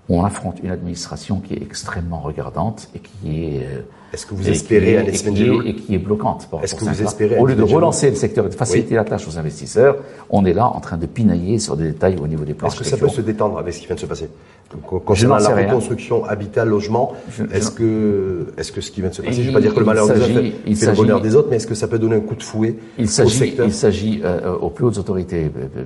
on 0.08 0.24
affronte 0.24 0.60
une 0.62 0.70
administration 0.70 1.40
qui 1.40 1.54
est 1.54 1.62
extrêmement 1.62 2.20
regardante 2.20 2.88
et 2.94 3.00
qui 3.00 3.44
est 3.44 3.64
euh, 3.64 3.80
est-ce 4.12 4.24
que 4.24 4.34
vous 4.34 4.48
espérez, 4.48 4.96
à 4.96 5.02
et, 5.02 5.74
qui 5.74 5.94
est 5.94 5.98
bloquante. 5.98 6.48
Est-ce 6.62 6.74
que 6.74 6.84
vous 6.84 7.02
espérez, 7.02 7.38
au 7.38 7.46
lieu 7.46 7.56
de 7.56 7.62
relancer 7.62 8.08
le 8.08 8.16
secteur 8.16 8.46
et 8.46 8.48
de 8.48 8.54
faciliter 8.54 8.94
la 8.94 9.04
tâche 9.04 9.26
aux 9.26 9.36
investisseurs, 9.36 9.96
on 10.30 10.44
est 10.44 10.54
là 10.54 10.66
en 10.68 10.80
train 10.80 10.96
de 10.96 11.06
pinailler 11.06 11.58
sur 11.58 11.76
des 11.76 11.88
détails 11.88 12.16
au 12.22 12.26
niveau 12.26 12.44
des 12.44 12.54
plans. 12.54 12.68
Est-ce 12.68 12.78
que 12.78 12.84
ça 12.84 12.96
peut 12.96 13.08
se 13.08 13.20
détendre 13.20 13.58
avec 13.58 13.74
ce 13.74 13.80
qui 13.80 13.86
vient 13.86 13.96
de 13.96 14.00
se 14.00 14.06
passer? 14.06 14.30
Concernant 14.68 15.38
la 15.38 15.54
reconstruction, 15.54 16.24
habitat, 16.24 16.64
logement, 16.64 17.14
est-ce 17.52 17.70
que, 17.70 18.46
ce 18.58 18.90
qui 18.90 19.00
vient 19.00 19.10
de 19.10 19.14
se 19.14 19.22
passer, 19.22 19.42
je 19.42 19.42
ne 19.42 19.46
vais 19.48 19.52
pas 19.52 19.60
dire 19.60 19.74
que 19.74 19.80
le 19.80 19.86
malheur 19.86 20.08
des 20.08 20.22
uns 20.22 20.74
fait, 20.74 20.86
le 20.86 20.96
bonheur 20.96 21.20
des 21.20 21.36
autres, 21.36 21.48
mais 21.50 21.56
est-ce 21.56 21.68
que 21.68 21.74
ça 21.74 21.86
peut 21.86 21.98
donner 21.98 22.16
un 22.16 22.20
coup 22.20 22.34
de 22.34 22.42
fouet 22.42 22.76
il 22.98 23.04
au 23.04 23.28
secteur 23.28 23.66
Il 23.66 23.72
s'agit 23.72 24.20
euh, 24.24 24.56
aux 24.56 24.70
plus 24.70 24.86
hautes 24.86 24.98
autorités 24.98 25.50
euh, 25.56 25.84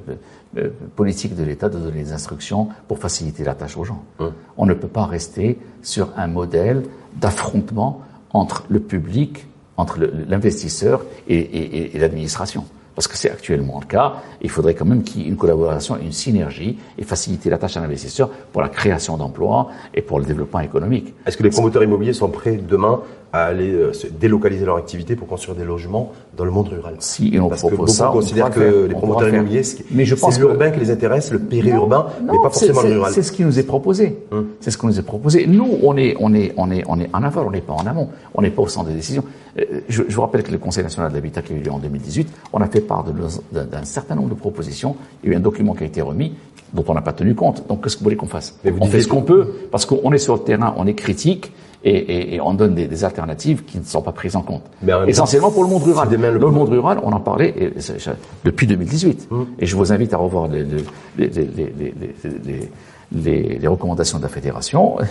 euh, 0.57 0.71
politiques 0.97 1.37
de 1.37 1.45
l'État 1.45 1.69
de 1.69 1.79
donner 1.79 2.05
des 2.05 2.12
instructions 2.12 2.69
pour 2.88 2.99
faciliter 2.99 3.45
la 3.45 3.55
tâche 3.55 3.77
aux 3.77 3.85
gens. 3.85 4.03
Hum. 4.19 4.33
On 4.57 4.64
ne 4.64 4.75
peut 4.75 4.88
pas 4.88 5.05
rester 5.05 5.59
sur 5.83 6.11
un 6.16 6.27
modèle 6.27 6.83
d'affrontement 7.21 8.01
entre 8.33 8.64
le 8.71 8.81
public, 8.81 9.47
entre 9.77 9.99
l'investisseur 10.29 11.05
et, 11.29 11.37
et, 11.37 11.97
et 11.97 11.99
l'administration 11.99 12.64
parce 13.01 13.09
que 13.09 13.17
c'est 13.17 13.31
actuellement 13.31 13.81
le 13.81 13.87
cas. 13.87 14.17
Il 14.43 14.51
faudrait 14.51 14.75
quand 14.75 14.85
même 14.85 15.03
qu'il 15.03 15.23
y 15.23 15.25
ait 15.25 15.29
une 15.29 15.39
collaboration, 15.39 15.97
une 15.97 16.13
synergie 16.13 16.77
et 16.99 17.03
faciliter 17.03 17.49
la 17.49 17.57
tâche 17.57 17.79
à 17.79 17.81
l'investisseur 17.81 18.29
pour 18.53 18.61
la 18.61 18.69
création 18.69 19.17
d'emplois 19.17 19.69
et 19.95 20.03
pour 20.03 20.19
le 20.19 20.27
développement 20.27 20.61
économique. 20.61 21.15
Est-ce 21.25 21.39
que 21.39 21.43
les 21.43 21.49
promoteurs 21.49 21.83
immobiliers 21.83 22.13
sont 22.13 22.29
prêts 22.29 22.57
demain 22.57 23.01
à 23.33 23.45
aller 23.45 23.73
euh, 23.73 23.93
délocaliser 24.21 24.67
leur 24.67 24.77
activité 24.77 25.17
pour 25.17 25.29
construire 25.29 25.57
des 25.57 25.65
logements 25.65 26.13
dans 26.37 26.45
le 26.45 26.51
monde 26.51 26.69
rural? 26.69 26.97
Si 26.99 27.39
on 27.41 27.49
Parce 27.49 27.63
propose 27.63 27.87
que 27.87 27.97
ça, 27.97 28.11
on 28.11 28.13
considèrent 28.13 28.51
que 28.51 28.87
les 28.87 28.95
promoteurs 28.95 29.31
immobiliers, 29.31 29.63
c'est 29.63 30.39
l'urbain 30.39 30.71
qui 30.71 30.81
les 30.81 30.91
intéresse, 30.91 31.33
le 31.33 31.39
périurbain, 31.39 32.09
mais 32.21 32.37
pas 32.37 32.51
forcément 32.51 32.83
le 32.83 32.93
rural. 32.93 33.13
C'est 33.15 33.23
ce 33.23 33.33
qui 33.33 33.45
nous 33.45 33.59
est 33.59 33.63
proposé. 33.63 34.19
Hum. 34.31 34.49
C'est 34.61 34.71
ce 34.71 34.77
qui 34.77 34.85
nous 34.85 34.99
est 34.99 35.03
proposé. 35.03 35.47
Nous, 35.47 35.79
on 35.83 35.97
est, 35.97 36.17
on 36.21 36.35
est, 36.35 36.53
on 36.59 36.71
est, 36.71 36.85
on 36.87 37.01
est 37.01 37.09
en 37.15 37.23
aval, 37.23 37.47
on 37.47 37.51
n'est 37.51 37.63
pas 37.63 37.73
en 37.73 37.87
amont. 37.87 38.11
On 38.35 38.43
n'est 38.43 38.51
pas 38.51 38.61
au 38.61 38.69
centre 38.69 38.91
des 38.91 38.95
décisions. 38.97 39.25
Euh, 39.59 39.81
je, 39.89 40.03
je, 40.09 40.15
vous 40.15 40.23
rappelle 40.23 40.43
que 40.43 40.53
le 40.53 40.59
Conseil 40.59 40.85
national 40.85 41.11
de 41.11 41.17
l'habitat 41.17 41.43
qui 41.43 41.53
a 41.53 41.57
eu 41.57 41.61
lieu 41.61 41.73
en 41.73 41.79
2018, 41.79 42.29
on 42.53 42.61
a 42.61 42.67
fait 42.67 42.81
part 42.81 43.05
d'un 43.53 43.85
certain 43.85 44.15
nombre 44.15 44.31
de 44.31 44.35
propositions. 44.35 44.97
Il 45.23 45.31
y 45.31 45.33
a 45.33 45.35
eu 45.35 45.39
un 45.39 45.41
document 45.41 45.75
qui 45.75 45.85
a 45.85 45.87
été 45.87 46.03
remis 46.03 46.35
dont 46.73 46.85
on 46.87 46.95
n'a 46.95 47.03
pas 47.03 47.13
tenu 47.13 47.35
compte. 47.35 47.67
Donc, 47.69 47.83
qu'est-ce 47.83 47.97
que 47.97 48.01
vous 48.01 48.05
voulez 48.05 48.17
qu'on 48.17 48.27
fasse? 48.27 48.59
On 48.81 48.87
fait 48.87 49.01
ce 49.01 49.09
qu'on 49.09 49.23
peut 49.23 49.49
parce 49.71 49.87
qu'on 49.87 50.13
est 50.13 50.19
sur 50.19 50.35
le 50.35 50.41
terrain, 50.41 50.75
on 50.77 50.87
est 50.87 50.95
critique 50.95 51.53
et, 51.83 51.91
et, 51.91 52.35
et 52.35 52.41
on 52.41 52.55
donne 52.55 52.75
des, 52.75 52.87
des, 52.87 53.05
alternatives 53.05 53.65
qui 53.65 53.79
ne 53.79 53.85
sont 53.85 54.03
pas 54.03 54.13
prises 54.13 54.37
en 54.37 54.43
compte. 54.43 54.63
Essentiellement 55.07 55.51
pour 55.51 55.65
le 55.65 55.71
monde 55.71 55.83
rural. 55.83 56.09
Le, 56.11 56.39
le 56.39 56.51
monde 56.51 56.69
rural, 56.69 57.01
on 57.03 57.13
en 57.13 57.21
parlait 57.21 57.55
et, 57.59 57.73
depuis 58.45 58.67
2018. 58.67 59.29
Hum. 59.31 59.47
Et 59.59 59.67
je 59.67 59.77
vous 59.77 59.93
invite 59.93 60.13
à 60.13 60.19
revoir 60.19 60.49
les, 60.49 60.65
les, 61.17 61.29
les, 61.29 61.49
les 61.49 62.71
recommandations 63.68 64.18
de 64.18 64.23
la 64.23 64.29
fédération. 64.29 64.96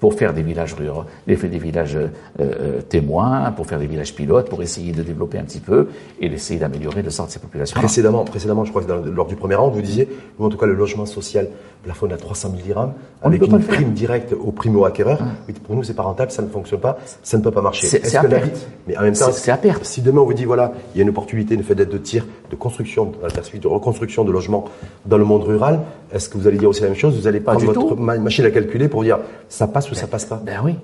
pour 0.00 0.14
faire 0.14 0.34
des 0.34 0.42
villages 0.42 0.74
ruraux, 0.74 1.04
des 1.26 1.34
villages 1.34 1.96
euh, 1.96 2.08
euh, 2.40 2.80
témoins, 2.82 3.52
pour 3.52 3.66
faire 3.66 3.78
des 3.78 3.86
villages 3.86 4.14
pilotes, 4.14 4.48
pour 4.48 4.62
essayer 4.62 4.92
de 4.92 5.02
développer 5.02 5.38
un 5.38 5.44
petit 5.44 5.60
peu 5.60 5.88
et 6.20 6.28
d'essayer 6.28 6.60
d'améliorer 6.60 7.02
le 7.02 7.10
sort 7.10 7.26
de 7.26 7.32
ces 7.32 7.38
populations. 7.38 7.78
Précédemment, 7.78 8.24
précédemment, 8.24 8.64
je 8.64 8.70
crois 8.70 8.82
que 8.82 8.90
lors 8.90 9.26
du 9.26 9.36
premier 9.36 9.54
round, 9.54 9.74
vous 9.74 9.82
disiez, 9.82 10.08
nous, 10.38 10.46
en 10.46 10.48
tout 10.48 10.58
cas, 10.58 10.66
le 10.66 10.74
logement 10.74 11.06
social 11.06 11.48
plafonne 11.82 12.12
à 12.12 12.16
300 12.16 12.50
000 12.50 12.62
dirhams, 12.62 12.92
avec 13.22 13.42
une 13.46 13.58
prime 13.60 13.92
directe 13.92 14.32
aux 14.32 14.52
primo-acquéreurs. 14.52 15.20
Mais 15.48 15.54
pour 15.54 15.74
nous, 15.74 15.82
c'est 15.82 15.94
pas 15.94 16.02
rentable, 16.02 16.30
ça 16.30 16.42
ne 16.42 16.48
fonctionne 16.48 16.80
pas, 16.80 16.98
ça 17.22 17.38
ne 17.38 17.42
peut 17.42 17.50
pas 17.50 17.62
marcher. 17.62 17.86
C'est 17.86 18.16
à 18.16 18.24
perte. 18.24 18.66
Mais 18.86 18.96
en 18.96 19.02
même 19.02 19.14
temps, 19.14 19.32
c'est 19.32 19.50
à 19.50 19.56
perte. 19.56 19.84
Si 19.84 20.02
demain 20.02 20.20
on 20.20 20.24
vous 20.24 20.34
dit, 20.34 20.44
voilà, 20.44 20.72
il 20.94 20.98
y 20.98 21.00
a 21.00 21.02
une 21.02 21.10
opportunité, 21.10 21.54
une 21.54 21.62
fenêtre 21.62 21.90
de 21.90 21.98
tir, 21.98 22.26
de 22.50 22.56
construction, 22.56 23.06
dans 23.06 23.26
la 23.26 23.32
perspective 23.32 23.62
de 23.62 23.68
reconstruction 23.68 24.24
de 24.24 24.32
logements 24.32 24.66
dans 25.06 25.18
le 25.18 25.24
monde 25.24 25.44
rural, 25.44 25.80
est-ce 26.12 26.28
que 26.28 26.38
vous 26.38 26.46
allez 26.46 26.58
dire 26.58 26.68
aussi 26.68 26.82
la 26.82 26.88
même 26.88 26.96
chose? 26.96 27.18
Vous 27.18 27.26
allez 27.26 27.40
pas 27.40 27.54
prendre 27.54 27.72
votre 27.72 27.96
machine 27.96 28.44
à 28.44 28.50
calculer 28.50 28.88
pour 28.88 29.02
dire, 29.02 29.18
ça 29.48 29.66
passe 29.66 29.90
ou 29.90 29.94
ça 29.94 30.06
passe 30.06 30.24
pas? 30.24 30.40
Ben 30.44 30.60
oui. 30.64 30.74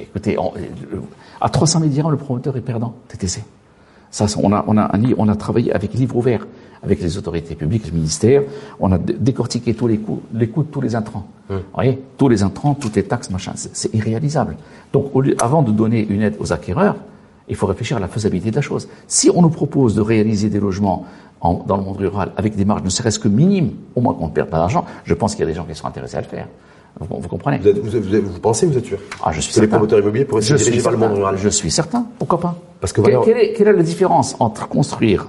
écoutez, 0.00 0.36
à 1.40 1.48
300 1.48 1.80
000 1.80 1.90
dirhams, 1.90 2.10
le 2.10 2.16
promoteur 2.16 2.56
est 2.56 2.62
perdant, 2.62 2.94
TTC. 3.08 3.42
Ça, 4.10 4.26
on 4.42 4.52
a, 4.52 4.64
on 4.66 4.78
a, 4.78 4.90
on 5.18 5.28
a 5.28 5.36
travaillé 5.36 5.72
avec 5.72 5.92
livre 5.92 6.16
ouvert, 6.16 6.46
avec 6.82 7.00
les 7.00 7.16
autorités 7.18 7.54
publiques, 7.54 7.84
les 7.86 7.92
ministères. 7.92 8.42
On 8.80 8.92
a 8.92 8.98
décortiqué 8.98 9.74
tous 9.74 9.86
les 9.86 9.98
coûts, 9.98 10.20
les 10.34 10.48
coûts 10.48 10.62
de 10.62 10.68
tous 10.68 10.80
les 10.80 10.94
intrants. 10.94 11.26
Vous 11.48 11.56
voyez, 11.74 12.00
tous 12.18 12.28
les 12.28 12.42
intrants, 12.42 12.74
toutes 12.74 12.96
les 12.96 13.04
taxes, 13.04 13.30
machin. 13.30 13.52
C'est 13.54 13.94
irréalisable. 13.94 14.56
Donc, 14.92 15.10
au 15.14 15.20
lieu, 15.20 15.36
avant 15.40 15.62
de 15.62 15.70
donner 15.70 16.04
une 16.08 16.22
aide 16.22 16.36
aux 16.40 16.52
acquéreurs, 16.52 16.96
il 17.48 17.54
faut 17.54 17.66
réfléchir 17.66 17.96
à 17.96 18.00
la 18.00 18.08
faisabilité 18.08 18.50
de 18.50 18.56
la 18.56 18.62
chose. 18.62 18.88
Si 19.06 19.30
on 19.32 19.42
nous 19.42 19.50
propose 19.50 19.94
de 19.94 20.00
réaliser 20.00 20.48
des 20.48 20.58
logements 20.58 21.06
en, 21.40 21.54
dans 21.54 21.76
le 21.76 21.84
monde 21.84 21.98
rural 21.98 22.32
avec 22.36 22.56
des 22.56 22.64
marges 22.64 22.82
ne 22.82 22.88
serait-ce 22.88 23.18
que 23.20 23.28
minimes, 23.28 23.70
au 23.94 24.00
moins 24.00 24.14
qu'on 24.14 24.26
ne 24.26 24.32
perde 24.32 24.48
pas 24.48 24.58
d'argent, 24.58 24.84
je 25.04 25.14
pense 25.14 25.34
qu'il 25.34 25.44
y 25.44 25.48
a 25.48 25.50
des 25.50 25.54
gens 25.54 25.64
qui 25.64 25.74
sont 25.74 25.86
intéressés 25.86 26.16
à 26.16 26.22
le 26.22 26.26
faire. 26.26 26.48
Vous, 26.98 27.20
vous 27.20 27.28
comprenez? 27.28 27.58
Vous, 27.58 27.68
êtes, 27.68 27.78
vous, 27.78 28.32
vous, 28.32 28.40
pensez, 28.40 28.66
vous 28.66 28.76
êtes 28.76 28.86
sûr? 28.86 28.98
Ah, 29.22 29.30
je 29.30 29.40
suis 29.40 29.52
certain. 29.52 29.66
les 29.66 29.68
promoteurs 29.68 29.98
immobiliers 30.00 30.24
pourraient 30.24 30.40
se 30.42 30.54
diriger 30.54 30.80
vers 30.80 30.92
le 30.92 30.98
monde 30.98 31.12
rural 31.12 31.36
Je 31.38 31.48
suis 31.50 31.70
certain. 31.70 32.06
Pourquoi 32.18 32.40
pas? 32.40 32.56
Parce 32.80 32.92
que 32.92 33.02
quelle, 33.02 33.14
voilà- 33.16 33.26
quelle, 33.26 33.38
est, 33.38 33.52
quelle 33.52 33.68
est 33.68 33.72
la 33.74 33.82
différence 33.82 34.34
entre 34.40 34.66
construire 34.66 35.28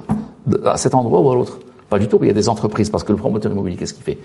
à 0.66 0.78
cet 0.78 0.96
endroit 0.96 1.22
ou 1.22 1.32
à 1.32 1.36
l'autre 1.36 1.60
Pas 1.90 2.00
du 2.00 2.08
tout. 2.08 2.18
Il 2.22 2.28
y 2.28 2.32
a 2.32 2.34
des 2.34 2.50
entreprises 2.50 2.90
parce 2.90 3.04
que 3.04 3.12
le 3.12 3.18
promoteur 3.18 3.52
immobilier, 3.52 3.76
qu'est-ce 3.78 3.94
qu'il 3.94 4.04
fait? 4.04 4.18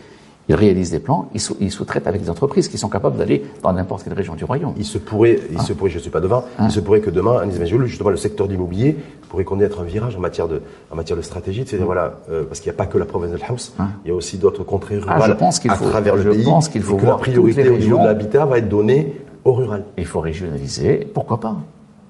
Il 0.48 0.56
réalise 0.56 0.90
des 0.90 0.98
plans, 0.98 1.28
il, 1.34 1.40
sous, 1.40 1.56
il 1.60 1.70
sous-traite 1.70 2.08
avec 2.08 2.20
des 2.20 2.28
entreprises 2.28 2.66
qui 2.66 2.76
sont 2.76 2.88
capables 2.88 3.16
d'aller 3.16 3.44
dans 3.62 3.72
n'importe 3.72 4.02
quelle 4.02 4.12
région 4.12 4.34
du 4.34 4.42
royaume. 4.44 4.72
Il 4.76 4.84
se 4.84 4.98
pourrait, 4.98 5.38
il 5.52 5.60
se 5.62 5.72
pourrait, 5.72 5.90
je 5.90 6.00
suis 6.00 6.10
pas 6.10 6.20
devin, 6.20 6.42
il 6.60 6.70
se 6.72 6.80
pourrait 6.80 6.98
que 7.00 7.10
demain, 7.10 7.38
Anis 7.38 7.54
justement, 7.86 8.10
le 8.10 8.16
secteur 8.16 8.48
de 8.48 8.52
l'immobilier 8.52 8.96
pourrait 9.28 9.44
connaître 9.44 9.80
un 9.80 9.84
virage 9.84 10.16
en 10.16 10.20
matière 10.20 10.48
de, 10.48 10.60
en 10.90 10.96
matière 10.96 11.16
de 11.16 11.22
stratégie. 11.22 11.62
C'est-à-dire, 11.64 11.86
voilà, 11.86 12.14
euh, 12.28 12.42
parce 12.42 12.58
qu'il 12.58 12.70
n'y 12.72 12.74
a 12.74 12.78
pas 12.78 12.86
que 12.86 12.98
la 12.98 13.04
province 13.04 13.30
de 13.30 13.38
House, 13.48 13.72
il 14.04 14.08
y 14.08 14.10
a 14.10 14.14
aussi 14.16 14.36
d'autres 14.36 14.64
contrées 14.64 14.98
Ah, 15.06 15.14
rurales 15.14 15.30
je 15.30 15.36
pense 15.36 15.60
qu'il 15.60 15.70
à 15.70 15.76
faut- 15.76 15.88
travers 15.88 16.16
le 16.16 16.22
je 16.22 16.30
pays. 16.30 16.42
pense 16.44 16.68
qu'il 16.68 16.82
faut 16.82 16.96
que 16.96 17.02
voir 17.02 17.18
la 17.18 17.22
priorité 17.22 17.68
au 17.68 17.76
niveau 17.78 17.98
de 17.98 18.04
l'habitat 18.04 18.44
va 18.44 18.58
être 18.58 18.68
donnée 18.68 19.20
au 19.44 19.52
rural. 19.52 19.84
Il 19.96 20.06
faut 20.06 20.18
régionaliser. 20.20 21.08
Pourquoi 21.14 21.38
pas? 21.38 21.56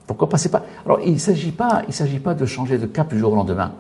Pourquoi 0.07 0.31
pas. 0.31 0.39
Alors, 0.87 1.01
il 1.05 1.21
s'agit 1.21 1.53
pas. 1.53 1.83
Il 1.87 1.93
s'agit 1.93 2.19
pas 2.19 2.33
de 2.33 2.47
changer 2.47 2.79
de 2.79 2.87
cap 2.87 3.09
du 3.11 3.19
jour 3.19 3.35
au 3.35 3.37
lendemain. 3.37 3.73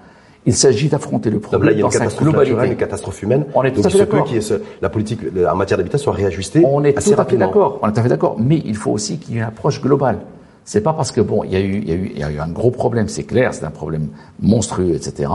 Il 0.45 0.55
s'agit 0.55 0.89
d'affronter 0.89 1.31
le 1.31 1.37
Donc 1.39 1.45
là, 1.45 1.49
problème 1.59 1.75
il 1.75 1.79
y 1.79 1.83
a 1.83 1.87
une 1.87 1.93
catastrophe 1.93 2.27
naturelle, 2.27 2.47
une 2.49 2.53
globalité. 2.55 2.77
catastrophe 2.77 3.23
humaine. 3.23 3.45
On 3.55 3.63
est 3.63 3.71
tout 3.71 3.77
Donc, 3.83 3.87
à 3.87 3.91
fait 3.91 3.99
il 3.99 4.01
se 4.43 4.55
peut 4.55 4.59
d'accord. 4.59 4.67
la 4.81 4.89
politique 4.89 5.21
en 5.49 5.55
matière 5.57 5.79
d'habitat 5.79 5.99
soit 5.99 6.13
réajustée 6.13 6.65
On 6.67 6.83
est 6.85 6.97
assez 6.99 7.15
tout 7.15 7.21
à 7.21 7.25
fait 7.25 7.37
d'accord. 7.37 7.79
On 7.83 7.89
est 7.89 7.93
tout 7.93 8.01
à 8.01 8.03
fait 8.03 8.09
d'accord. 8.09 8.37
Mais 8.41 8.61
il 8.65 8.75
faut 8.77 8.91
aussi 8.91 9.19
qu'il 9.19 9.35
y 9.35 9.39
ait 9.39 9.41
une 9.43 9.47
approche 9.47 9.81
globale. 9.81 10.19
C'est 10.65 10.81
pas 10.81 10.93
parce 10.93 11.13
que 11.13 11.21
bon, 11.21 11.45
il 11.45 11.53
y 11.53 11.57
a 11.57 11.61
eu, 11.61 11.79
il 11.79 11.89
y 11.89 11.93
a 11.93 11.95
eu, 11.95 12.11
il 12.15 12.21
y 12.21 12.25
a 12.25 12.31
eu 12.31 12.39
un 12.39 12.49
gros 12.49 12.71
problème, 12.71 13.09
c'est 13.09 13.25
clair, 13.25 13.53
c'est 13.55 13.65
un 13.65 13.71
problème 13.71 14.09
monstrueux, 14.41 14.95
etc., 14.95 15.31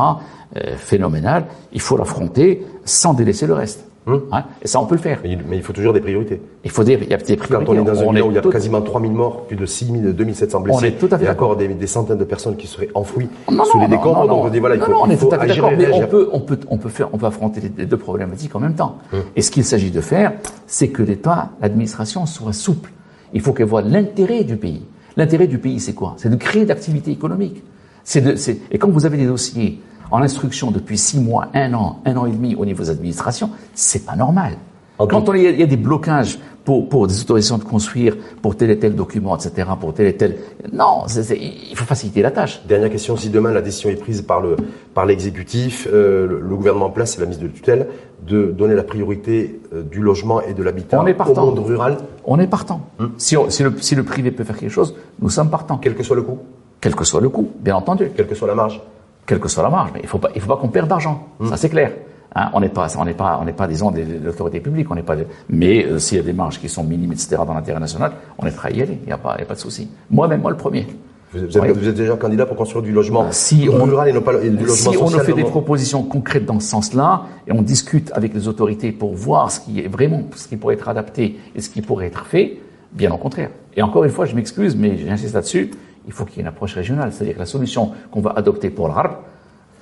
euh, 0.56 0.76
phénoménal. 0.78 1.46
Il 1.74 1.82
faut 1.82 1.98
l'affronter 1.98 2.66
sans 2.86 3.14
délaisser 3.14 3.46
le 3.48 3.54
reste. 3.54 3.86
Hein 4.32 4.44
Et 4.62 4.68
ça, 4.68 4.80
on 4.80 4.86
peut 4.86 4.96
le 4.96 5.02
faire. 5.02 5.20
Mais 5.24 5.32
il, 5.32 5.40
mais 5.48 5.58
il 5.58 5.64
faut 5.64 5.74
toujours 5.74 5.94
des 5.94 6.00
priorités. 6.00 6.42
Il 6.64 6.72
faut 6.72 6.84
des, 6.84 6.94
il 6.94 7.10
y 7.10 7.14
a 7.14 7.18
des 7.18 7.36
Quand 7.36 7.44
priorités. 7.46 7.72
on 7.72 7.74
est 7.76 7.84
dans 7.86 8.00
un 8.02 8.12
milieu 8.14 8.24
où 8.26 8.32
il 8.32 8.36
y 8.36 8.38
a 8.38 8.42
tout- 8.42 8.50
quasiment 8.50 8.82
3000 8.82 9.12
morts, 9.12 9.44
plus 9.48 9.56
de 9.58 9.66
6000, 9.66 10.14
2700 10.14 10.62
blessés, 10.62 10.80
On 10.82 10.86
est 10.86 10.92
tout 10.92 11.10
à 11.12 11.18
fait 11.18 11.26
d'accord. 11.26 11.50
encore 11.52 11.58
des, 11.58 11.68
des 11.68 11.88
centaines 11.88 12.18
de 12.18 12.24
personnes 12.24 12.56
qui 12.56 12.68
seraient 12.68 12.90
enfouies 12.94 13.28
Non, 13.52 13.66
sous 13.66 13.78
non, 13.78 13.84
les 13.84 13.90
décombres, 13.90 14.20
non, 14.22 14.28
donc 14.28 14.38
non. 14.44 14.46
on 14.46 14.50
dit 14.50 14.60
voilà, 14.60 14.76
il 14.76 14.82
faut, 14.82 14.92
on 14.94 15.06
il 15.08 15.12
est 15.12 15.18
faut 15.18 15.28
tout 15.28 15.36
à 15.36 15.40
fait 15.40 15.52
agir 15.52 15.64
d'accord, 15.64 15.80
et 15.82 15.88
mais 15.90 15.94
on 16.04 16.08
peut, 16.08 16.30
on 16.32 16.40
peut, 16.40 16.60
on 16.70 16.78
peut 16.78 16.90
faire, 16.90 17.10
on 17.14 17.18
peut 17.18 17.26
affronter 17.26 17.62
les 17.78 17.86
deux 17.86 17.98
problématiques 17.98 18.56
en 18.56 18.60
même 18.60 18.76
temps. 18.76 18.98
Et 19.36 19.42
ce 19.42 19.52
qu'il 19.52 19.64
s'agit 19.66 19.92
de 19.92 20.02
faire, 20.02 20.34
c'est 20.68 20.88
que 20.90 21.04
l'État, 21.04 21.50
l'administration 21.62 22.26
soit 22.26 22.54
souple. 22.54 22.92
Il 23.34 23.42
faut 23.42 23.52
qu'elle 23.54 23.66
voit 23.68 23.82
l'intérêt 23.82 24.44
du 24.46 24.56
pays. 24.56 24.84
L'intérêt 25.18 25.48
du 25.48 25.58
pays, 25.58 25.80
c'est 25.80 25.94
quoi? 25.94 26.14
C'est 26.18 26.30
de 26.30 26.36
créer 26.36 26.64
de 26.64 26.70
l'activité 26.70 27.12
économique. 27.12 27.64
C'est 28.04 28.22
de, 28.22 28.36
c'est, 28.38 28.60
et 28.72 28.78
quand 28.78 28.90
vous 28.90 29.06
avez 29.06 29.18
des 29.18 29.26
dossiers 29.26 29.80
en 30.12 30.22
instruction 30.22 30.72
depuis 30.72 30.98
six 30.98 31.20
mois, 31.20 31.48
un 31.54 31.74
an, 31.74 32.00
un 32.06 32.16
an 32.18 32.26
et 32.26 32.32
demi 32.32 32.56
au 32.56 32.66
niveau 32.66 32.84
des 32.84 32.90
administrations, 32.90 33.50
c'est 33.74 34.06
pas 34.06 34.16
normal. 34.16 34.54
Quand 34.98 35.32
il 35.34 35.42
y 35.44 35.48
a- 35.48 35.52
il 35.52 35.60
y 35.60 35.64
a 35.64 35.68
des 35.68 35.78
blocages 35.78 36.40
pour, 36.66 36.90
pour 36.90 37.06
des 37.08 37.22
autorisations 37.22 37.60
de 37.60 37.64
construire, 37.64 38.18
pour 38.42 38.56
tel 38.58 38.72
et 38.72 38.80
tel 38.80 38.96
document, 38.96 39.38
etc., 39.38 39.70
pour 39.80 39.94
tel 39.94 40.08
et 40.08 40.18
tel... 40.18 40.38
Non, 40.74 41.04
il 41.08 41.76
faut 41.76 41.86
faciliter 41.86 42.22
la 42.24 42.32
tâche. 42.32 42.62
Dernière 42.68 42.90
question, 42.90 43.16
si 43.16 43.30
demain 43.30 43.52
la 43.52 43.62
décision 43.62 43.90
est 43.90 43.96
prise 43.96 44.22
par 44.24 44.42
le 44.42 44.56
par 44.96 45.06
l'exécutif, 45.06 45.88
euh, 45.94 46.26
le, 46.28 46.40
le 46.42 46.56
gouvernement 46.56 46.88
en 46.88 46.90
place 46.90 47.16
et 47.16 47.20
la 47.20 47.26
ministre 47.28 47.44
de 47.46 47.50
tutelle, 47.52 47.88
de 48.28 48.48
donner 48.48 48.74
la 48.74 48.84
priorité 48.84 49.62
euh, 49.74 49.84
du 49.84 50.02
logement 50.02 50.42
et 50.42 50.54
de 50.56 50.64
l'habitat 50.64 51.00
au 51.00 51.36
monde 51.36 51.60
rural, 51.60 51.98
On 52.26 52.40
est 52.40 52.48
partant. 52.48 52.82
Si, 53.18 53.38
on- 53.38 53.50
si 53.52 53.62
le, 53.64 53.74
si 53.80 53.94
le 53.96 54.04
privé 54.04 54.32
peut 54.32 54.44
faire 54.44 54.58
quelque 54.58 54.72
chose, 54.72 54.96
nous 55.22 55.30
sommes 55.30 55.50
partants. 55.52 55.78
quel 55.78 55.94
que 55.96 56.02
soit 56.04 56.16
le 56.16 56.24
coût, 56.24 56.40
Quel 56.82 56.96
que 56.96 57.04
soit 57.06 57.22
le 57.22 57.30
coût, 57.30 57.50
bien 57.60 57.76
entendu. 57.76 58.10
quelle 58.16 58.28
que 58.28 58.36
soit 58.36 58.48
la 58.48 58.56
marge. 58.56 58.82
Quelle 59.28 59.40
que 59.40 59.48
soit 59.50 59.62
la 59.64 59.70
marge. 59.70 59.92
Mais 59.94 60.00
il 60.02 60.08
faut 60.08 60.18
pas, 60.18 60.30
il 60.34 60.42
faut 60.42 60.48
pas 60.48 60.58
qu'on 60.58 60.70
perde 60.70 60.88
d'argent. 60.88 61.28
Ça, 61.48 61.58
c'est 61.58 61.70
clair. 61.70 61.92
Hein, 62.36 62.50
on 62.54 62.60
n'est 62.60 62.70
pas, 62.70 62.88
on 62.98 63.06
n'est 63.06 63.14
pas, 63.14 63.38
on 63.42 63.46
n'est 63.46 63.54
pas, 63.54 63.68
disons, 63.68 63.90
des- 63.92 64.04
de 64.06 64.26
l'autorité 64.26 64.60
publique. 64.60 64.90
On 64.92 64.96
n'est 64.96 65.02
pas, 65.04 65.16
des- 65.16 65.28
mais 65.50 65.86
euh, 65.86 65.98
s'il 66.00 66.18
y 66.18 66.22
a 66.22 66.24
des 66.24 66.34
marges 66.34 66.60
qui 66.60 66.70
sont 66.70 66.84
minimes, 66.84 67.12
etc., 67.12 67.38
dans 67.46 67.54
l'intérêt 67.54 67.80
national, 67.80 68.12
on 68.38 68.46
est 68.46 68.56
prêt 68.56 68.70
à 68.70 68.72
y 68.74 68.82
aller. 68.82 69.00
Il 69.04 69.08
n'y 69.08 69.12
a 69.14 69.18
pas, 69.18 69.36
il 69.38 69.42
y 69.42 69.44
a 69.44 69.46
pas 69.46 69.56
de 69.56 69.60
souci. 69.60 69.90
Moi-même, 70.12 70.42
moi 70.42 70.52
le 70.52 70.58
premier. 70.58 70.88
Vous, 71.34 71.40
vous 71.40 71.58
êtes, 71.58 71.64
Oui. 71.64 71.70
vous 71.76 71.88
êtes 71.88 71.96
déjà 71.96 72.16
candidat 72.16 72.46
pour 72.46 72.56
construire 72.56 72.84
du 72.84 72.92
logement 72.94 73.28
Si 73.32 73.68
on- 73.72 73.84
rural 73.84 74.08
et 74.10 74.14
non 74.14 74.22
pas 74.22 74.38
du 74.38 74.50
logement 74.50 74.76
Si 74.76 74.98
on 74.98 75.10
nous 75.10 75.20
fait 75.20 75.34
des 75.34 75.44
propositions 75.44 76.04
concrètes 76.04 76.46
dans 76.46 76.60
ce 76.62 76.68
sens-là, 76.70 77.24
et 77.48 77.52
on 77.52 77.62
discute 77.62 78.12
avec 78.14 78.34
les 78.34 78.48
autorités 78.48 78.92
pour 78.94 79.14
voir 79.14 79.52
ce 79.52 79.60
qui 79.60 79.80
est 79.82 79.88
vraiment, 79.90 80.22
ce 80.36 80.48
qui 80.48 80.56
pourrait 80.58 80.76
être 80.76 80.88
adapté 80.88 81.38
et 81.56 81.60
ce 81.62 81.70
qui 81.70 81.82
pourrait 81.82 82.08
être 82.08 82.26
fait, 82.28 82.60
bien 82.94 83.12
au 83.12 83.18
contraire. 83.18 83.50
Et 83.76 83.82
encore 83.82 84.04
une 84.06 84.12
fois, 84.12 84.26
je 84.26 84.36
m'excuse, 84.36 84.76
mais 84.76 84.98
j'insiste 84.98 85.34
là-dessus, 85.34 85.72
il 86.08 86.14
faut 86.14 86.26
qu'il 86.26 86.38
y 86.38 86.40
ait 86.40 86.42
une 86.42 86.48
approche 86.48 86.74
régionale. 86.74 87.12
C'est-à-dire 87.12 87.36
que 87.36 87.40
la 87.40 87.46
solution 87.46 87.92
qu'on 88.12 88.22
va 88.22 88.32
adopter 88.36 88.70
pour 88.70 88.88
l'Arbre 88.88 89.18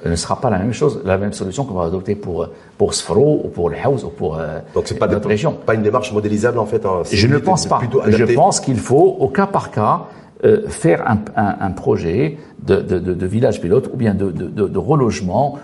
euh, 0.05 0.09
ne 0.11 0.15
sera 0.15 0.41
pas 0.41 0.49
la 0.49 0.57
même 0.59 0.73
chose, 0.73 1.01
la 1.05 1.17
même 1.17 1.33
solution 1.33 1.63
qu'on 1.65 1.75
va 1.75 1.85
adopter 1.85 2.15
pour, 2.15 2.43
euh, 2.43 2.47
pour 2.77 2.93
Sfro, 2.93 3.41
ou 3.43 3.47
pour 3.49 3.69
le 3.69 3.77
House, 3.83 4.03
ou 4.03 4.09
pour 4.09 4.38
euh, 4.38 4.59
Donc 4.73 4.83
c'est 4.88 4.99
pas, 4.99 5.07
notre 5.07 5.27
région. 5.27 5.53
pas 5.65 5.73
une 5.75 5.83
démarche 5.83 6.11
modélisable 6.11 6.59
en 6.59 6.65
fait. 6.65 6.85
hein. 6.85 7.01
Je 7.09 7.27
ne 7.27 7.38
pense 7.38 7.65
pas. 7.67 7.79
Je 8.07 8.23
pense 8.33 8.59
qu'il 8.59 8.77
faut, 8.77 9.15
au 9.19 9.27
cas 9.29 9.47
par 9.47 9.71
cas, 9.71 10.01
euh, 10.43 10.67
faire 10.67 11.09
un, 11.09 11.19
un- 11.38 11.55
un 11.61 11.71
projet 11.71 12.38
de, 12.61 12.75
de- 12.75 12.99
de- 12.99 13.13
de 13.13 13.25
village 13.25 13.61
pilote 13.61 13.89
ou 13.93 13.95
bien 13.97 14.13
de, 14.13 14.77
relogement 14.77 15.57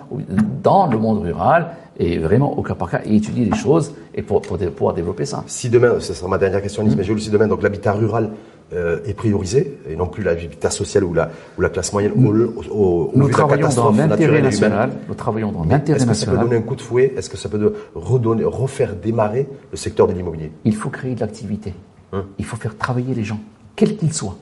dans 0.63 0.87
le 0.87 0.97
monde 0.97 1.21
rural 1.23 1.71
et 1.99 2.17
vraiment 2.17 2.57
au 2.57 2.61
cas 2.63 2.73
par 2.73 2.89
cas 2.89 3.01
et 3.05 3.15
étudier 3.15 3.45
les 3.45 3.55
choses 3.55 3.93
et 4.15 4.21
pour, 4.21 4.41
pour 4.41 4.57
pouvoir 4.57 4.93
développer 4.95 5.25
ça. 5.25 5.43
Si 5.45 5.69
demain, 5.69 5.95
ce 5.99 6.13
sera 6.13 6.29
ma 6.29 6.37
dernière 6.37 6.61
question, 6.61 6.83
Mm. 6.83 6.87
Nice, 6.87 6.95
mais 6.97 7.03
je 7.03 7.17
si 7.17 7.29
demain, 7.29 7.47
donc 7.47 7.61
l'habitat 7.63 7.91
rural 7.91 8.29
euh, 8.73 8.99
est 9.05 9.13
priorisé 9.13 9.79
et 9.89 9.95
non 9.95 10.07
plus 10.07 10.23
l'habitat 10.23 10.69
social 10.69 11.03
ou 11.03 11.13
la, 11.13 11.29
ou 11.57 11.61
la 11.61 11.69
classe 11.69 11.91
moyenne 11.91 12.13
au, 12.15 12.71
au, 12.71 13.11
Nous 13.15 13.29
travaillons 13.29 13.69
dans 13.69 13.91
l'intérêt 13.91 14.41
national. 14.41 14.91
Nous 15.07 15.13
travaillons 15.13 15.51
dans 15.51 15.63
l'intérêt 15.65 15.97
Est-ce 15.97 16.07
que 16.07 16.13
ça 16.13 16.25
peut 16.25 16.31
national. 16.31 16.49
donner 16.49 16.55
un 16.57 16.67
coup 16.67 16.75
de 16.75 16.81
fouet? 16.81 17.13
Est-ce 17.17 17.29
que 17.29 17.37
ça 17.37 17.49
peut 17.49 17.73
redonner, 17.95 18.43
refaire 18.43 18.95
démarrer 18.95 19.47
le 19.71 19.77
secteur 19.77 20.07
de 20.07 20.13
l'immobilier? 20.13 20.51
Il 20.63 20.75
faut 20.75 20.89
créer 20.89 21.15
de 21.15 21.19
l'activité. 21.19 21.73
Hein? 22.13 22.25
Il 22.37 22.45
faut 22.45 22.57
faire 22.57 22.77
travailler 22.77 23.13
les 23.13 23.23
gens, 23.23 23.39
quels 23.75 23.97
qu'ils 23.97 24.13
soient, 24.13 24.37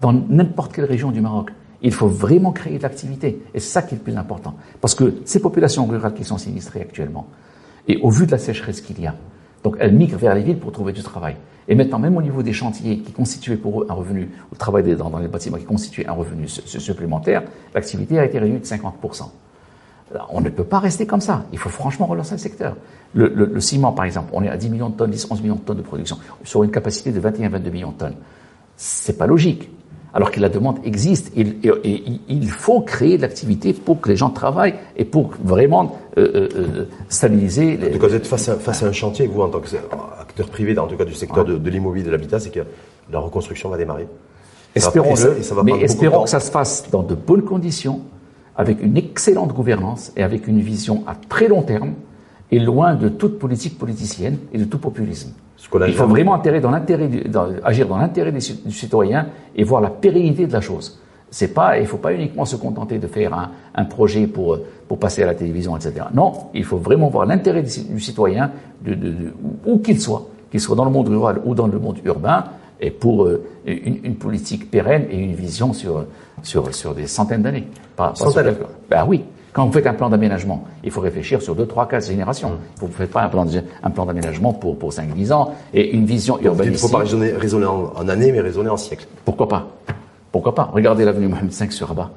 dans 0.00 0.12
n'importe 0.12 0.72
quelle 0.72 0.86
région 0.86 1.10
du 1.10 1.20
Maroc. 1.20 1.50
Il 1.82 1.92
faut 1.92 2.08
vraiment 2.08 2.52
créer 2.52 2.78
de 2.78 2.82
l'activité. 2.82 3.42
Et 3.52 3.60
c'est 3.60 3.70
ça 3.70 3.82
qui 3.82 3.94
est 3.94 3.98
le 3.98 4.02
plus 4.04 4.16
important. 4.16 4.54
Parce 4.80 4.94
que 4.94 5.16
ces 5.26 5.40
populations 5.40 5.86
rurales 5.86 6.14
qui 6.14 6.24
sont 6.24 6.38
sinistrées 6.38 6.80
actuellement, 6.80 7.26
et 7.86 7.98
au 8.02 8.10
vu 8.10 8.24
de 8.24 8.30
la 8.30 8.38
sécheresse 8.38 8.80
qu'il 8.80 9.00
y 9.00 9.06
a, 9.06 9.14
donc 9.64 9.76
elles 9.80 9.92
migrent 9.94 10.18
vers 10.18 10.34
les 10.34 10.42
villes 10.42 10.58
pour 10.58 10.70
trouver 10.70 10.92
du 10.92 11.02
travail. 11.02 11.36
Et 11.66 11.74
maintenant, 11.74 11.98
même 11.98 12.16
au 12.16 12.22
niveau 12.22 12.42
des 12.42 12.52
chantiers 12.52 12.98
qui 12.98 13.12
constituaient 13.12 13.56
pour 13.56 13.82
eux 13.82 13.86
un 13.88 13.94
revenu, 13.94 14.30
le 14.52 14.56
travail 14.58 14.94
dans, 14.94 15.18
les 15.18 15.28
bâtiments 15.28 15.56
qui 15.56 15.64
constituait 15.64 16.06
un 16.06 16.12
revenu 16.12 16.46
su- 16.46 16.60
su- 16.66 16.78
supplémentaire, 16.78 17.42
l'activité 17.74 18.18
a 18.18 18.24
été 18.26 18.38
réduite 18.38 18.60
de 18.60 18.66
50%. 18.66 19.30
Alors, 20.14 20.28
On 20.30 20.42
ne 20.42 20.50
peut 20.50 20.64
pas 20.64 20.78
rester 20.78 21.06
comme 21.06 21.22
ça. 21.22 21.44
Il 21.52 21.58
faut 21.58 21.70
franchement 21.70 22.04
relancer 22.06 22.32
le 22.34 22.38
secteur. 22.38 22.76
Le, 23.14 23.58
ciment, 23.60 23.92
par 23.92 24.04
exemple, 24.04 24.28
on 24.34 24.42
est 24.42 24.48
à 24.50 24.56
10 24.56 24.68
millions 24.68 24.90
de 24.90 24.96
tonnes, 24.96 25.10
10, 25.10 25.28
11 25.30 25.42
millions 25.42 25.54
de 25.54 25.60
tonnes 25.60 25.78
de 25.78 25.82
production, 25.82 26.18
sur 26.42 26.62
une 26.62 26.70
capacité 26.70 27.10
de 27.10 27.20
21, 27.20 27.48
22 27.48 27.70
millions 27.70 27.92
de 27.92 27.96
tonnes. 27.96 28.16
C'est 28.76 29.16
pas 29.16 29.26
logique. 29.26 29.70
Alors 30.16 30.30
que 30.30 30.38
la 30.38 30.48
demande 30.48 30.78
existe 30.84 31.32
et, 31.36 31.40
et- 31.40 31.70
et 31.84 32.20
il 32.28 32.48
faut 32.48 32.80
créer 32.82 33.16
de 33.16 33.22
l'activité 33.22 33.72
pour 33.72 34.00
que 34.00 34.08
les 34.08 34.16
gens 34.16 34.30
travaillent 34.30 34.74
et 34.96 35.04
pour 35.04 35.32
vraiment 35.42 35.98
euh, 36.16 36.20
euh, 36.34 36.48
euh, 36.56 36.84
stabiliser. 37.08 37.76
Les... 37.76 37.88
En 37.88 37.92
tout 37.92 37.98
cas, 37.98 38.06
vous 38.06 38.14
êtes 38.14 38.26
face 38.28 38.48
à, 38.48 38.54
face 38.54 38.84
à 38.84 38.86
un 38.86 38.92
chantier, 38.92 39.26
vous, 39.26 39.42
en 39.42 39.48
tant 39.48 39.58
qu'acteur 39.60 40.48
privé, 40.48 40.78
en 40.78 40.86
tout 40.86 40.96
cas 40.96 41.04
du 41.04 41.14
secteur 41.14 41.44
de, 41.44 41.58
de 41.58 41.70
l'immobilier 41.70 42.04
et 42.04 42.06
de 42.06 42.12
l'habitat, 42.12 42.38
c'est 42.38 42.50
que 42.50 42.60
la 43.12 43.18
reconstruction 43.18 43.68
va 43.70 43.76
démarrer. 43.76 44.06
Espérons-le, 44.76 45.36
mais 45.64 45.72
espérons 45.84 46.24
que 46.24 46.30
ça 46.30 46.40
se 46.40 46.50
fasse 46.50 46.84
dans 46.92 47.02
de 47.02 47.14
bonnes 47.16 47.42
conditions, 47.42 48.00
avec 48.56 48.80
une 48.82 48.96
excellente 48.96 49.52
gouvernance 49.52 50.12
et 50.16 50.22
avec 50.22 50.46
une 50.46 50.60
vision 50.60 51.02
à 51.08 51.16
très 51.28 51.48
long 51.48 51.62
terme 51.62 51.94
et 52.50 52.58
loin 52.58 52.94
de 52.94 53.08
toute 53.08 53.38
politique 53.38 53.78
politicienne 53.78 54.38
et 54.52 54.58
de 54.58 54.64
tout 54.64 54.78
populisme. 54.78 55.32
Il 55.88 55.94
faut 55.94 56.04
vraiment 56.06 56.34
dans 56.60 56.70
dans- 57.28 57.48
agir 57.64 57.88
dans 57.88 57.96
l'intérêt 57.98 58.32
du 58.32 58.40
citoyen 58.70 59.26
et 59.56 59.64
voir 59.64 59.80
la 59.80 59.90
pérennité 59.90 60.46
de 60.46 60.52
la 60.52 60.60
chose. 60.60 61.00
C'est 61.30 61.48
pas, 61.52 61.78
il 61.80 61.86
faut 61.86 61.96
pas 61.96 62.12
uniquement 62.12 62.44
se 62.44 62.54
contenter 62.56 62.98
de 62.98 63.06
faire 63.08 63.34
un, 63.34 63.50
un 63.74 63.84
projet 63.86 64.26
pour, 64.28 64.58
pour 64.86 64.98
passer 64.98 65.22
à 65.24 65.26
la 65.26 65.34
télévision, 65.34 65.76
etc. 65.76 66.06
Non, 66.14 66.32
il 66.54 66.62
faut 66.64 66.76
vraiment 66.76 67.08
voir 67.08 67.26
l'intérêt 67.26 67.62
du, 67.62 67.70
ci- 67.70 67.88
du 67.88 67.98
citoyen, 67.98 68.52
de, 68.84 68.94
de- 68.94 69.10
de- 69.10 69.32
où 69.66 69.78
qu'il 69.78 70.00
soit, 70.00 70.28
qu'il 70.50 70.60
soit 70.60 70.76
dans 70.76 70.84
le 70.84 70.92
monde 70.92 71.08
rural 71.08 71.40
ou 71.44 71.54
dans 71.56 71.66
le 71.66 71.78
monde 71.80 71.98
urbain, 72.04 72.44
et 72.80 72.90
pour 72.90 73.24
euh, 73.24 73.42
une, 73.66 73.98
une 74.04 74.14
politique 74.16 74.70
pérenne 74.70 75.06
et 75.10 75.16
une 75.18 75.34
vision 75.34 75.72
sur, 75.72 76.04
sur, 76.42 76.72
sur 76.74 76.94
des 76.94 77.06
centaines 77.08 77.42
d'années. 77.42 77.66
Centaines. 78.14 78.54
Ben 78.90 79.04
oui. 79.08 79.24
Quand 79.54 79.64
vous 79.66 79.72
faites 79.72 79.86
un 79.86 79.94
plan 79.94 80.10
d'aménagement, 80.10 80.64
il 80.82 80.90
faut 80.90 81.00
réfléchir 81.00 81.40
sur 81.40 81.54
deux, 81.54 81.66
trois, 81.66 81.86
quatre 81.88 82.04
générations. 82.06 82.52
Vous 82.80 82.88
ne 82.88 82.92
faites 82.92 83.10
pas 83.12 83.22
un 83.22 83.28
plan, 83.28 83.44
de- 83.46 83.62
un 83.84 83.90
plan 83.90 84.04
d'aménagement 84.04 84.52
pour, 84.52 84.76
pour 84.78 84.92
5, 84.92 85.14
10 85.14 85.30
ans 85.32 85.54
et 85.72 85.94
une 85.94 86.04
vision 86.06 86.38
Il 86.40 86.72
ne 86.72 86.76
faut 86.76 86.88
pas 86.88 86.98
raisonner, 87.04 87.32
raisonner 87.32 87.66
en, 87.66 87.92
en 87.96 88.08
années, 88.08 88.32
mais 88.32 88.40
raisonner 88.40 88.68
en 88.68 88.76
siècles. 88.76 89.06
Pourquoi 89.24 89.48
pas? 89.48 89.68
Pourquoi 90.32 90.54
pas? 90.56 90.70
Regardez 90.72 91.04
l'avenue 91.04 91.28
Mohamed 91.28 91.52
V 91.52 91.70
sur 91.70 91.86
Rabat. 91.88 92.10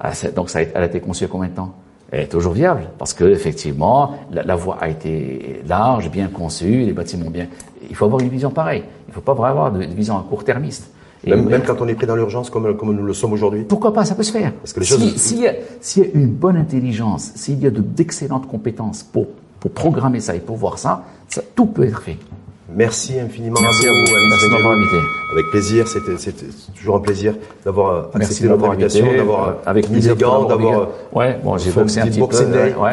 Ah, 0.00 0.12
Donc 0.34 0.48
ça 0.48 0.60
a, 0.60 0.62
elle 0.62 0.82
a 0.82 0.86
été 0.86 1.00
conçue 1.00 1.24
il 1.24 1.26
y 1.26 1.30
a 1.30 1.32
combien 1.32 1.48
de 1.50 1.54
temps? 1.54 1.74
Elle 2.10 2.20
est 2.20 2.28
toujours 2.28 2.54
viable 2.54 2.84
parce 2.96 3.12
que 3.12 3.24
effectivement 3.24 4.14
la, 4.32 4.42
la 4.42 4.56
voie 4.56 4.78
a 4.80 4.88
été 4.88 5.60
large, 5.68 6.10
bien 6.10 6.28
conçue, 6.28 6.84
les 6.86 6.92
bâtiments 6.94 7.28
bien. 7.30 7.48
Il 7.90 7.94
faut 7.96 8.06
avoir 8.06 8.22
une 8.22 8.30
vision 8.30 8.50
pareille. 8.50 8.84
Il 9.08 9.10
ne 9.10 9.14
faut 9.14 9.20
pas 9.20 9.34
vraiment 9.34 9.50
avoir 9.66 9.72
de, 9.72 9.80
de 9.84 9.92
vision 9.94 10.16
à 10.16 10.24
court-termiste. 10.26 10.84
Et- 10.84 10.97
Même, 11.26 11.48
même 11.48 11.62
quand 11.66 11.80
on 11.80 11.88
est 11.88 11.94
pris 11.94 12.06
dans 12.06 12.14
l'urgence 12.16 12.48
comme, 12.48 12.76
comme 12.76 12.94
nous 12.94 13.02
le 13.04 13.12
sommes 13.12 13.32
aujourd'hui. 13.32 13.64
pourquoi 13.68 13.92
pas, 13.92 14.04
ça 14.04 14.14
peut 14.14 14.22
se 14.22 14.32
faire. 14.32 14.52
Parce 14.52 14.72
que 14.72 14.80
les 14.80 14.86
Si- 14.86 14.92
choses- 14.92 15.16
S'il 15.16 15.40
y, 15.40 15.48
a- 15.48 15.54
s'il 15.80 16.04
y 16.04 16.06
a 16.06 16.10
une 16.14 16.28
bonne 16.28 16.56
intelligence, 16.56 17.32
s'il 17.34 17.62
y 17.62 17.66
a 17.66 17.70
de- 17.70 17.80
d'excellentes 17.80 18.46
compétences 18.48 19.02
pour, 19.02 19.26
pour 19.60 19.70
programmer 19.72 20.20
ça 20.20 20.34
et 20.36 20.40
pour 20.40 20.56
voir 20.56 20.78
ça, 20.78 21.02
ça, 21.28 21.42
tout 21.56 21.66
peut 21.66 21.84
être 21.84 22.00
fait. 22.02 22.16
Merci 22.74 23.18
infiniment 23.18 23.56
Merci 23.62 23.88
à 23.88 23.90
vous. 23.90 23.96
Anis 23.96 24.26
Merci 24.30 24.48
Benjelloul. 24.50 24.72
invité. 24.78 24.96
Avec 25.32 25.46
plaisir, 25.50 25.88
c'était 25.88 26.16
toujours 26.76 26.96
un 26.96 27.00
plaisir 27.00 27.34
d'avoir 27.64 27.90
euh, 27.94 28.02
Merci 28.14 28.32
accepté 28.32 28.48
notre 28.50 28.64
invitation, 28.70 29.04
invité. 29.06 29.16
d'avoir 29.18 29.48
Euh, 29.48 29.52
avec 29.66 29.90
mis 29.90 30.00
les 30.00 30.14
gants, 30.14 30.44
d'avoir. 30.44 30.88
Ouais, 31.12 31.38
bon, 31.42 31.56
j'ai 31.56 31.70
un 31.70 31.74
boxé 31.74 32.00
un 32.00 32.06
petit 32.06 32.20
boxing 32.20 32.46
peu. 32.46 32.52
day. 32.52 32.74
euh, 32.76 32.82
Ouais. 32.82 32.90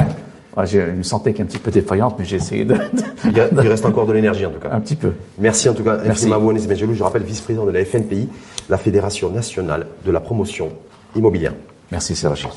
Ouais, 0.58 0.66
j'ai 0.66 0.80
une 0.80 1.04
santé 1.04 1.34
qui 1.34 1.42
est 1.42 1.44
un 1.44 1.48
petit 1.48 1.58
peu 1.58 1.70
défaillante, 1.72 2.16
mais 2.18 2.24
j'ai 2.26 2.38
essayé 2.38 2.64
de, 2.66 2.76
Il 3.26 3.34
y 3.36 3.40
a- 3.42 3.50
il 3.52 3.60
reste 3.68 3.86
encore 3.86 4.06
de 4.08 4.14
l'énergie 4.14 4.46
en 4.46 4.52
tout 4.52 4.60
cas. 4.60 4.70
un 4.72 4.80
petit 4.80 4.96
peu. 4.96 5.12
Merci 5.38 5.68
en 5.70 5.74
tout 5.74 5.84
cas 5.84 5.98
Merci. 6.06 6.28
Benjelloul. 6.30 6.96
Je 6.96 7.04
rappelle 7.04 7.24
vice-président 7.24 7.66
de 7.66 7.72
la 7.72 7.84
FNPI, 7.84 8.30
la 8.70 8.78
Fédération 8.78 9.30
nationale 9.30 9.88
de 10.06 10.12
la 10.12 10.20
promotion 10.22 10.70
immobilière. 11.16 11.54
Merci 11.92 12.16
Serge. 12.16 12.48